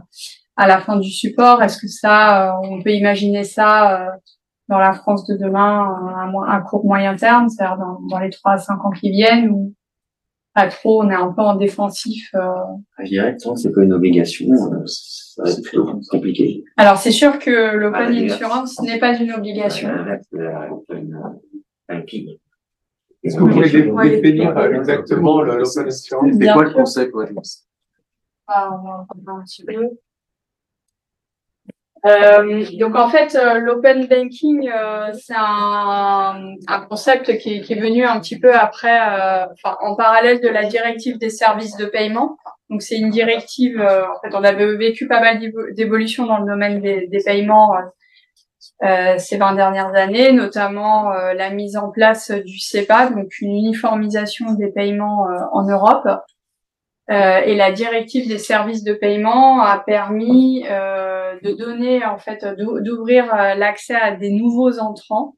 [0.56, 1.62] à la fin du support.
[1.62, 4.16] Est-ce que ça, on peut imaginer ça
[4.68, 8.52] dans la France de demain à, un court moyen terme, c'est-à-dire dans, dans, les trois
[8.52, 9.74] à cinq ans qui viennent ou
[10.54, 12.30] pas trop, on est un peu en défensif.
[12.34, 12.48] Euh...
[13.00, 16.64] Je dirais que c'est pas une obligation, euh, ça va être plutôt compliqué.
[16.76, 19.88] Alors c'est sûr que l'open ah, insurance n'est pas une obligation.
[23.24, 27.26] Est-ce que vous pouvez définir exactement l'open insurance C'est quoi le concept ouais?
[28.46, 29.90] ah, on va un petit peu.
[32.06, 37.80] Euh, donc en fait, euh, l'open banking, euh, c'est un, un, concept qui, qui, est
[37.80, 41.86] venu un petit peu après, euh, enfin, en parallèle de la directive des services de
[41.86, 42.36] paiement.
[42.68, 45.40] Donc c'est une directive, en fait, on avait vécu pas mal
[45.72, 47.72] d'évolutions dans le domaine des, des paiements
[49.18, 54.68] ces 20 dernières années, notamment la mise en place du CEPA, donc une uniformisation des
[54.72, 56.08] paiements en Europe.
[57.10, 62.44] Euh, et la directive des services de paiement a permis euh, de donner, en fait,
[62.56, 65.36] d'ouvrir euh, l'accès à des nouveaux entrants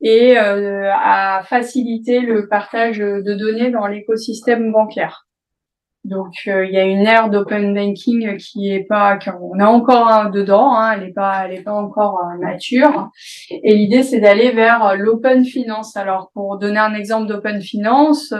[0.00, 5.26] et euh, à faciliter le partage de données dans l'écosystème bancaire.
[6.04, 10.74] Donc il y a une ère d'open banking qui est pas, on est encore dedans,
[10.74, 13.10] hein, elle n'est pas, elle est pas encore mature.
[13.50, 15.98] Et l'idée c'est d'aller vers l'open finance.
[15.98, 18.32] Alors pour donner un exemple d'open finance,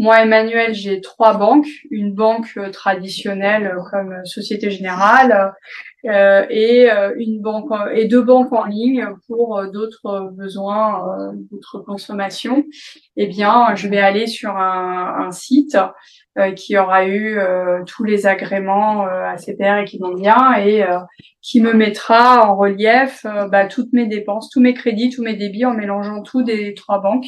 [0.00, 5.48] moi, Emmanuel, j'ai trois banques, une banque euh, traditionnelle euh, comme euh, Société Générale euh,
[6.04, 12.64] et une banque et deux banques en ligne pour d'autres besoins, d'autres consommations.
[13.16, 15.76] Eh bien, je vais aller sur un, un site
[16.56, 17.38] qui aura eu
[17.86, 20.84] tous les agréments ACPR et qui vont bien et
[21.42, 25.64] qui me mettra en relief bah, toutes mes dépenses, tous mes crédits, tous mes débits
[25.64, 27.26] en mélangeant tout des trois banques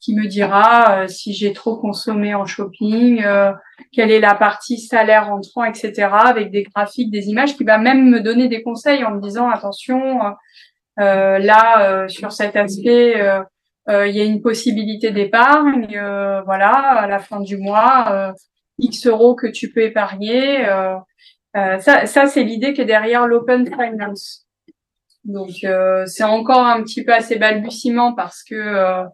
[0.00, 3.52] qui me dira euh, si j'ai trop consommé en shopping, euh,
[3.92, 6.08] quelle est la partie salaire entrant, etc.
[6.12, 9.50] avec des graphiques, des images, qui va même me donner des conseils en me disant
[9.50, 10.20] attention,
[11.00, 13.14] euh, là sur cet aspect,
[13.88, 15.88] il y a une possibilité d'épargne,
[16.44, 18.34] voilà, à la fin du mois,
[18.78, 20.64] X euros que tu peux épargner.
[21.54, 24.46] ça, ça c'est l'idée qui est derrière l'open finance.
[25.24, 25.64] Donc
[26.06, 29.06] c'est encore un petit peu assez balbutiement parce que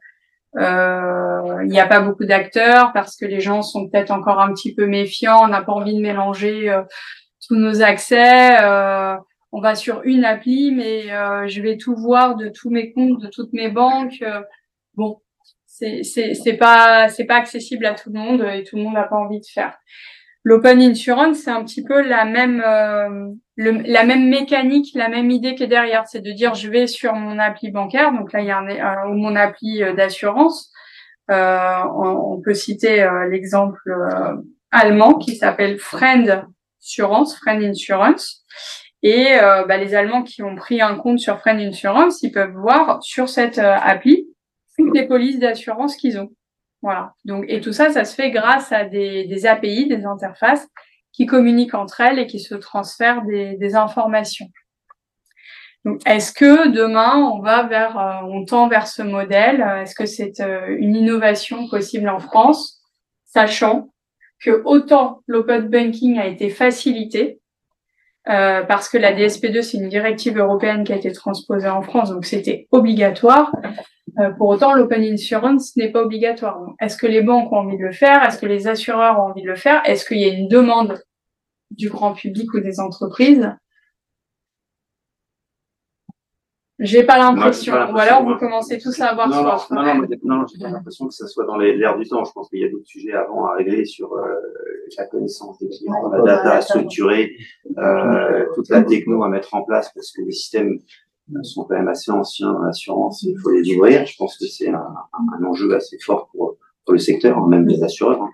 [0.56, 4.74] il n'y a pas beaucoup d'acteurs, parce que les gens sont peut-être encore un petit
[4.74, 6.74] peu méfiants, on n'a pas envie de mélanger
[7.46, 8.56] tous nos accès.
[9.52, 11.08] on va sur une appli, mais
[11.48, 14.24] je vais tout voir de tous mes comptes, de toutes mes banques.
[14.94, 15.20] bon,
[15.66, 19.04] c'est c'est pas c'est pas accessible à tout le monde et tout le monde n'a
[19.04, 19.76] pas envie de faire.
[20.46, 25.54] L'open insurance, c'est un petit peu la même euh, la même mécanique, la même idée
[25.54, 28.46] qui est derrière, c'est de dire je vais sur mon appli bancaire, donc là il
[28.46, 30.70] y a un, mon appli euh, d'assurance.
[31.30, 33.80] Euh, on, peut citer l'exemple
[34.70, 36.44] allemand qui s'appelle Friend
[36.82, 38.44] Insurance, Friend Insurance.
[39.02, 43.02] Et bah, les Allemands qui ont pris un compte sur Friend Insurance, ils peuvent voir
[43.02, 44.28] sur cette appli
[44.76, 46.30] toutes les polices d'assurance qu'ils ont.
[46.84, 47.14] Voilà.
[47.24, 50.68] Donc, et tout ça, ça se fait grâce à des, API, des interfaces
[51.14, 54.50] qui communiquent entre elles et qui se transfèrent des, informations.
[56.04, 59.62] Est-ce que demain on va vers, euh, on tend vers ce modèle?
[59.80, 62.82] Est-ce que c'est euh, une innovation possible en France,
[63.24, 63.88] sachant
[64.42, 67.40] que autant l'open banking a été facilité
[68.28, 72.10] euh, parce que la DSP2 c'est une directive européenne qui a été transposée en France,
[72.10, 73.50] donc c'était obligatoire.
[74.18, 76.74] Euh, pour autant, l'open insurance n'est pas obligatoire.
[76.80, 78.22] Est-ce que les banques ont envie de le faire?
[78.22, 79.82] Est-ce que les assureurs ont envie de le faire?
[79.86, 81.02] Est-ce qu'il y a une demande
[81.70, 83.50] du grand public ou des entreprises?
[86.80, 87.72] J'ai pas l'impression.
[87.72, 91.06] Ou alors vous commencez tous à avoir non, non, non, non, non, j'ai pas l'impression
[91.06, 92.24] que ça soit dans l'air du temps.
[92.24, 94.34] Je pense qu'il y a d'autres sujets avant à régler sur euh,
[94.98, 97.36] la connaissance des clients, la data structurée,
[97.78, 100.80] euh, toute la techno à mettre en place parce que les systèmes
[101.42, 104.06] sont quand même assez anciens dans l'assurance il faut les ouvrir.
[104.06, 107.66] Je pense que c'est un, un, enjeu assez fort pour, pour le secteur, hein, même
[107.66, 108.22] les assureurs.
[108.22, 108.30] Hein.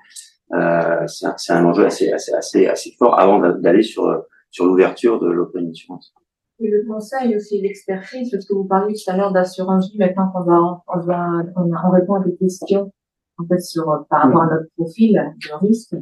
[0.53, 5.21] Euh, c'est un, un, enjeu assez, assez, assez, assez fort avant d'aller sur, sur l'ouverture
[5.21, 6.13] de l'open insurance.
[6.59, 10.31] Et le conseil aussi, l'expertise, parce que vous parliez tout à l'heure d'assurance vie, maintenant
[10.31, 12.93] qu'on va, on va, on, répond à des questions,
[13.39, 15.95] en fait, sur, par rapport à notre profil de risque.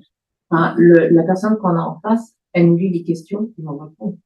[0.50, 3.78] Enfin, le, la personne qu'on a en face, elle nous dit des questions, qui vont
[3.78, 4.16] répondre.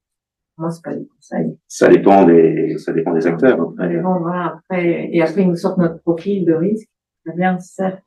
[0.59, 1.59] Moi, c'est pas des conseils.
[1.67, 3.61] Ça dépend des, ça dépend des acteurs.
[3.61, 3.99] Après.
[4.01, 6.89] Bon, voilà, après, et après, ils nous sortent notre profil de risque.
[7.25, 8.03] Très bien, certes.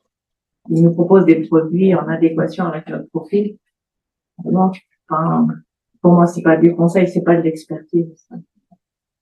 [0.68, 3.56] Ils nous proposent des produits en adéquation avec notre profil.
[4.38, 4.70] Bon,
[5.08, 5.48] enfin,
[6.02, 8.28] pour moi, c'est pas du conseil, c'est pas de l'expertise.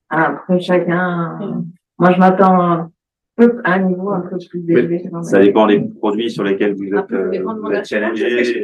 [0.09, 1.65] Après, chacun,
[1.99, 2.91] moi, je m'attends
[3.37, 5.05] à un niveau un peu plus élevé.
[5.23, 8.63] Ça dépend des produits sur lesquels vous êtes, euh, vous êtes challengé.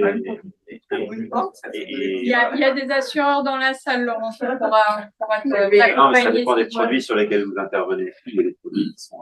[1.72, 5.96] Il y, a, il y a des assureurs dans la salle, Laurent, pour, pour être
[5.96, 8.12] non, Ça dépend des produits sur lesquels vous intervenez.
[8.26, 9.20] Il y a des produits qui sont.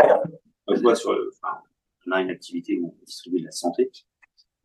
[0.00, 1.58] Euh, je vois sur le, enfin,
[2.06, 3.90] on a une activité où on distribue de la santé.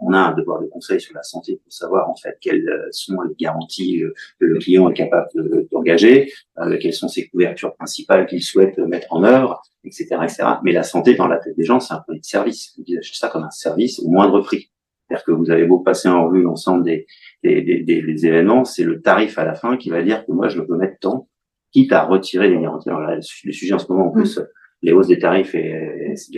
[0.02, 3.22] On a un devoir de conseil sur la santé pour savoir en fait quelles sont
[3.22, 5.30] les garanties euh, que le client est capable
[5.72, 10.44] d'engager, euh, quelles sont ses couvertures principales qu'il souhaite mettre en œuvre, etc., etc.
[10.64, 12.74] Mais la santé dans la tête des gens, c'est un produit de service.
[12.78, 14.72] Vous dites ça comme un service au moindre prix.
[15.08, 17.06] C'est-à-dire que vous avez beau passer en revue l'ensemble des,
[17.44, 20.48] des, des, des, événements, c'est le tarif à la fin qui va dire que moi,
[20.48, 21.28] je peux mettre tant,
[21.72, 22.90] quitte à retirer les garanties.
[22.90, 24.40] Alors là, le sujet en ce moment, en plus,
[24.82, 25.74] les hausses des tarifs, et,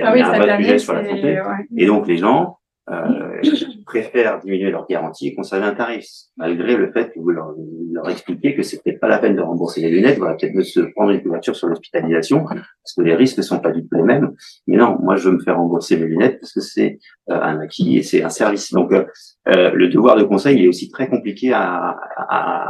[0.01, 1.39] a, ah un vrai sujet sur la santé.
[1.78, 2.57] Et donc, les gens,
[2.89, 3.41] euh,
[3.86, 6.05] préfèrent diminuer leur garantie et conserver un tarif,
[6.38, 7.53] malgré le fait que vous leur,
[7.91, 10.79] leur expliquez que peut-être pas la peine de rembourser les lunettes, voilà, peut-être de se
[10.79, 14.34] prendre une couverture sur l'hospitalisation, parce que les risques sont pas du tout les mêmes.
[14.67, 17.59] Mais non, moi je veux me faire rembourser mes lunettes parce que c'est euh, un
[17.59, 18.71] acquis et c'est un service.
[18.71, 19.05] Donc euh,
[19.49, 22.67] euh, le devoir de conseil est aussi très compliqué à, à,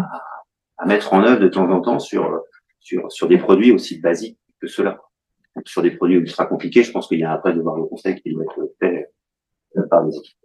[0.78, 2.41] à, mettre en œuvre de temps en temps sur,
[2.80, 4.99] sur, sur des produits aussi basiques que cela.
[5.66, 8.20] Sur des produits ultra compliqués, je pense qu'il y a un vrai devoir de conseil
[8.20, 8.93] qui doit être fait
[9.94, 10.38] par les équipes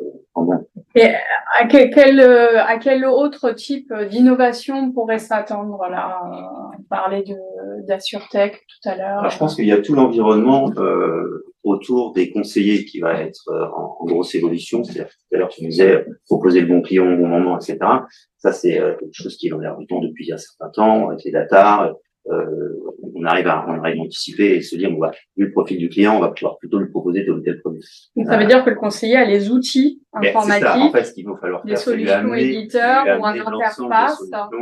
[0.95, 1.15] Et
[1.59, 6.21] à quel, euh, à quel autre type d'innovation pourrait s'attendre là
[6.79, 7.37] On parlait de
[7.87, 9.31] d'AssureTech tout à l'heure?
[9.31, 13.67] Je pense qu'il y a tout l'environnement euh, autour des conseillers qui va être euh,
[13.75, 14.85] en, grosse évolution.
[14.85, 17.79] C'est-à-dire tout à l'heure tu me disais proposer le bon client au bon moment, etc.
[18.39, 21.09] Ça c'est euh, quelque chose qui est dans l'air du temps depuis un certain temps
[21.09, 21.93] avec les data, euh,
[22.29, 25.79] on arrive à on arrive à anticiper et se dire on va vu le profil
[25.79, 27.83] du client, on va pouvoir plutôt lui proposer tel ou tel produit.
[28.17, 31.27] Donc, ça veut dire que le conseiller a les outils informatiques, en fait, ce qu'il
[31.27, 34.21] va falloir les solutions éditeurs ou un interface.
[34.33, 34.57] Euh,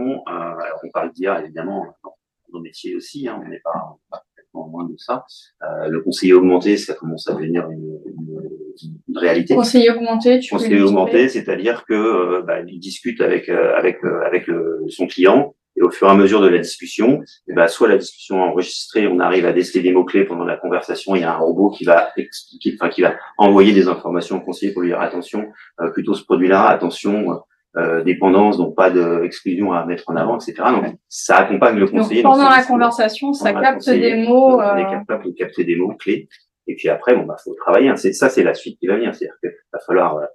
[0.85, 2.15] on parle d'IA évidemment dans
[2.53, 4.21] nos métiers aussi, hein, on n'est pas, pas
[4.53, 5.25] moins de ça.
[5.63, 9.55] Euh, le conseiller augmenté, ça commence à devenir une, une, une réalité.
[9.55, 14.21] Conseiller augmenté, tu Conseiller augmenté, c'est-à-dire que euh, bah, il discute avec euh, avec euh,
[14.25, 17.69] avec le, son client et au fur et à mesure de la discussion, eh ben,
[17.69, 21.25] soit la discussion enregistrée, on arrive à déceler des mots-clés pendant la conversation, il y
[21.25, 24.83] a un robot qui va expliquer, enfin, qui va envoyer des informations au conseiller pour
[24.83, 27.43] lui dire attention, euh, plutôt ce produit-là, attention,
[27.77, 30.55] euh, dépendance, donc pas d'exclusion à mettre en avant, etc.
[30.71, 32.23] Donc ça accompagne le conseiller.
[32.23, 34.59] Donc, pendant la conversation, ça capte des mots.
[34.59, 36.29] On est capable de capter des mots clés.
[36.67, 37.89] Et puis après, bon, bah, faut travailler.
[37.89, 37.97] Hein.
[37.97, 39.15] C'est ça, c'est la suite qui va venir.
[39.15, 40.27] C'est-à-dire qu'il va falloir euh, euh,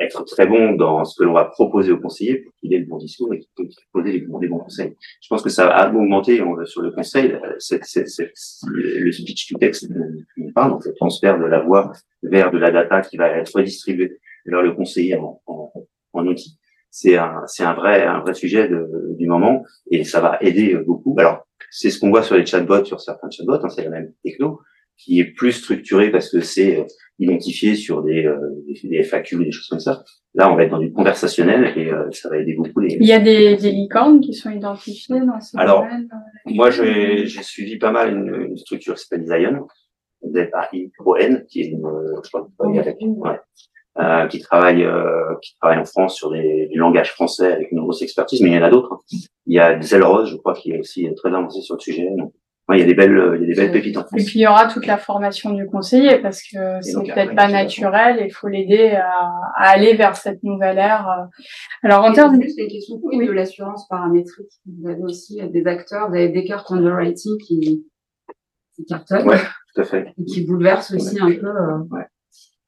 [0.00, 2.86] être très bon dans ce que l'on va proposer au conseiller pour qu'il ait le
[2.86, 4.96] bon discours et qu'il puisse poser les bons, bons conseils.
[5.20, 8.32] Je pense que ça a augmenté sur le conseil c'est, c'est, c'est,
[8.66, 9.88] le speech to text
[10.34, 11.92] qui parle, donc le transfert de la voix
[12.22, 16.58] vers de la data qui va être redistribuée vers le conseiller en, outil.
[16.90, 21.14] C'est un, un vrai, un vrai sujet de, du moment et ça va aider beaucoup.
[21.18, 24.12] Alors, c'est ce qu'on voit sur les chatbots, sur certains chatbots, hein, c'est la même
[24.22, 24.60] techno,
[24.96, 26.84] qui est plus structuré parce que c'est euh,
[27.18, 28.38] identifié sur des, euh,
[28.84, 30.04] des, FAQ, des choses comme ça.
[30.34, 32.94] Là, on va être dans du conversationnel et euh, ça va aider beaucoup les.
[32.94, 35.84] Il y a des, des licornes qui sont identifiées dans ce Alors,
[36.46, 39.66] moi, j'ai suivi pas mal une, une structure qui s'appelle Zion,
[40.24, 41.82] Z-A-I-O-N, qui est une,
[42.22, 43.40] je crois, avec, ouais,
[43.98, 47.80] euh, qui travaille, euh, qui travaille en France sur des, du langage français avec une
[47.80, 48.94] grosse expertise, mais il y en a d'autres.
[48.94, 49.18] Hein.
[49.44, 52.08] Il y a Zelrose, je crois, qui est aussi très avancé sur le sujet.
[52.16, 52.32] Donc,
[52.72, 54.42] il y a des belles, il y a des belles pépites en Et puis il
[54.42, 58.32] y aura toute la formation du conseiller parce que c'est peut-être pas naturel et il
[58.32, 61.28] faut l'aider à, à, aller vers cette nouvelle ère.
[61.82, 63.26] Alors en termes de les questions oui.
[63.26, 67.84] de l'assurance paramétrique, vous avez aussi des acteurs, vous avez Descartes Underwriting qui,
[68.74, 69.38] qui cartonne, ouais,
[69.74, 71.46] tout à fait, et qui bouleverse aussi un peu.
[71.46, 72.06] Euh, ouais.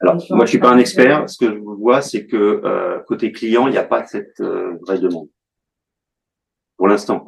[0.00, 3.32] Alors moi je suis pas un expert, ce que je vois c'est que euh, côté
[3.32, 5.28] client il n'y a pas cette euh, vraie demande.
[6.76, 7.24] Pour l'instant.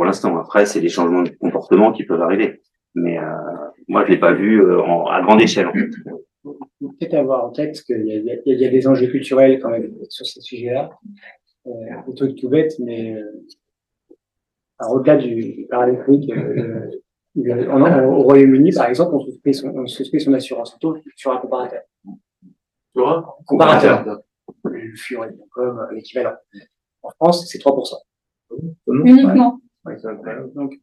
[0.00, 0.34] Pour l'instant.
[0.38, 2.62] Après, c'est des changements de comportement qui peuvent arriver.
[2.94, 3.22] Mais euh,
[3.86, 5.66] moi, je l'ai pas vu euh, en, à grande échelle.
[5.66, 5.90] En fait.
[6.80, 9.92] Peut-être avoir en tête qu'il y, a, il y a des enjeux culturels quand même
[10.08, 10.88] sur ces sujets-là.
[11.66, 11.70] Euh,
[12.04, 16.88] plutôt que tout bête, mais euh, au-delà du paramétrique, euh,
[17.36, 21.82] au Royaume-Uni, par exemple, on souscrit son, on son assurance auto sur un comparateur.
[22.96, 24.22] Sur un comparateur.
[24.64, 26.36] Le Fiori, comme l'équivalent.
[27.02, 27.96] En France, c'est 3%.
[29.04, 29.60] Uniquement.
[30.54, 30.74] Donc,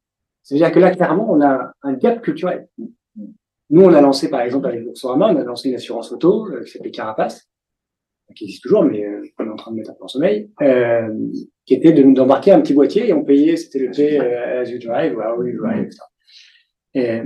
[0.43, 2.67] ça veut dire que là, clairement, on a un gap culturel.
[3.69, 6.63] Nous, on a lancé, par exemple, avec Boursorama, on a lancé une assurance auto euh,
[6.63, 7.49] qui s'appelait Carapace,
[8.35, 10.49] qui existe toujours, mais euh, on est en train de mettre un peu en sommeil,
[10.61, 11.09] euh,
[11.65, 14.79] qui était d'embarquer un petit boîtier et on payait, c'était le pay euh, as you
[14.79, 15.99] drive ou how you drive, etc.
[16.93, 17.21] Et,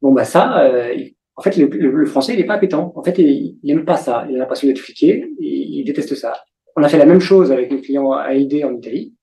[0.00, 0.96] bon, bah ça, euh,
[1.36, 2.92] en fait, le, le, français, il est pas appétant.
[2.96, 4.26] En fait, il, il aime pas ça.
[4.28, 5.30] Il a l'impression d'être fliqué.
[5.38, 6.34] Il, il déteste ça.
[6.76, 9.14] On a fait la même chose avec nos clients AID en Italie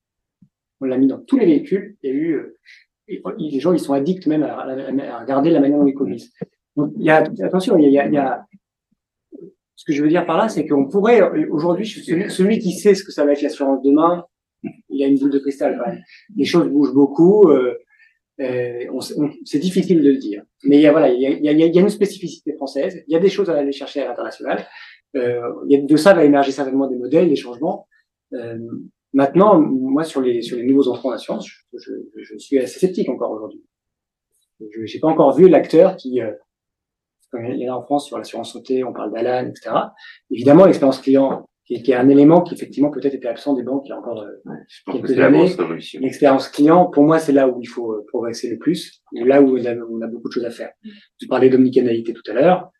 [0.80, 1.96] on l'a mis dans tous les véhicules.
[2.02, 2.58] Il y a eu, euh,
[3.38, 6.32] les gens, ils sont addicts même à, regarder la manière dont ils conduisent.
[6.76, 8.46] Donc, il y a, attention, il y a, il y a,
[9.74, 13.04] ce que je veux dire par là, c'est qu'on pourrait, aujourd'hui, celui, qui sait ce
[13.04, 14.24] que ça va être l'assurance demain,
[14.88, 16.02] il a une boule de cristal.
[16.34, 17.76] Les choses bougent beaucoup, euh,
[18.40, 18.86] euh,
[19.44, 20.42] c'est difficile de le dire.
[20.64, 23.12] Mais il y a, voilà, il y a, il y a, une spécificité française, il
[23.12, 24.66] y a des choses à aller chercher à l'international.
[25.14, 27.86] Euh, de ça va émerger certainement des modèles, des changements.
[28.34, 28.58] Euh,
[29.16, 31.92] Maintenant, moi, sur les, sur les nouveaux entrants en science, je, je,
[32.22, 33.64] je, suis assez sceptique encore aujourd'hui.
[34.60, 36.32] Je n'ai pas encore vu l'acteur qui, euh,
[37.32, 39.74] il y en a en France sur l'assurance santé, on parle d'Alan, etc.
[40.30, 43.62] Évidemment, l'expérience client, qui est, qui est, un élément qui effectivement peut-être était absent des
[43.62, 45.48] banques il y a encore euh, quelques années.
[45.94, 49.56] L'expérience client, pour moi, c'est là où il faut euh, progresser le plus, là où
[49.56, 50.72] on a, on a beaucoup de choses à faire.
[51.18, 52.70] Tu parlais d'omnicanalité tout à l'heure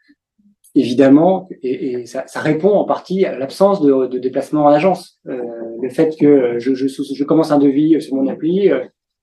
[0.76, 5.18] évidemment, et, ça, répond en partie à l'absence de, déplacement en agence.
[5.26, 5.42] Euh,
[5.82, 8.80] le fait que je, commence un devis sur mon appli, euh,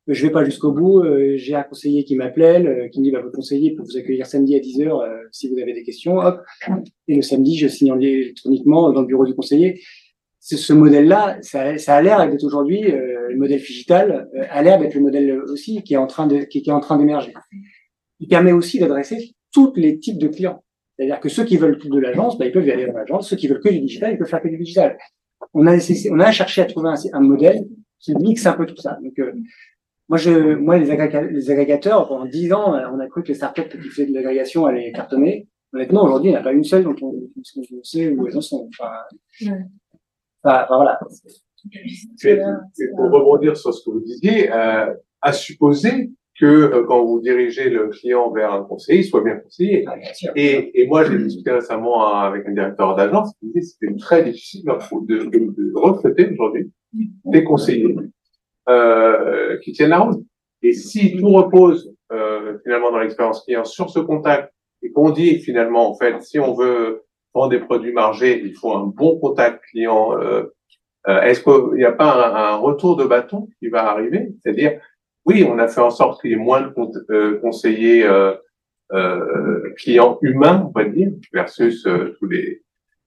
[0.07, 3.11] je vais pas jusqu'au bout, euh, j'ai un conseiller qui m'appelle, euh, qui me dit
[3.11, 6.17] bah, votre conseiller peut vous accueillir samedi à 10h euh, si vous avez des questions,
[6.17, 6.41] hop,
[7.07, 9.81] et le samedi je signe électroniquement dans le bureau du conseiller.
[10.39, 15.41] Ce modèle-là, ça, a l'air d'être aujourd'hui le modèle digital, a l'air d'être le modèle
[15.43, 17.33] aussi qui est en train d'émerger.
[18.19, 20.61] Il permet aussi d'adresser tous les types de clients.
[20.97, 23.29] C'est-à-dire que ceux qui veulent plus de l'agence, bah, ils peuvent y aller dans l'agence.
[23.29, 24.97] Ceux qui veulent que du digital, ils peuvent faire que du digital.
[25.53, 25.77] On a,
[26.11, 27.65] on a cherché à trouver un, un, modèle
[27.99, 28.97] qui mixe un peu tout ça.
[29.03, 29.33] Donc, euh,
[30.07, 33.33] moi, je, moi, les, agrégateurs, les agrégateurs, pendant dix ans, on a cru que les
[33.33, 35.47] startups qui faisaient de l'agrégation allaient cartonner.
[35.73, 38.37] Honnêtement, aujourd'hui, il n'y en a pas une seule dont on, on sait où elles
[38.37, 38.69] en sont.
[38.69, 38.91] Enfin,
[39.41, 39.65] ouais.
[40.43, 40.99] enfin, voilà.
[42.95, 46.11] pour rebondir sur ce que vous disiez, euh, à supposer
[46.43, 49.85] que euh, quand vous dirigez le client vers un conseiller, il soit bien conseillé.
[49.87, 49.95] Ah,
[50.35, 54.23] et, et, moi, j'ai discuté récemment avec un directeur d'agence qui disait que c'était très
[54.23, 57.95] difficile de, de, de recruter aujourd'hui des conseillers
[58.67, 60.21] euh, qui tiennent la route.
[60.61, 65.39] Et si tout repose euh, finalement dans l'expérience client sur ce contact et qu'on dit
[65.39, 69.61] finalement, en fait, si on veut vendre des produits margés, il faut un bon contact
[69.71, 70.11] client.
[71.07, 74.33] Est-ce qu'il n'y a pas un, un, retour de bâton qui va arriver?
[74.41, 74.79] C'est-à-dire
[75.25, 76.73] oui, on a fait en sorte qu'il y ait moins de
[77.09, 78.33] euh, conseillers euh,
[78.91, 82.63] euh, clients humains, on va dire, versus euh, tous les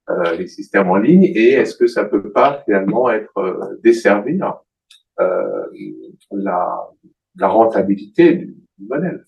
[0.08, 4.60] euh, les systèmes en ligne et est-ce que ça peut pas finalement être euh, desservir
[5.18, 5.66] euh,
[6.30, 6.88] la,
[7.34, 9.24] la rentabilité du, modèle?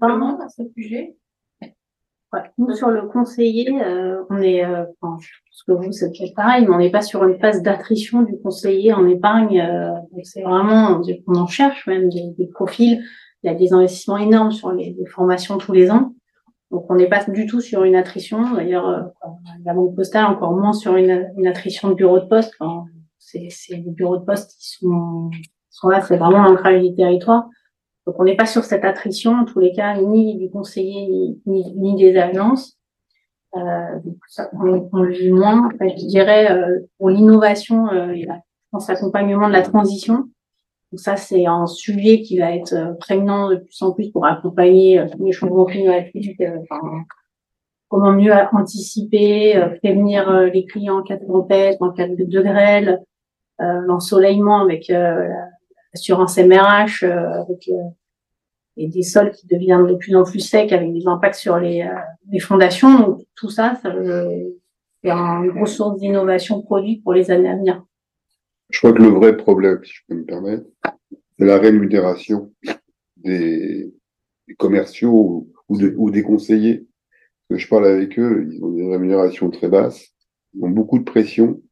[0.00, 1.16] Vraiment à ce sujet?
[2.58, 6.74] Nous, sur le conseiller, euh, on est, euh, je pense que vous, c'est pareil, mais
[6.74, 9.60] on n'est pas sur une phase d'attrition du conseiller en épargne.
[9.60, 13.02] Euh, c'est vraiment, on en cherche même des, profils.
[13.42, 16.14] Il y a des investissements énormes sur les, les formations tous les ans.
[16.74, 18.52] Donc, on n'est pas du tout sur une attrition.
[18.54, 19.02] D'ailleurs, euh,
[19.64, 22.52] la Banque Postale, encore moins sur une, attrition de bureau de poste.
[23.18, 25.30] C'est, des bureaux de poste qui sont,
[25.70, 27.48] sont là, c'est vraiment l'ancrage du territoire.
[28.06, 31.96] Donc on n'est pas sur cette attrition, en tous les cas, ni du conseiller, ni,
[31.96, 32.76] des agences.
[33.56, 33.98] Euh,
[34.28, 35.68] ça, on, on, le vit moins.
[35.80, 38.26] Je dirais, euh, pour l'innovation, euh, et
[38.88, 40.24] l'accompagnement de la transition.
[40.92, 44.26] Donc ça, c'est un sujet qui va être euh, prégnant de plus en plus pour
[44.26, 46.42] accompagner euh, les changements climatiques.
[47.88, 53.00] Comment mieux anticiper, prévenir les clients en cas de tempête, en cas de, de grêle,
[53.60, 54.90] l'ensoleillement avec
[55.94, 57.90] assurance MRH euh, avec euh,
[58.76, 61.82] et des sols qui deviennent de plus en plus secs avec des impacts sur les,
[61.82, 61.94] euh,
[62.30, 62.98] les fondations.
[62.98, 67.84] Donc, tout ça, ça c'est une grosse source d'innovation produit pour les années à venir.
[68.70, 70.64] Je crois que le vrai problème, si je peux me permettre,
[71.38, 72.52] c'est la rémunération
[73.18, 73.92] des,
[74.58, 76.86] commerciaux ou, de, ou, des conseillers.
[77.50, 80.08] Je parle avec eux, ils ont des rémunérations très basses,
[80.54, 81.62] ils ont beaucoup de pression,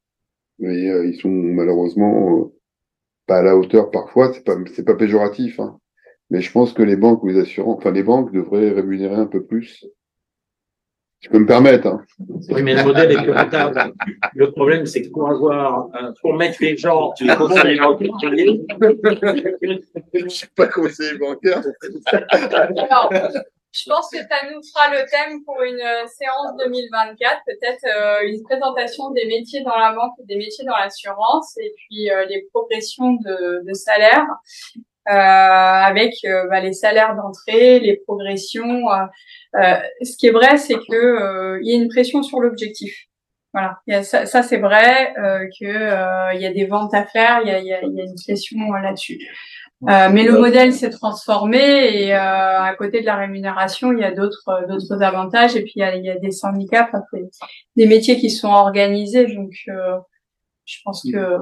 [0.60, 2.51] et euh, ils sont malheureusement
[3.32, 5.78] pas à la hauteur parfois, c'est pas c'est pas péjoratif, hein.
[6.30, 9.26] mais je pense que les banques ou les assurances, enfin les banques devraient rémunérer un
[9.26, 9.86] peu plus.
[11.20, 11.86] Je peux me permettre.
[11.86, 12.04] Hein.
[12.50, 13.94] Oui, mais le modèle est plus rentable.
[14.34, 15.88] Le problème, c'est que pour avoir,
[16.20, 18.10] pour mettre les gens, tu les conseillers bancaires.
[20.14, 21.62] je suis pas conseiller bancaire.
[23.72, 28.28] Je pense que ça nous fera le thème pour une euh, séance 2024, peut-être euh,
[28.28, 32.46] une présentation des métiers dans la banque des métiers dans l'assurance, et puis euh, les
[32.52, 34.26] progressions de, de salaire,
[35.06, 38.86] avec bah, les salaires d'entrée, les progressions.
[39.54, 42.94] ce qui est vrai, c'est que il y a une pression sur l'objectif.
[43.52, 45.12] Voilà, ça, ça c'est vrai
[45.58, 48.04] que il y a des ventes à faire, il y a, y a, y a
[48.04, 49.18] une pression là-dessus.
[49.88, 54.04] Euh, mais le modèle s'est transformé et euh, à côté de la rémunération, il y
[54.04, 56.88] a d'autres euh, d'autres avantages et puis il y a, il y a des syndicats,
[56.92, 57.02] enfin,
[57.74, 59.26] des métiers qui sont organisés.
[59.34, 59.98] Donc, euh,
[60.64, 61.38] je pense que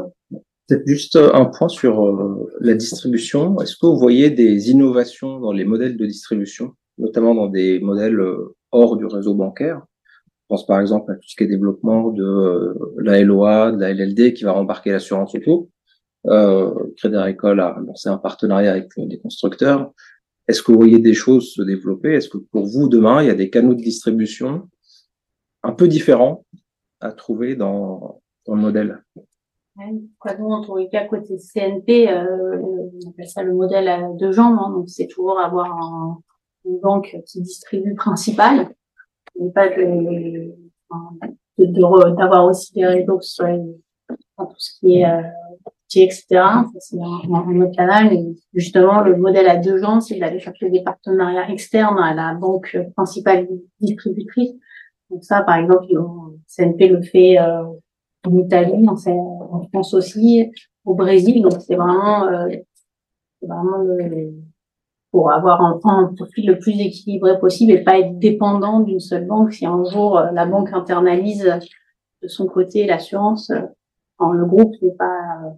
[0.66, 3.60] peut-être juste un point sur euh, la distribution.
[3.60, 8.18] Est-ce que vous voyez des innovations dans les modèles de distribution, notamment dans des modèles
[8.72, 9.82] hors du réseau bancaire?
[10.24, 13.92] Je pense par exemple à tout ce qui est développement de la LOA, de la
[13.92, 15.68] LLD qui va rembarquer l'assurance auto.
[16.26, 19.92] Euh, Crédit Agricole a lancé un partenariat avec des constructeurs.
[20.48, 22.14] Est-ce que vous voyez des choses se développer?
[22.14, 24.68] Est-ce que pour vous, demain, il y a des canaux de distribution
[25.62, 26.44] un peu différents
[27.00, 29.02] à trouver dans, le modèle?
[30.18, 34.32] Quoi, nous, en tous cas, côté CNP, euh, on appelle ça le modèle à deux
[34.32, 34.58] jambes.
[34.60, 36.20] Hein, donc, c'est toujours avoir un,
[36.64, 38.74] une banque qui distribue principale,
[39.38, 40.54] mais pas de,
[42.16, 43.56] d'avoir aussi des réseaux, soit
[44.38, 45.22] tout ce qui est euh,
[45.96, 46.24] etc.
[46.78, 48.12] C'est un, autre canal.
[48.12, 52.34] Et justement, le modèle à deux jambes, c'est d'aller chercher des partenariats externes à la
[52.34, 53.48] banque principale
[53.80, 54.52] distributrice.
[55.10, 55.86] Donc ça, par exemple,
[56.46, 57.64] CNP le fait euh,
[58.24, 60.50] en Italie, en, France aussi,
[60.84, 61.42] au Brésil.
[61.42, 62.48] Donc c'est vraiment, euh,
[63.42, 64.32] vraiment le,
[65.10, 69.26] pour avoir un, un, profil le plus équilibré possible et pas être dépendant d'une seule
[69.26, 69.52] banque.
[69.52, 71.44] Si un jour euh, la banque internalise
[72.22, 75.54] de son côté l'assurance, euh, le groupe n'est pas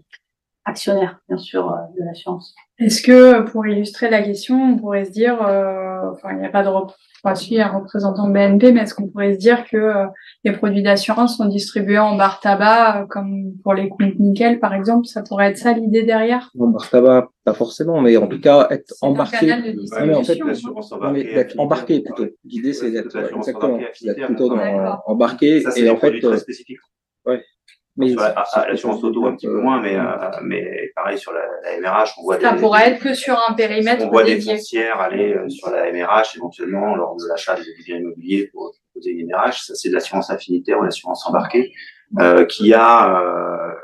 [0.65, 2.55] actionnaire, bien sûr, euh, de l'assurance.
[2.79, 6.51] Est-ce que, pour illustrer la question, on pourrait se dire, euh, enfin, il n'y a
[6.51, 9.77] pas de enfin, si, un représentant de BNP, mais est-ce qu'on pourrait se dire que
[9.77, 10.07] euh,
[10.45, 15.07] les produits d'assurance sont distribués en bar tabac, comme pour les comptes nickel, par exemple?
[15.07, 16.51] Ça pourrait être ça l'idée derrière?
[16.59, 19.37] En bar tabac, pas forcément, mais en tout cas, être embarqué.
[19.37, 22.27] Un canal de distribution, en fait, d'être embarqué plutôt.
[22.45, 25.61] L'idée, c'est d'être exactement, d'être plutôt dans, embarqué.
[25.61, 26.79] Ça, et en fait, très spécifique.
[27.25, 27.43] Ouais.
[27.97, 28.15] Mais
[28.69, 30.03] l'assurance auto un petit peu moins, mais, euh,
[30.43, 33.53] mais pareil sur la, la MRH, on voit ça des, pourrait être que sur un
[33.53, 37.63] périmètre on voit des foncières aller euh, sur la MRH éventuellement lors de l'achat des
[37.85, 39.67] biens immobiliers pour proposer une MRH.
[39.67, 41.73] Ça c'est de l'assurance affinitaire ou l'assurance embarquée
[42.19, 43.75] euh, qui a euh,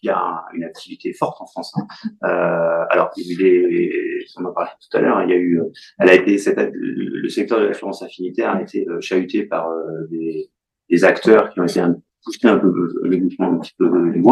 [0.00, 1.74] qui a une activité forte en France.
[1.76, 1.86] Hein.
[2.24, 5.28] Euh, alors il y a eu des, on en a parlé tout à l'heure, il
[5.28, 5.60] y a eu,
[5.98, 9.68] elle a été cette, le secteur de l'assurance affinitaire a été euh, chahuté par
[10.10, 10.50] des,
[10.88, 12.72] des acteurs qui ont été un pousser un peu
[13.02, 14.22] le mouvement un petit peu du.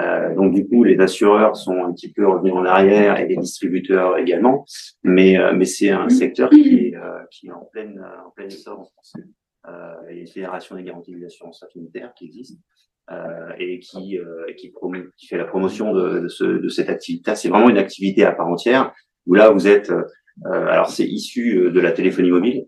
[0.00, 3.36] Euh, donc du coup, les assureurs sont un petit peu revenus en arrière et les
[3.36, 4.64] distributeurs également.
[5.02, 8.48] Mais euh, mais c'est un secteur qui est euh, qui est en pleine en pleine
[8.48, 9.14] essor en France.
[9.68, 12.60] Euh, il y a une fédération des garanties des assurances affinitaires qui existe
[13.10, 14.72] euh, et qui, euh, qui,
[15.16, 17.34] qui, fait la promotion de, de, ce, de cette activité.
[17.34, 18.94] C'est vraiment une activité à part entière
[19.26, 20.04] où là vous êtes, euh,
[20.44, 22.66] alors c'est issu de la téléphonie mobile.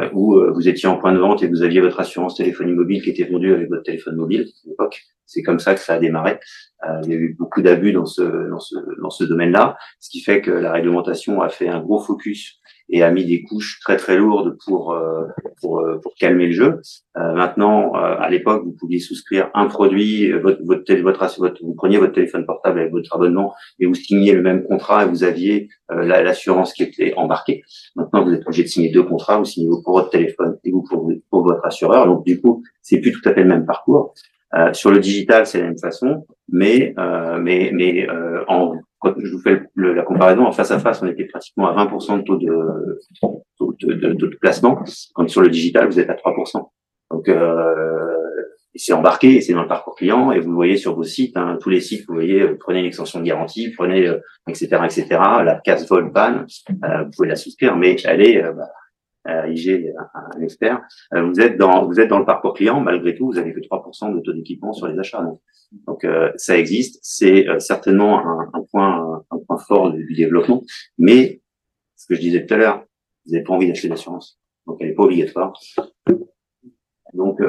[0.00, 3.02] Euh, où vous étiez en point de vente et vous aviez votre assurance téléphonie mobile
[3.02, 5.02] qui était vendue avec votre téléphone mobile à l'époque.
[5.26, 6.40] C'est comme ça que ça a démarré.
[6.88, 10.10] Euh, il y a eu beaucoup d'abus dans ce, dans ce, dans ce domaine-là, ce
[10.10, 12.59] qui fait que la réglementation a fait un gros focus
[12.90, 15.24] et a mis des couches très très lourdes pour euh,
[15.60, 16.80] pour, euh, pour calmer le jeu.
[17.16, 21.98] Euh, maintenant, à l'époque, vous pouviez souscrire un produit, votre votre, votre, votre vous preniez
[21.98, 25.68] votre téléphone portable avec votre abonnement et vous signiez le même contrat et vous aviez
[25.90, 27.62] l'assurance qui était embarquée.
[27.96, 30.82] Maintenant, vous êtes obligé de signer deux contrats, vous signez pour votre téléphone et vous
[30.82, 32.06] pour, pour votre assureur.
[32.06, 34.14] Donc du coup, c'est plus tout à fait le même parcours.
[34.56, 39.14] Euh, sur le digital, c'est la même façon, mais euh, mais mais euh, en quand
[39.16, 42.22] je vous fais la comparaison en face à face, on était pratiquement à 20% de
[42.22, 42.48] taux de,
[43.86, 44.82] de, de, de, placement,
[45.14, 46.68] quand sur le digital, vous êtes à 3%.
[47.10, 48.16] Donc euh,
[48.74, 51.70] c'est embarqué, c'est dans le parcours client, et vous voyez sur vos sites, hein, tous
[51.70, 54.06] les sites, vous voyez, prenez une extension de garantie, prenez,
[54.48, 55.06] etc., etc.
[55.10, 58.68] La casse vol pan, vous pouvez la souscrire, mais elle est bah,
[59.28, 60.80] euh, IG, un, un expert,
[61.14, 63.60] euh, vous êtes dans vous êtes dans le parcours client, malgré tout, vous avez que
[63.60, 65.22] 3% de taux d'équipement sur les achats.
[65.22, 65.40] Donc,
[65.86, 70.62] donc euh, ça existe, c'est certainement un, un, point un point fort du, développement,
[70.96, 71.42] mais
[71.96, 72.84] ce que je disais tout à l'heure,
[73.26, 75.52] vous n'avez pas envie d'acheter d'assurance, donc elle n'est pas obligatoire.
[77.12, 77.42] Donc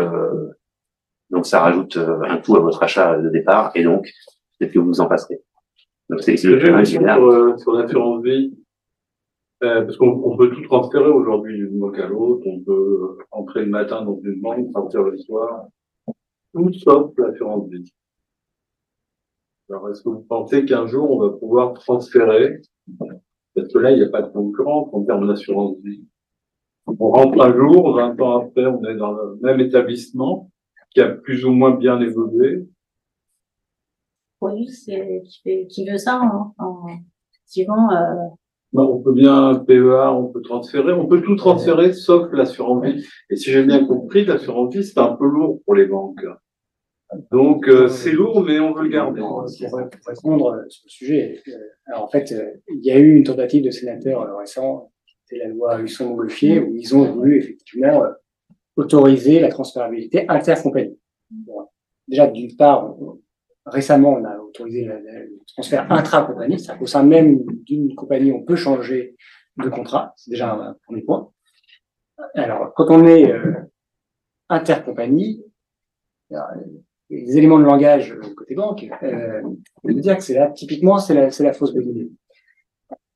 [1.29, 3.71] donc ça rajoute un coût à votre achat de départ.
[3.75, 4.11] Et donc
[4.59, 5.39] peut-être que vous en passerez.
[6.09, 8.60] Donc c'est le sur, sur l'assurance vie
[9.63, 12.45] euh, parce qu'on peut tout transférer aujourd'hui d'une banque à l'autre.
[12.47, 15.67] On peut entrer le matin dans une banque, partir le soir.
[16.53, 17.93] Tout sauf l'assurance vie.
[19.69, 22.61] Alors, est-ce que vous pensez qu'un jour, on va pouvoir transférer?
[23.55, 26.05] Parce que là, il n'y a pas de concurrence en termes d'assurance vie.
[26.87, 30.49] On rentre un jour, 20 ans après, on est dans le même établissement
[30.89, 32.67] qui a plus ou moins bien évolué.
[34.41, 36.21] Oui, c'est qui, qui veut ça.
[36.21, 36.53] Hein.
[37.33, 38.35] effectivement, euh, bah,
[38.73, 43.05] on peut bien PEA, on peut transférer, on peut tout transférer sauf l'assurance vie.
[43.29, 46.25] Et si j'ai bien compris, l'assurance vie, c'est un peu lourd pour les banques.
[47.31, 49.19] Donc euh, c'est lourd, mais on veut le garder.
[49.19, 49.45] Pour,
[50.07, 51.51] répondre sur le sujet, euh,
[51.87, 54.91] alors en fait, euh, il y a eu une tentative de sénateur récent,
[55.25, 58.03] c'était la loi Husson-Montgolfier, où ils ont voulu effectivement
[58.77, 60.97] autoriser la transférabilité intercompagnie.
[61.29, 61.67] Bon,
[62.07, 62.95] déjà, d'une part,
[63.65, 68.55] récemment, on a autorisé le transfert intra-compagnie, c'est-à-dire qu'au sein même d'une compagnie, on peut
[68.55, 69.15] changer
[69.57, 70.13] de contrat.
[70.15, 71.31] C'est déjà un premier point.
[72.35, 73.53] Alors, quand on est euh,
[74.49, 75.43] intercompagnie,
[77.09, 79.41] les éléments de langage côté banque, euh,
[79.83, 82.11] je veux dire que c'est là, typiquement, c'est la, la fausse bonne idée.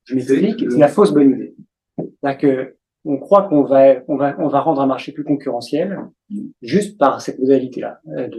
[0.03, 1.55] Je m'explique, c'est la fausse bonne idée.
[1.97, 2.74] C'est-à-dire que
[3.05, 5.99] on croit qu'on va, on va, on va rendre un marché plus concurrentiel
[6.63, 7.99] juste par cette modalité-là.
[8.17, 8.29] Euh,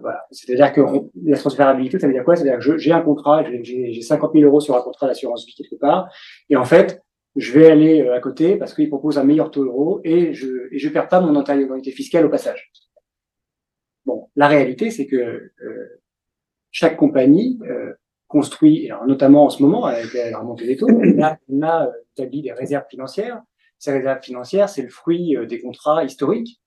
[0.00, 0.24] voilà.
[0.30, 0.80] C'est-à-dire que
[1.24, 2.36] la transférabilité, ça veut dire quoi?
[2.36, 5.78] C'est-à-dire que j'ai un contrat, j'ai 50 000 euros sur un contrat d'assurance vie quelque
[5.80, 6.08] part,
[6.48, 7.02] et en fait,
[7.34, 10.72] je vais aller euh, à côté parce qu'il propose un meilleur taux euro et je
[10.72, 12.72] et je perds pas mon antériorité fiscale au passage.
[14.06, 16.00] Bon, la réalité, c'est que euh,
[16.70, 17.92] chaque compagnie euh,
[18.28, 22.42] construit, notamment en ce moment avec la remontée des taux, on a, on a établi
[22.42, 23.42] des réserves financières
[23.78, 26.60] ces réserves financières, c'est le fruit euh, des contrats historiques.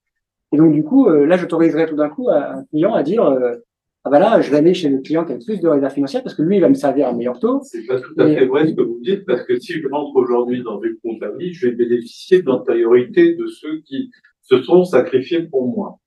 [0.51, 3.23] Et donc, du coup, euh, là, j'autoriserais tout d'un coup à un client à dire,
[3.23, 3.55] euh,
[4.03, 6.23] ah ben là, je vais aller chez le client qui a plus de réserves financières
[6.23, 7.61] parce que lui, il va me servir un meilleur taux.
[7.63, 10.15] C'est pas tout à fait vrai ce que vous dites parce que si je rentre
[10.15, 14.09] aujourd'hui dans une compagnie, je vais bénéficier de l'antériorité de ceux qui
[14.41, 15.99] se sont sacrifiés pour moi.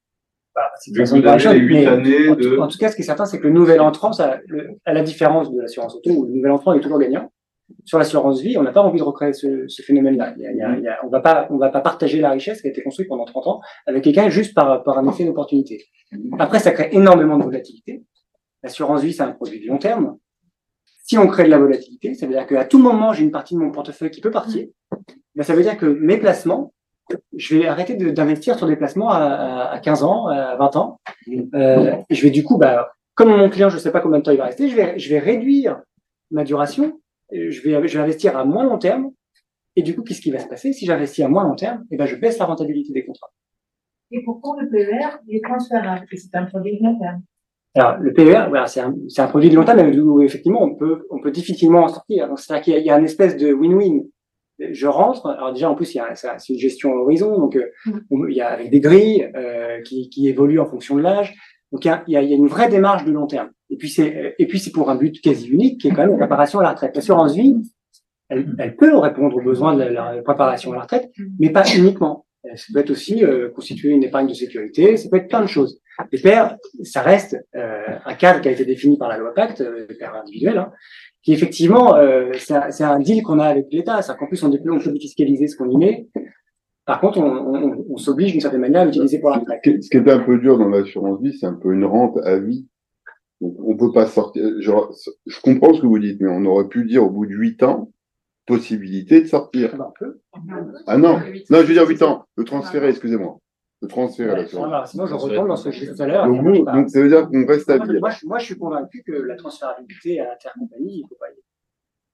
[0.54, 2.58] Bah, c'est de années en, de...
[2.58, 4.40] en, tout cas, ce qui est certain, c'est que le nouvel entrant, ça,
[4.84, 7.32] à la différence de l'assurance auto, où le nouvel entrant est toujours gagnant,
[7.84, 10.34] sur l'assurance vie, on n'a pas envie de recréer ce, ce phénomène-là.
[11.04, 13.46] On va pas, on va pas partager la richesse qui a été construite pendant 30
[13.46, 15.84] ans avec quelqu'un juste par, par un effet d'opportunité.
[16.38, 18.04] Après, ça crée énormément de volatilité.
[18.62, 20.18] L'assurance vie, c'est un produit de long terme.
[21.04, 23.54] Si on crée de la volatilité, ça veut dire qu'à tout moment, j'ai une partie
[23.54, 24.66] de mon portefeuille qui peut partir.
[25.34, 26.72] Ben, ça veut dire que mes placements,
[27.36, 31.00] je vais arrêter d'investir sur des placements à, à, 15 ans, à 20 ans.
[31.54, 34.18] Euh, et je vais du coup, bah, comme mon client, je ne sais pas combien
[34.18, 35.80] de temps il va rester, je vais, je vais réduire
[36.30, 37.00] ma duration
[37.32, 39.10] je vais, je vais investir à moins long terme.
[39.74, 40.72] Et du coup, qu'est-ce qui va se passer?
[40.72, 43.32] Si j'investis à moins long terme, eh ben, je baisse la rentabilité des contrats.
[44.10, 46.06] Et pourquoi le PER est transférable?
[46.12, 47.22] C'est un produit de long terme.
[47.74, 50.74] Alors, le PER, voilà, c'est un, un, produit de long terme, mais où effectivement, on
[50.74, 52.28] peut, on peut difficilement en sortir.
[52.28, 54.02] Donc, c'est-à-dire qu'il y, y, a une espèce de win-win.
[54.58, 57.56] Je rentre, alors déjà, en plus, il y a, c'est une gestion à horizon, donc,
[57.56, 58.28] euh, mm.
[58.28, 61.34] il y a avec des grilles euh, qui, qui évoluent en fonction de l'âge.
[61.72, 63.50] Donc, il y, a, il y a une vraie démarche de long terme.
[63.70, 66.10] Et puis c'est et puis c'est pour un but quasi unique qui est quand même
[66.10, 66.94] la préparation à la retraite.
[66.94, 67.56] L'assurance vie,
[68.28, 72.26] elle, elle peut répondre aux besoins de la, préparation à la retraite, mais pas uniquement.
[72.54, 73.24] ça peut être aussi
[73.54, 75.80] constituer une épargne de sécurité, ça peut être plein de choses.
[76.10, 79.94] Les pairs, ça reste un cadre qui a été défini par la loi Pacte, les
[79.94, 80.72] pairs individuels, hein,
[81.22, 81.96] qui effectivement,
[82.38, 85.56] c'est un, deal qu'on a avec l'État, c'est qu'en plus on, on peut fiscaliser ce
[85.56, 86.08] qu'on y met,
[86.84, 89.82] par contre, on, s'oblige d'une certaine manière à l'utiliser pour la retraite.
[89.82, 92.38] Ce qui est un peu dur dans l'assurance vie, c'est un peu une rente à
[92.38, 92.66] vie.
[93.40, 94.44] Donc, on peut pas sortir.
[94.60, 97.62] Je comprends ce que vous dites, mais on aurait pu dire au bout de huit
[97.62, 97.92] ans,
[98.46, 99.76] possibilité de sortir.
[100.86, 102.24] Ah non, non, je veux dire huit ans.
[102.36, 103.38] Le transférer, excusez-moi.
[103.80, 104.90] Le transférer à l'assurance.
[104.90, 106.26] Sinon, je retombe dans ce que je disais tout à l'heure.
[106.26, 107.98] Donc, donc, ça veut dire qu'on reste à vie.
[108.00, 111.32] Moi, moi, je suis convaincu que la transférabilité à l'intercompagnie, il ne faut pas y
[111.32, 111.42] aller.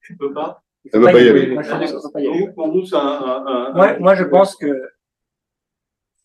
[0.00, 2.48] Tu peux pas ça va pas y aller.
[2.54, 4.90] Pour nous, c'est un, Ouais, moi, je pense que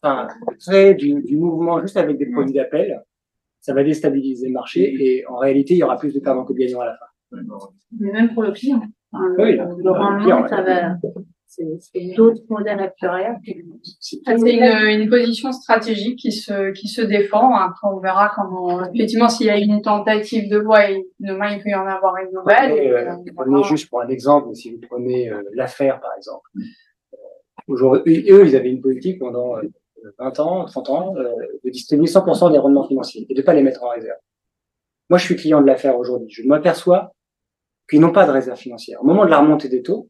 [0.01, 0.27] enfin,
[0.59, 3.01] créer du, du, mouvement juste avec des produits d'appel,
[3.61, 6.53] ça va déstabiliser le marché et en réalité, il y aura plus de perdants que
[6.53, 7.05] de gagnants à la fin.
[7.99, 8.81] Mais même pour le client.
[9.38, 10.97] oui, le rendement, ça va
[11.55, 13.38] c'est d'autres modèles actuariels.
[13.99, 17.55] C'est une, une, position stratégique qui se, qui se défend.
[17.55, 20.81] Après, on verra comment, effectivement, s'il y a une tentative de voie,
[21.19, 22.71] demain, il peut y en avoir une nouvelle.
[22.71, 26.49] Euh, prenez juste pour un exemple, si vous prenez euh, l'affaire, par exemple.
[27.13, 27.17] Euh,
[27.67, 29.55] aujourd'hui, eux, ils avaient une politique pendant
[30.19, 33.84] 20 ans, 30 ans, de distribuer 100% des rendements financiers et de pas les mettre
[33.84, 34.17] en réserve.
[35.09, 36.30] Moi, je suis client de l'affaire aujourd'hui.
[36.30, 37.11] Je m'aperçois
[37.89, 39.01] qu'ils n'ont pas de réserve financière.
[39.01, 40.07] Au moment de la remontée des taux,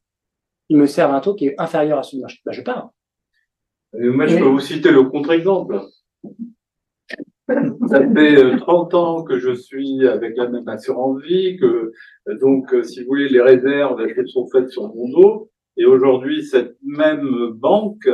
[0.69, 2.41] ils me servent un taux qui est inférieur à celui du marché.
[2.45, 2.91] Ben, je pars.
[3.93, 5.81] moi, je peux vous citer le contre-exemple.
[7.89, 11.91] Ça fait 30 euh, ans que je suis avec la même assurance vie, que
[12.29, 15.51] euh, donc, euh, si vous voulez, les réserves elles sont faites sur mon dos.
[15.75, 18.07] Et aujourd'hui, cette même banque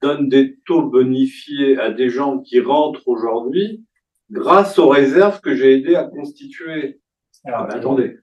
[0.00, 3.84] donne des taux bonifiés à des gens qui rentrent aujourd'hui
[4.30, 7.00] grâce aux réserves que j'ai aidé à constituer.
[7.44, 8.16] Alors, attendez.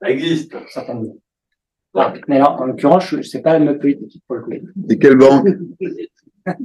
[0.00, 0.56] Ça existe.
[0.68, 1.16] Certainement.
[2.28, 4.52] Mais alors, en l'occurrence, je ne sais pas notre politique pour le coup.
[4.90, 5.48] Et quelle banque?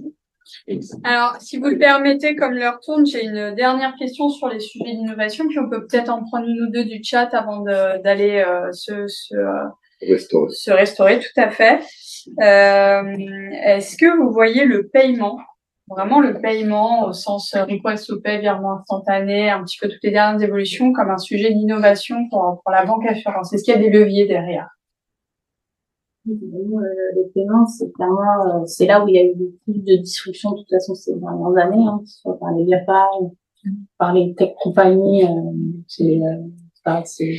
[1.04, 4.92] Alors, si vous le permettez, comme l'heure tourne, j'ai une dernière question sur les sujets
[4.92, 8.72] d'innovation, puis on peut peut-être en prendre une ou deux du chat avant d'aller euh,
[8.72, 9.64] se, se, euh,
[10.02, 10.52] restaurer.
[10.52, 11.80] se restaurer, tout à fait.
[12.42, 13.04] Euh,
[13.66, 15.40] Est-ce que vous voyez le paiement,
[15.90, 20.12] vraiment le paiement au sens request to pay, virement instantané, un petit peu toutes les
[20.12, 23.54] dernières évolutions, comme un sujet d'innovation pour, pour la banque assurance?
[23.54, 24.68] Est-ce qu'il y a des leviers derrière?
[26.26, 30.52] Les paiements, c'est clairement, euh, c'est là où il y a eu plus de disruption
[30.52, 33.08] de toute façon ces dernières années, hein, soit par les GAFA,
[33.98, 36.20] par les tech compagnies, euh, c'est,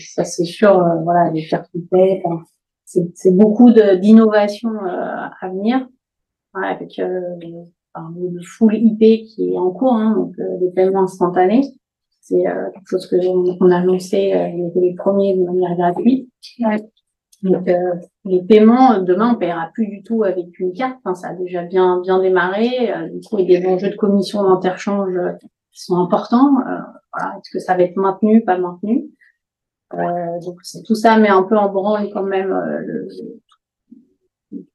[0.00, 0.72] ça c'est sûr,
[1.02, 2.22] voilà, les cartes paie,
[2.84, 5.88] c'est, c'est beaucoup de, d'innovation à venir,
[6.54, 11.72] avec le full IP qui est en cours, hein, donc les paiements instantanés.
[12.20, 14.32] C'est quelque chose que on, a annoncé,
[14.76, 16.30] les premiers de manière gratuite.
[17.42, 20.98] Donc, euh, les paiements, demain, on paiera plus du tout avec une carte.
[21.14, 22.92] Ça a déjà bien bien démarré.
[22.92, 25.32] Euh, du coup, il y a des enjeux de commission d'interchange euh,
[25.72, 26.60] qui sont importants.
[26.60, 26.78] Euh,
[27.12, 29.10] voilà, est-ce que ça va être maintenu, pas maintenu?
[29.94, 33.08] Euh, Donc, tout ça met un peu en branle quand même le,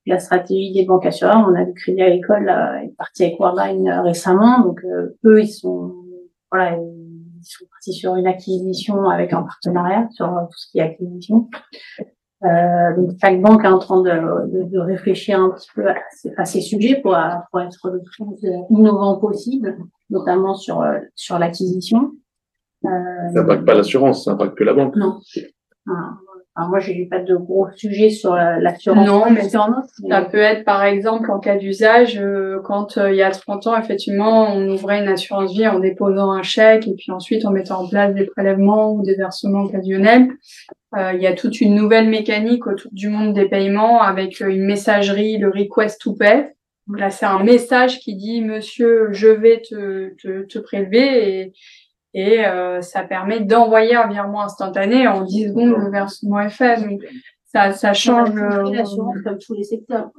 [0.06, 1.48] la stratégie des banques assureurs.
[1.50, 2.50] On a vu Crédit Agricole
[2.84, 4.60] est parti avec Worldline récemment.
[4.60, 4.84] Donc,
[5.26, 5.96] eux, ils sont
[6.52, 10.84] voilà, ils sont partis sur une acquisition avec un partenariat sur tout ce qui est
[10.84, 11.50] acquisition.
[12.44, 15.96] Euh, donc chaque banque est en train de, de, de réfléchir un petit peu à,
[16.38, 17.18] à ces sujets pour,
[17.52, 19.78] pour, être le plus innovant possible,
[20.10, 20.86] notamment sur,
[21.16, 22.12] sur l'acquisition.
[22.86, 22.90] Euh,
[23.34, 24.96] ça n'impacte pas l'assurance, ça n'impacte que la banque.
[24.96, 25.20] Non.
[25.88, 26.20] Alors
[26.66, 29.06] moi, j'ai pas de gros sujets sur l'assurance.
[29.06, 33.22] Non, mais ça peut être, par exemple, en cas d'usage, euh, quand euh, il y
[33.22, 37.12] a 30 ans, effectivement, on ouvrait une assurance vie en déposant un chèque et puis
[37.12, 40.30] ensuite on mettait en place des prélèvements ou des versements occasionnels.
[40.96, 44.66] Euh, il y a toute une nouvelle mécanique autour du monde des paiements avec une
[44.66, 46.48] messagerie, le request to pay.
[46.88, 51.54] Donc là, c'est un message qui dit, monsieur, je vais te, te, te prélever et,
[52.18, 56.82] et euh, ça permet d'envoyer un virement instantané en 10 secondes le versement est fait.
[56.82, 57.00] Donc
[57.46, 58.64] ça, ça change euh,
[59.24, 60.10] comme tous les secteurs.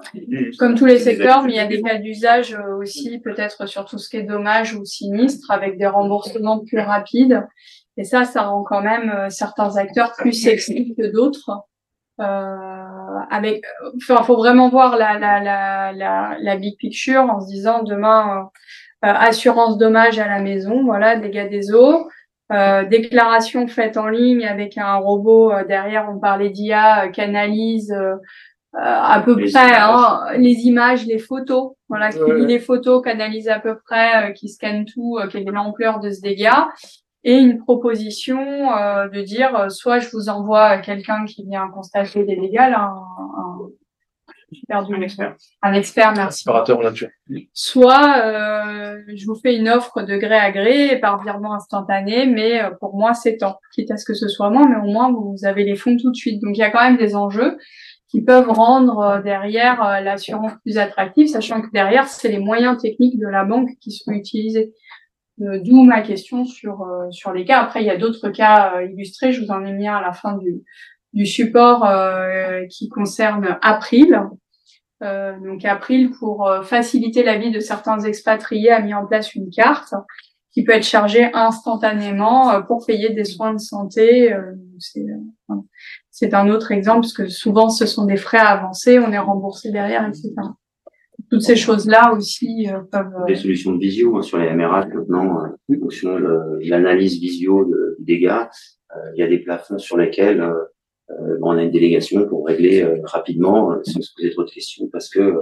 [0.60, 3.84] Comme tous les secteurs, mais il y a des cas d'usage euh, aussi, peut-être sur
[3.84, 7.44] tout ce qui est dommage ou sinistre, avec des remboursements plus rapides.
[7.96, 11.50] Et ça, ça rend quand même certains acteurs plus sexy que d'autres.
[12.20, 13.64] Euh, avec,
[13.96, 18.38] enfin, faut vraiment voir la, la, la, la, la big picture en se disant demain,
[18.38, 18.58] euh,
[19.02, 22.08] assurance dommage à la maison, voilà, dégâts des eaux.
[22.50, 27.94] Euh, déclaration faite en ligne avec un robot euh, derrière, on parlait d'IA, euh, canalise
[28.74, 33.76] à peu près hein, les images, les photos, voilà, qui les photos, canalise à peu
[33.84, 36.68] près, qui scanne tout, quelle est l'ampleur de ce dégât,
[37.24, 42.70] et une proposition de dire soit je vous envoie quelqu'un qui vient constater des dégâts,
[42.70, 43.58] là, un,
[44.66, 45.34] perdu un expert.
[45.62, 46.44] Un expert, merci.
[47.52, 52.62] Soit euh, je vous fais une offre de gré à gré par virement instantané, mais
[52.62, 55.12] euh, pour moi c'est temps, quitte à ce que ce soit moins, mais au moins
[55.12, 56.42] vous avez les fonds tout de suite.
[56.42, 57.58] Donc il y a quand même des enjeux
[58.08, 62.80] qui peuvent rendre euh, derrière euh, l'assurance plus attractive, sachant que derrière c'est les moyens
[62.80, 64.72] techniques de la banque qui sont utilisés.
[65.40, 67.60] D'où ma question sur sur les cas.
[67.60, 70.12] Après il y a d'autres cas illustrés, je vous en ai mis un à la
[70.12, 70.64] fin du
[71.12, 74.20] du support euh, qui concerne April.
[75.02, 79.34] Euh, donc April, pour euh, faciliter la vie de certains expatriés, a mis en place
[79.34, 79.94] une carte
[80.52, 84.34] qui peut être chargée instantanément pour payer des soins de santé.
[86.10, 89.70] C'est un autre exemple parce que souvent ce sont des frais avancés, on est remboursé
[89.70, 90.32] derrière, etc.
[91.30, 93.12] Toutes ces choses-là aussi peuvent.
[93.28, 97.96] Des solutions de visio hein, sur les MRA maintenant, en fonction de l'analyse visio de,
[97.98, 98.50] du dégât,
[99.14, 100.54] il y a des plafonds sur lesquels euh,
[101.42, 104.88] on a une délégation pour régler euh, rapidement euh, sans se poser trop de questions
[104.92, 105.38] parce que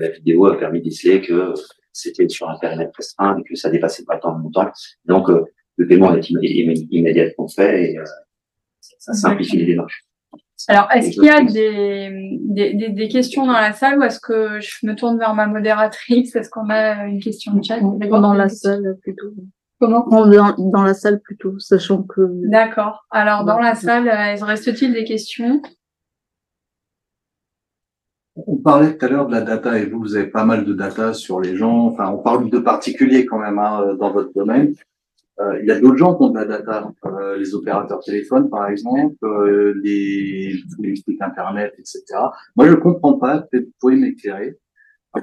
[0.00, 1.54] la vidéo a permis de déceler que
[1.92, 4.68] c'était sur un périmètre restreint et que ça dépassait pas tant de montant.
[5.04, 7.98] Donc, le paiement est immédiatement fait et
[8.80, 10.04] ça simplifie les démarches.
[10.66, 14.60] Alors, est-ce qu'il y a des, des, des, questions dans la salle ou est-ce que
[14.60, 16.34] je me tourne vers ma modératrice?
[16.34, 17.80] Est-ce qu'on a une question de chat?
[17.80, 19.32] Dans la salle, plutôt.
[19.80, 22.20] Comment dans, dans la salle plutôt, sachant que.
[22.50, 23.06] D'accord.
[23.10, 25.62] Alors dans la salle, euh, reste-t-il des questions?
[28.46, 30.74] On parlait tout à l'heure de la data et vous, vous avez pas mal de
[30.74, 31.86] data sur les gens.
[31.86, 34.74] Enfin, on parle de particuliers quand même hein, euh, dans votre domaine.
[35.40, 36.92] Euh, il y a d'autres gens qui ont de la data,
[37.38, 39.14] les opérateurs téléphones par exemple,
[39.82, 42.02] les, les sites internet, etc.
[42.54, 43.40] Moi, je comprends pas.
[43.50, 44.58] Peut-être vous pouvez m'éclairer.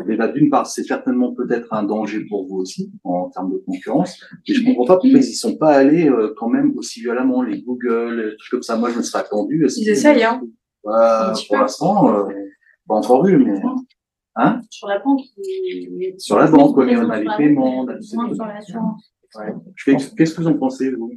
[0.05, 4.21] Déjà, d'une part, c'est certainement peut-être un danger pour vous aussi en termes de concurrence.
[4.47, 7.41] Mais je comprends pas pourquoi ils y sont pas allés euh, quand même aussi violemment
[7.41, 8.75] les Google, les trucs comme ça.
[8.75, 9.65] Moi, je me serais attendu.
[9.77, 10.41] Ils essayent, hein.
[10.83, 12.33] Bah, pour l'instant, euh,
[12.85, 13.61] pas encore vu, mais
[14.35, 14.61] hein.
[14.69, 15.21] Sur la banque.
[16.17, 19.13] Sur la banque, on a les paiements, Sur l'assurance.
[19.85, 21.13] Qu'est-ce que vous en pensez, vous?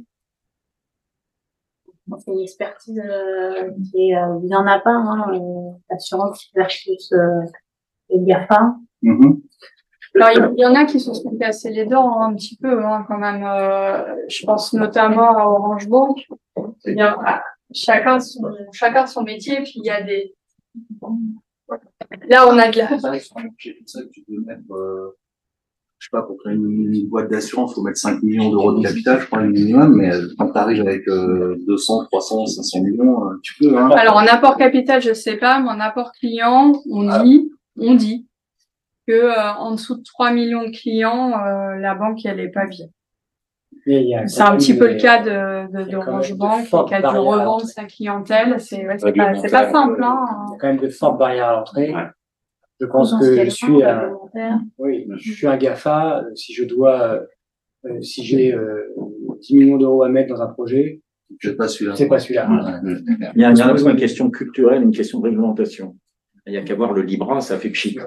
[2.19, 5.31] C'est une expertise euh, qui est, euh, il y en a pas, hein,
[5.89, 7.13] l'assurance versus
[8.11, 8.75] les GAFA.
[9.03, 9.41] Mm-hmm.
[10.15, 12.83] Alors, il y en a qui sont se casser les dents hein, un petit peu,
[12.83, 13.43] hein, quand même.
[13.43, 16.27] Euh, je pense notamment à Orange Bank.
[16.85, 17.15] Bien,
[17.73, 18.41] chacun son,
[18.73, 20.35] chacun son métier, puis il y a des.
[22.27, 22.91] Là, on a de la.
[22.91, 25.11] Euh,
[26.01, 28.81] je sais pas, pour créer une, boîte d'assurance, il faut mettre 5 millions d'euros de
[28.81, 33.33] capital, je crois, le minimum, mais quand tu arrives avec 200, 300, 500 millions, euh,
[33.43, 33.77] tu peux.
[33.77, 33.89] Hein.
[33.91, 37.23] Alors, en apport capital, je sais pas, mais en apport client, on ah.
[37.77, 38.27] On dit
[39.07, 42.67] que euh, en dessous de 3 millions de clients, euh, la banque elle est pas
[42.67, 42.87] bien.
[43.85, 48.59] C'est un petit peu le cas de, d'Orange Bank qui a dû revendre sa clientèle.
[48.59, 50.03] C'est pas, simple.
[50.03, 50.25] Hein.
[50.49, 51.93] Il y a quand même de fortes barrières à l'entrée.
[52.79, 54.11] Je pense que je suis un,
[54.77, 56.25] oui, je suis un GAFA.
[56.35, 57.21] Si je dois,
[57.85, 58.55] euh, si j'ai
[59.41, 61.01] 10 millions d'euros à mettre dans un projet,
[61.39, 61.95] c'est pas celui-là.
[61.95, 62.81] C'est pas celui-là.
[63.35, 65.95] Il y a, une question culturelle, une question de réglementation.
[66.47, 67.97] Il n'y a qu'à voir le Libra, ça fait pchit.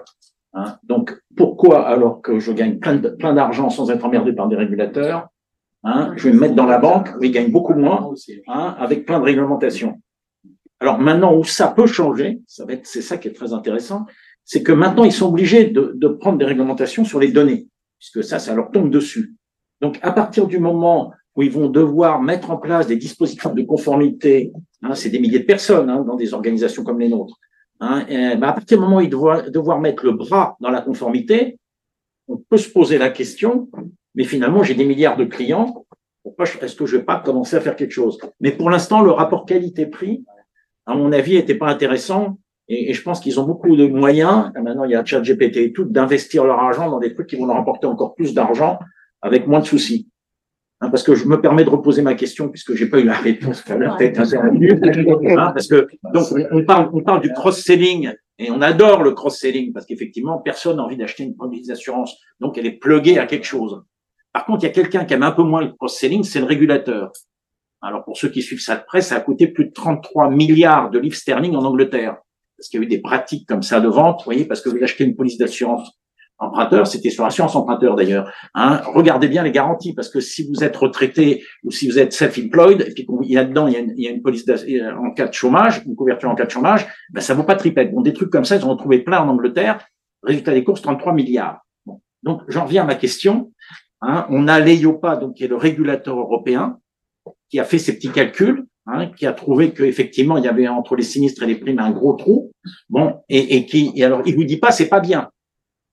[0.54, 5.28] Hein Donc, pourquoi, alors que je gagne plein, d'argent sans être emmerdé par des régulateurs,
[5.82, 8.12] hein, je vais me mettre dans la banque où ils gagnent beaucoup moins,
[8.48, 10.00] hein, avec plein de réglementations.
[10.80, 14.06] Alors maintenant, où ça peut changer, ça va être, c'est ça qui est très intéressant,
[14.44, 18.22] c'est que maintenant, ils sont obligés de, de prendre des réglementations sur les données, puisque
[18.22, 19.36] ça, ça leur tombe dessus.
[19.80, 23.62] Donc, à partir du moment où ils vont devoir mettre en place des dispositifs de
[23.62, 24.52] conformité,
[24.82, 27.38] hein, c'est des milliers de personnes hein, dans des organisations comme les nôtres,
[27.80, 30.80] Hein, ben, à partir du moment où il doit devoir mettre le bras dans la
[30.80, 31.58] conformité,
[32.28, 33.68] on peut se poser la question,
[34.14, 35.84] mais finalement, j'ai des milliards de clients,
[36.22, 38.18] pourquoi est-ce que je vais pas commencer à faire quelque chose?
[38.40, 40.24] Mais pour l'instant, le rapport qualité-prix,
[40.86, 42.38] à mon avis, n'était pas intéressant,
[42.68, 45.84] et, je pense qu'ils ont beaucoup de moyens, maintenant il y a ChatGPT et tout,
[45.84, 48.78] d'investir leur argent dans des trucs qui vont leur apporter encore plus d'argent
[49.20, 50.08] avec moins de soucis.
[50.80, 53.14] Hein, parce que je me permets de reposer ma question puisque j'ai pas eu la
[53.14, 54.24] réponse qu'elle a peut-être hein,
[55.54, 59.86] parce que donc on parle on parle du cross-selling et on adore le cross-selling parce
[59.86, 63.82] qu'effectivement personne n'a envie d'acheter une police d'assurance donc elle est pluguée à quelque chose.
[64.32, 66.46] Par contre, il y a quelqu'un qui aime un peu moins le cross-selling, c'est le
[66.46, 67.12] régulateur.
[67.80, 70.90] Alors pour ceux qui suivent ça de près, ça a coûté plus de 33 milliards
[70.90, 72.16] de livres sterling en Angleterre
[72.56, 74.68] parce qu'il y a eu des pratiques comme ça de vente, vous voyez, parce que
[74.68, 75.98] vous achetez une police d'assurance
[76.44, 78.30] emprunteur, c'était sur assurance emprunteur d'ailleurs.
[78.54, 78.80] Hein.
[78.94, 82.82] Regardez bien les garanties, parce que si vous êtes retraité ou si vous êtes self-employed,
[82.82, 84.44] et qu'il y a dedans, il y a une, police
[84.98, 87.92] en cas de chômage, une couverture en cas de chômage, ben ça vaut pas tripette.
[87.92, 89.84] Bon, des trucs comme ça, ils ont trouvé plein en Angleterre.
[90.22, 91.60] Résultat des courses, 33 milliards.
[91.84, 92.00] Bon.
[92.22, 93.52] Donc, j'en reviens à ma question.
[94.00, 94.26] Hein.
[94.30, 96.78] On a l'EIOPA, donc qui est le régulateur européen,
[97.50, 100.96] qui a fait ses petits calculs, hein, qui a trouvé qu'effectivement, il y avait entre
[100.96, 102.52] les sinistres et les primes un gros trou.
[102.88, 105.28] Bon, et, et qui, alors, il vous dit pas c'est pas bien.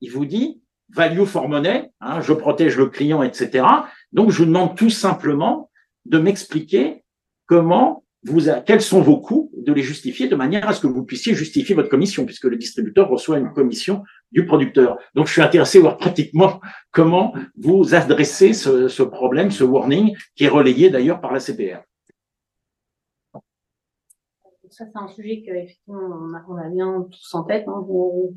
[0.01, 0.61] Il vous dit
[0.93, 3.65] value for money, hein, je protège le client, etc.
[4.11, 5.69] Donc, je vous demande tout simplement
[6.05, 7.03] de m'expliquer
[7.45, 11.03] comment vous, quels sont vos coûts, de les justifier de manière à ce que vous
[11.03, 14.97] puissiez justifier votre commission, puisque le distributeur reçoit une commission du producteur.
[15.15, 16.59] Donc, je suis intéressé à voir pratiquement
[16.91, 21.79] comment vous adressez ce, ce problème, ce warning, qui est relayé d'ailleurs par la CPR
[24.71, 25.99] ça, c'est un sujet que, effectivement,
[26.47, 28.33] on a, bien tous en tête, hein, vous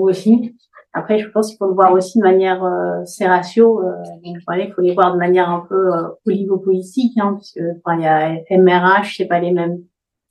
[0.00, 0.56] aussi.
[0.96, 3.90] Après, je pense qu'il faut le voir aussi de manière, euh, ces ratios, euh,
[4.24, 8.02] donc, il faut les voir de manière un peu euh, oligopolistique, hein, puisque, enfin, il
[8.02, 9.80] y a MRH, c'est pas les mêmes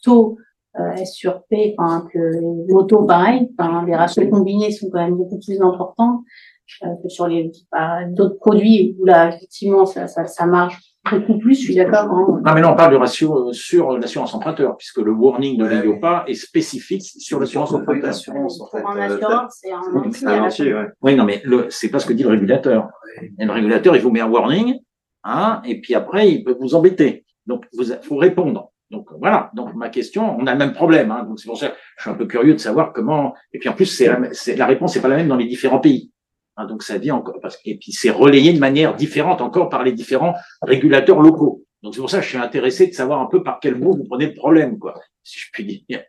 [0.01, 0.37] taux,
[0.79, 5.03] euh, S sur P, enfin, que les motos, pareil, enfin, les ratios combinés sont quand
[5.03, 6.21] même beaucoup plus importants, euh,
[6.81, 10.77] que sur les, bah, d'autres produits où là, effectivement, ça, ça, ça marche
[11.11, 12.09] beaucoup plus, je suis d'accord.
[12.11, 12.41] Hein.
[12.45, 15.65] Non, mais non, on parle de ratio euh, sur l'assurance emprunteur, puisque le warning de
[15.65, 18.13] l'IOPA est spécifique sur l'assurance emprunteur.
[18.55, 20.75] Pour un assureur, c'est un entier.
[21.01, 22.87] Oui, non, mais le, c'est pas ce que dit le régulateur.
[23.37, 24.79] Et le régulateur, il vous met un warning,
[25.23, 27.25] hein, et puis après, il peut vous embêter.
[27.45, 28.71] Donc, vous faut répondre.
[28.89, 29.49] Donc voilà.
[29.55, 31.11] Donc ma question, on a le même problème.
[31.11, 33.33] Hein, donc c'est pour ça que je suis un peu curieux de savoir comment.
[33.51, 34.19] Et puis en plus, c'est la,
[34.55, 36.12] la réponse n'est pas la même dans les différents pays.
[36.55, 39.69] Hein, donc ça dit encore parce que et puis c'est relayé de manière différente encore
[39.69, 41.65] par les différents régulateurs locaux.
[41.81, 43.95] Donc c'est pour ça que je suis intéressé de savoir un peu par quel mot
[43.95, 44.93] vous prenez le problème, quoi,
[45.23, 46.03] si je puis dire.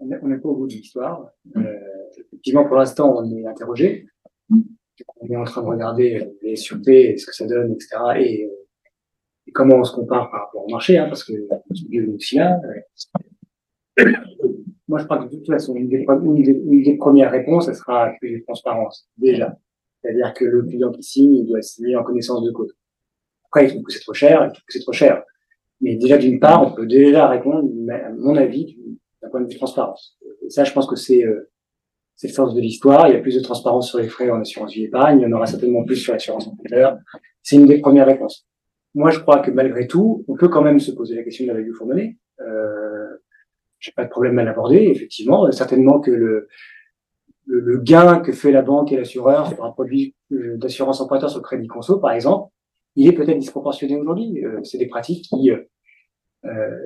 [0.00, 1.28] On n'est pas au bout de l'histoire.
[1.56, 1.78] Euh,
[2.16, 4.06] effectivement, pour l'instant, on est interrogé.
[4.50, 7.96] On est en train de regarder les SUP, ce que ça donne, etc.
[8.16, 8.50] Et,
[9.46, 11.32] et, comment on se compare par rapport au marché, hein, parce que
[11.74, 12.58] c'est aussi là.
[14.88, 18.44] Moi, je crois que de toute façon, une des, premières réponses, ce sera plus de
[18.44, 19.56] transparence, déjà.
[20.00, 22.74] C'est-à-dire que le client qui signe, il doit signer en connaissance de cause.
[23.46, 25.22] Après, il trouve que c'est trop cher, il trouve que c'est trop cher.
[25.80, 28.78] Mais déjà, d'une part, on peut déjà répondre, à mon avis,
[29.22, 30.16] d'un point de vue de transparence.
[30.44, 31.50] Et ça, je pense que c'est euh,
[32.22, 33.08] le sens de l'histoire.
[33.08, 35.20] Il y a plus de transparence sur les frais en assurance vie épargne.
[35.20, 36.98] Il y en aura certainement plus sur l'assurance emprunteur.
[37.42, 38.46] C'est une des premières réponses.
[38.94, 41.48] Moi, je crois que malgré tout, on peut quand même se poser la question de
[41.50, 42.16] la value money.
[42.40, 42.87] Euh,
[43.80, 44.88] j'ai pas de problème à l'aborder.
[44.90, 46.48] Effectivement, euh, certainement que le,
[47.48, 51.38] le, gain que fait la banque et l'assureur sur un produit euh, d'assurance emprunteur sur
[51.38, 52.52] le crédit conso, par exemple,
[52.94, 54.44] il est peut-être disproportionné aujourd'hui.
[54.44, 56.78] Euh, c'est des pratiques qui, euh,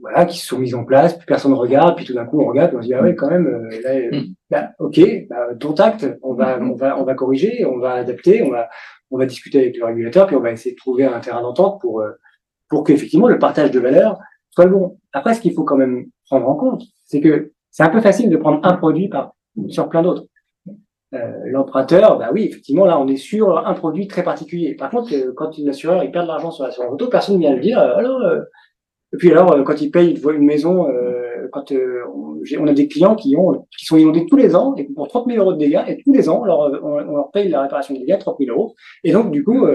[0.00, 2.40] voilà, qui se sont mises en place, plus personne ne regarde, puis tout d'un coup
[2.40, 4.34] on regarde, on se dit ah ouais quand même, là, mm.
[4.50, 8.42] bah, ok, bah, ton tact, on va, on va, on va corriger, on va adapter,
[8.42, 8.68] on va,
[9.10, 11.80] on va discuter avec le régulateur, puis on va essayer de trouver un terrain d'entente
[11.80, 12.02] pour,
[12.68, 14.18] pour qu'effectivement le partage de valeur
[14.54, 14.98] soit bon.
[15.12, 18.30] Après, ce qu'il faut quand même prendre en compte, c'est que c'est un peu facile
[18.30, 19.10] de prendre un produit
[19.68, 20.24] sur plein d'autres.
[21.14, 24.74] Euh, L'emprunteur, bah oui, effectivement, là, on est sur un produit très particulier.
[24.74, 27.54] Par contre, euh, quand l'assureur il perd de l'argent sur l'assurance auto, personne ne vient
[27.54, 27.78] le dire.
[27.78, 28.40] Euh,
[29.12, 30.86] et puis alors, quand il paye une maison,
[31.52, 35.06] quand on, a des clients qui ont qui sont inondés tous les ans et pour
[35.06, 37.92] 30 000 euros de dégâts, et tous les ans, on, on leur paye la réparation
[37.92, 38.74] des dégâts 30 000 euros.
[39.04, 39.66] Et donc, du coup,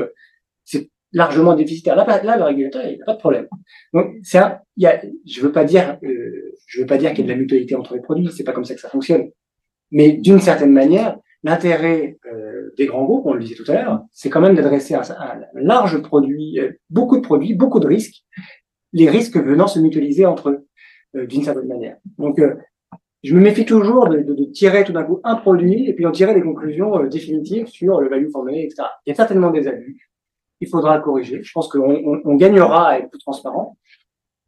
[1.14, 1.96] largement déficitaire.
[1.96, 3.48] Là, là, le régulateur, il n'y a pas de problème.
[3.94, 7.12] Donc, c'est un, il y a, je veux pas dire, euh, je veux pas dire
[7.12, 8.30] qu'il y a de la mutualité entre les produits.
[8.32, 9.30] C'est pas comme ça que ça fonctionne.
[9.92, 14.02] Mais d'une certaine manière, l'intérêt euh, des grands groupes, on le disait tout à l'heure,
[14.12, 18.24] c'est quand même d'adresser un, un, large produit, euh, beaucoup de produits, beaucoup de risques,
[18.94, 20.68] les risques venant se mutualiser entre eux,
[21.16, 21.98] euh, d'une certaine manière.
[22.18, 22.42] Donc,
[23.24, 26.06] je me méfie toujours de, de, de tirer tout d'un coup un produit et puis
[26.06, 28.84] en tirer des conclusions définitives sur le value for money, etc.
[29.06, 30.07] Il y a certainement des abus
[30.62, 31.44] il faudra corriger.
[31.44, 33.78] Je pense qu'on on, on gagnera à être plus transparent.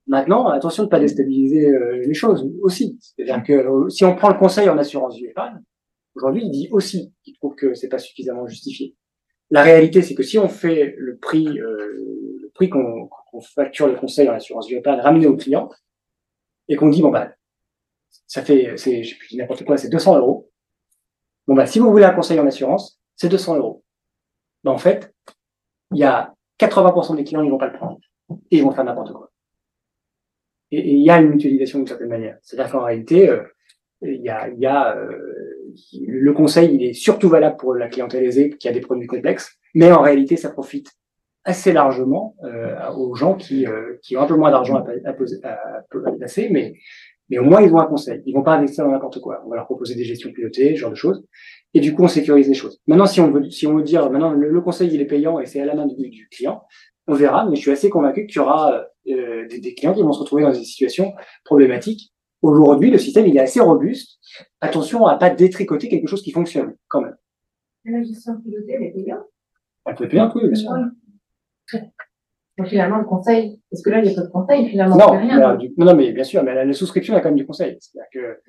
[0.07, 2.97] Maintenant, attention de ne pas déstabiliser euh, les choses aussi.
[2.99, 5.61] C'est-à-dire que euh, si on prend le conseil en assurance vie épargne,
[6.15, 8.95] aujourd'hui, il dit aussi qu'il trouve que c'est pas suffisamment justifié.
[9.51, 11.93] La réalité, c'est que si on fait le prix, euh,
[12.41, 13.07] le prix qu'on
[13.53, 15.69] facture le conseil en assurance vie épargne ramené au client,
[16.67, 17.31] et qu'on dit bon bah
[18.25, 20.49] ça fait, c'est, je sais n'importe quoi, c'est 200 euros.
[21.47, 23.83] Bon bah si vous voulez un conseil en assurance, c'est 200 euros.
[24.63, 25.13] Ben, en fait,
[25.91, 27.99] il y a 80% des clients, ils vont pas le prendre.
[28.51, 29.31] Et ils vont faire n'importe quoi.
[30.71, 32.37] Et, il y a une mutualisation d'une certaine manière.
[32.41, 33.43] C'est-à-dire qu'en réalité, euh,
[34.01, 35.69] il y a, y a euh,
[36.07, 39.57] le conseil, il est surtout valable pour la clientèle aisée qui a des produits complexes,
[39.73, 40.91] mais en réalité, ça profite
[41.43, 45.09] assez largement euh, aux gens qui, euh, qui ont un peu moins d'argent à, à,
[45.09, 46.73] à, à, placer, mais,
[47.29, 48.21] mais au moins ils ont un conseil.
[48.25, 49.41] Ils vont pas investir dans n'importe quoi.
[49.45, 51.25] On va leur proposer des gestions pilotées, ce genre de choses
[51.73, 52.79] et du coup on sécurise les choses.
[52.87, 55.45] Maintenant, si on veut, si on veut dire maintenant le, conseil il est payant et
[55.45, 56.63] c'est à la main du, du, client,
[57.07, 57.47] on verra.
[57.49, 60.19] Mais je suis assez convaincu qu'il y aura euh, des, des, clients qui vont se
[60.19, 61.13] retrouver dans des situations
[61.45, 62.11] problématiques.
[62.41, 64.19] Aujourd'hui, le système il est assez robuste.
[64.61, 67.15] Attention à pas détricoter quelque chose qui fonctionne quand même.
[67.85, 69.25] La gestion pilotée elle est payante.
[69.85, 70.71] Elle peut être payante, oui, bien sûr.
[72.65, 75.57] finalement, le conseil, parce que là, il n'y a pas de conseil, finalement, non, rien.
[75.77, 77.77] non, mais bien sûr, mais la, souscription, il y a quand même du conseil.
[78.13, 78.39] Que...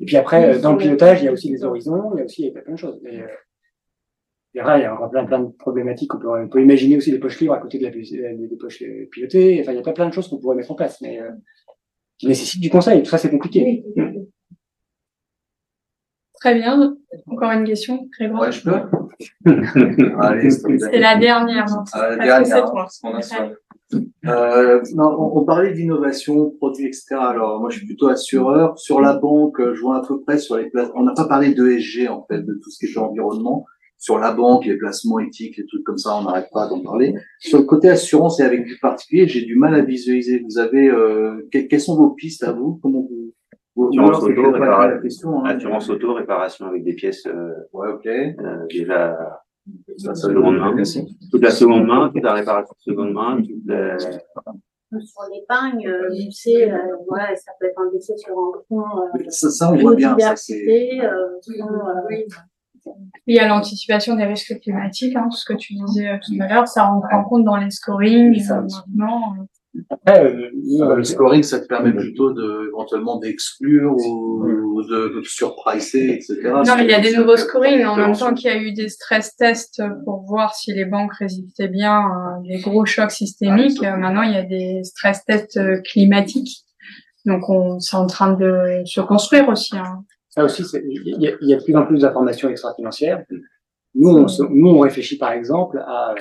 [0.00, 2.24] Et puis après, dans le pilotage, il y a aussi les horizons, il y a
[2.24, 3.00] aussi il y a plein de choses.
[3.02, 3.26] Mais, euh,
[4.54, 6.14] il y a encore plein, plein de problématiques.
[6.14, 8.82] On peut, on peut imaginer aussi des poches libres à côté de la, des poches
[8.82, 9.60] euh, pilotées.
[9.60, 11.30] Enfin, il y a pas plein de choses qu'on pourrait mettre en place, mais euh,
[12.18, 13.02] qui nécessitent du conseil.
[13.02, 13.84] Tout ça, c'est compliqué.
[16.34, 16.96] Très bien.
[17.26, 18.80] Encore une question, Grégoire Ouais, je peux.
[20.90, 21.66] c'est la dernière.
[21.92, 22.74] Ah, la dernière.
[24.26, 27.16] Euh, non, on, parlait d'innovation, produits, etc.
[27.18, 28.78] Alors, moi, je suis plutôt assureur.
[28.78, 30.90] Sur la banque, je vois à peu près sur les places.
[30.94, 33.66] On n'a pas parlé d'ESG, en fait, de tout ce qui est environnement
[34.04, 37.14] sur la banque, les placements éthiques, les trucs comme ça, on n'arrête pas d'en parler.
[37.38, 40.40] Sur le côté assurance et avec du particulier, j'ai du mal à visualiser.
[40.44, 42.78] Vous avez, euh, quelles sont vos pistes à vous?
[42.82, 43.32] Comment vous,
[43.76, 47.24] vous assurance, auto, réparation, hein, assurance auto, réparation avec des pièces.
[47.24, 48.06] Euh, ouais, ok.
[48.06, 49.42] Euh, déjà
[50.04, 50.74] la seconde main,
[51.30, 53.98] toute la seconde main, toute la réparation de seconde main, toute la...
[53.98, 58.84] Sur l'épargne, euh, euh, voilà, ça peut être un décès sur un fonds.
[59.16, 60.16] Euh, ça, ça, on voit bien.
[60.18, 61.00] Ça, c'est...
[61.02, 61.40] Euh,
[62.08, 62.26] oui.
[63.26, 66.46] Il y a l'anticipation des risques climatiques, hein, tout ce que tu disais tout à
[66.46, 69.34] l'heure, ça rentre en compte dans les scoring euh, maintenant.
[69.76, 69.80] Euh.
[69.90, 76.40] Après, le scoring, ça te permet plutôt de, éventuellement d'exclure ou, de, de surpricer, etc.
[76.44, 77.84] Non, mais il y a des nouveaux scorings.
[77.84, 81.14] En même temps qu'il y a eu des stress tests pour voir si les banques
[81.14, 86.64] résistaient bien à des gros chocs systémiques, maintenant il y a des stress tests climatiques.
[87.24, 89.76] Donc, on, c'est en train de se construire aussi.
[89.76, 90.04] Hein.
[90.28, 93.24] Ça aussi, il y, y, a de plus en plus d'informations extra-financières.
[93.94, 96.14] Nous, on, nous, on réfléchit par exemple à,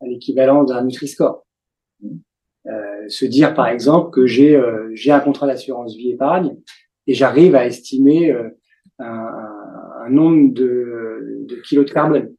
[0.00, 1.46] à l'équivalent d'un Nutri-Score.
[2.68, 6.56] Euh, se dire par exemple que j'ai euh, j'ai un contrat d'assurance vie épargne
[7.06, 8.50] et j'arrive à estimer euh,
[8.98, 9.28] un,
[10.04, 12.34] un, nombre de, de kilos de carbone.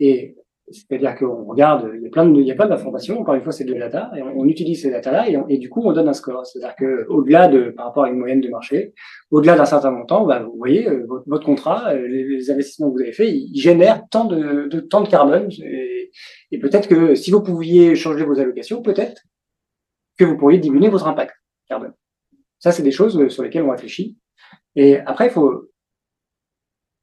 [0.00, 0.36] Et
[0.70, 3.20] c'est-à-dire qu'on regarde, il y a plein de, il y a plein d'informations.
[3.20, 5.82] Encore une fois, c'est de la data et on, utilise ces data-là et, du coup,
[5.84, 6.46] on donne un score.
[6.46, 8.94] C'est-à-dire que au-delà de, par rapport à une moyenne de marché,
[9.30, 10.88] au-delà d'un certain montant, bah, vous voyez,
[11.26, 15.08] votre, contrat, les, investissements que vous avez faits, ils génèrent tant de, de tant de
[15.08, 15.48] carbone.
[16.50, 19.22] Et peut-être que si vous pouviez changer vos allocations, peut-être
[20.18, 21.34] que vous pourriez diminuer votre impact
[21.68, 21.94] carbone.
[22.58, 24.18] Ça, c'est des choses sur lesquelles on réfléchit.
[24.76, 25.70] Et après, il faut,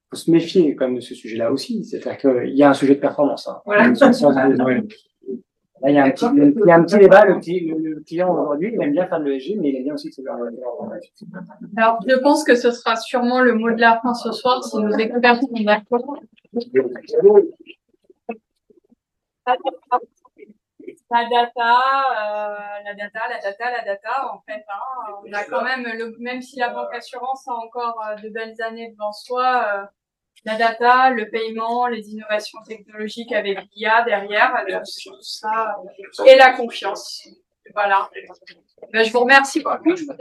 [0.10, 1.84] faut se méfier quand même de ce sujet-là aussi.
[1.84, 3.48] C'est-à-dire qu'il y a un sujet de performance.
[3.48, 3.62] Hein.
[3.66, 3.92] Voilà.
[5.82, 7.26] Là, il y a un petit, il y a un petit débat.
[7.26, 10.10] Le, le, client aujourd'hui, il aime bien faire de l'ESG, mais il aime bien aussi
[10.10, 10.24] que c'est
[11.78, 14.78] Alors, je pense que ce sera sûrement le mot de la fin ce soir si
[14.78, 16.20] nos experts sont d'accord.
[21.12, 25.64] La data, euh, la data, la data, la data, en fait, hein, on a quand
[25.64, 29.66] même, le, même si la banque assurance a encore euh, de belles années devant soi,
[29.74, 29.86] euh,
[30.46, 34.64] la data, le paiement, les innovations technologiques avec l'IA derrière,
[35.04, 35.76] tout ça,
[36.26, 37.28] et la confiance.
[37.74, 38.10] Voilà.
[38.94, 39.96] Ben, je vous remercie beaucoup.
[39.96, 40.14] Je vous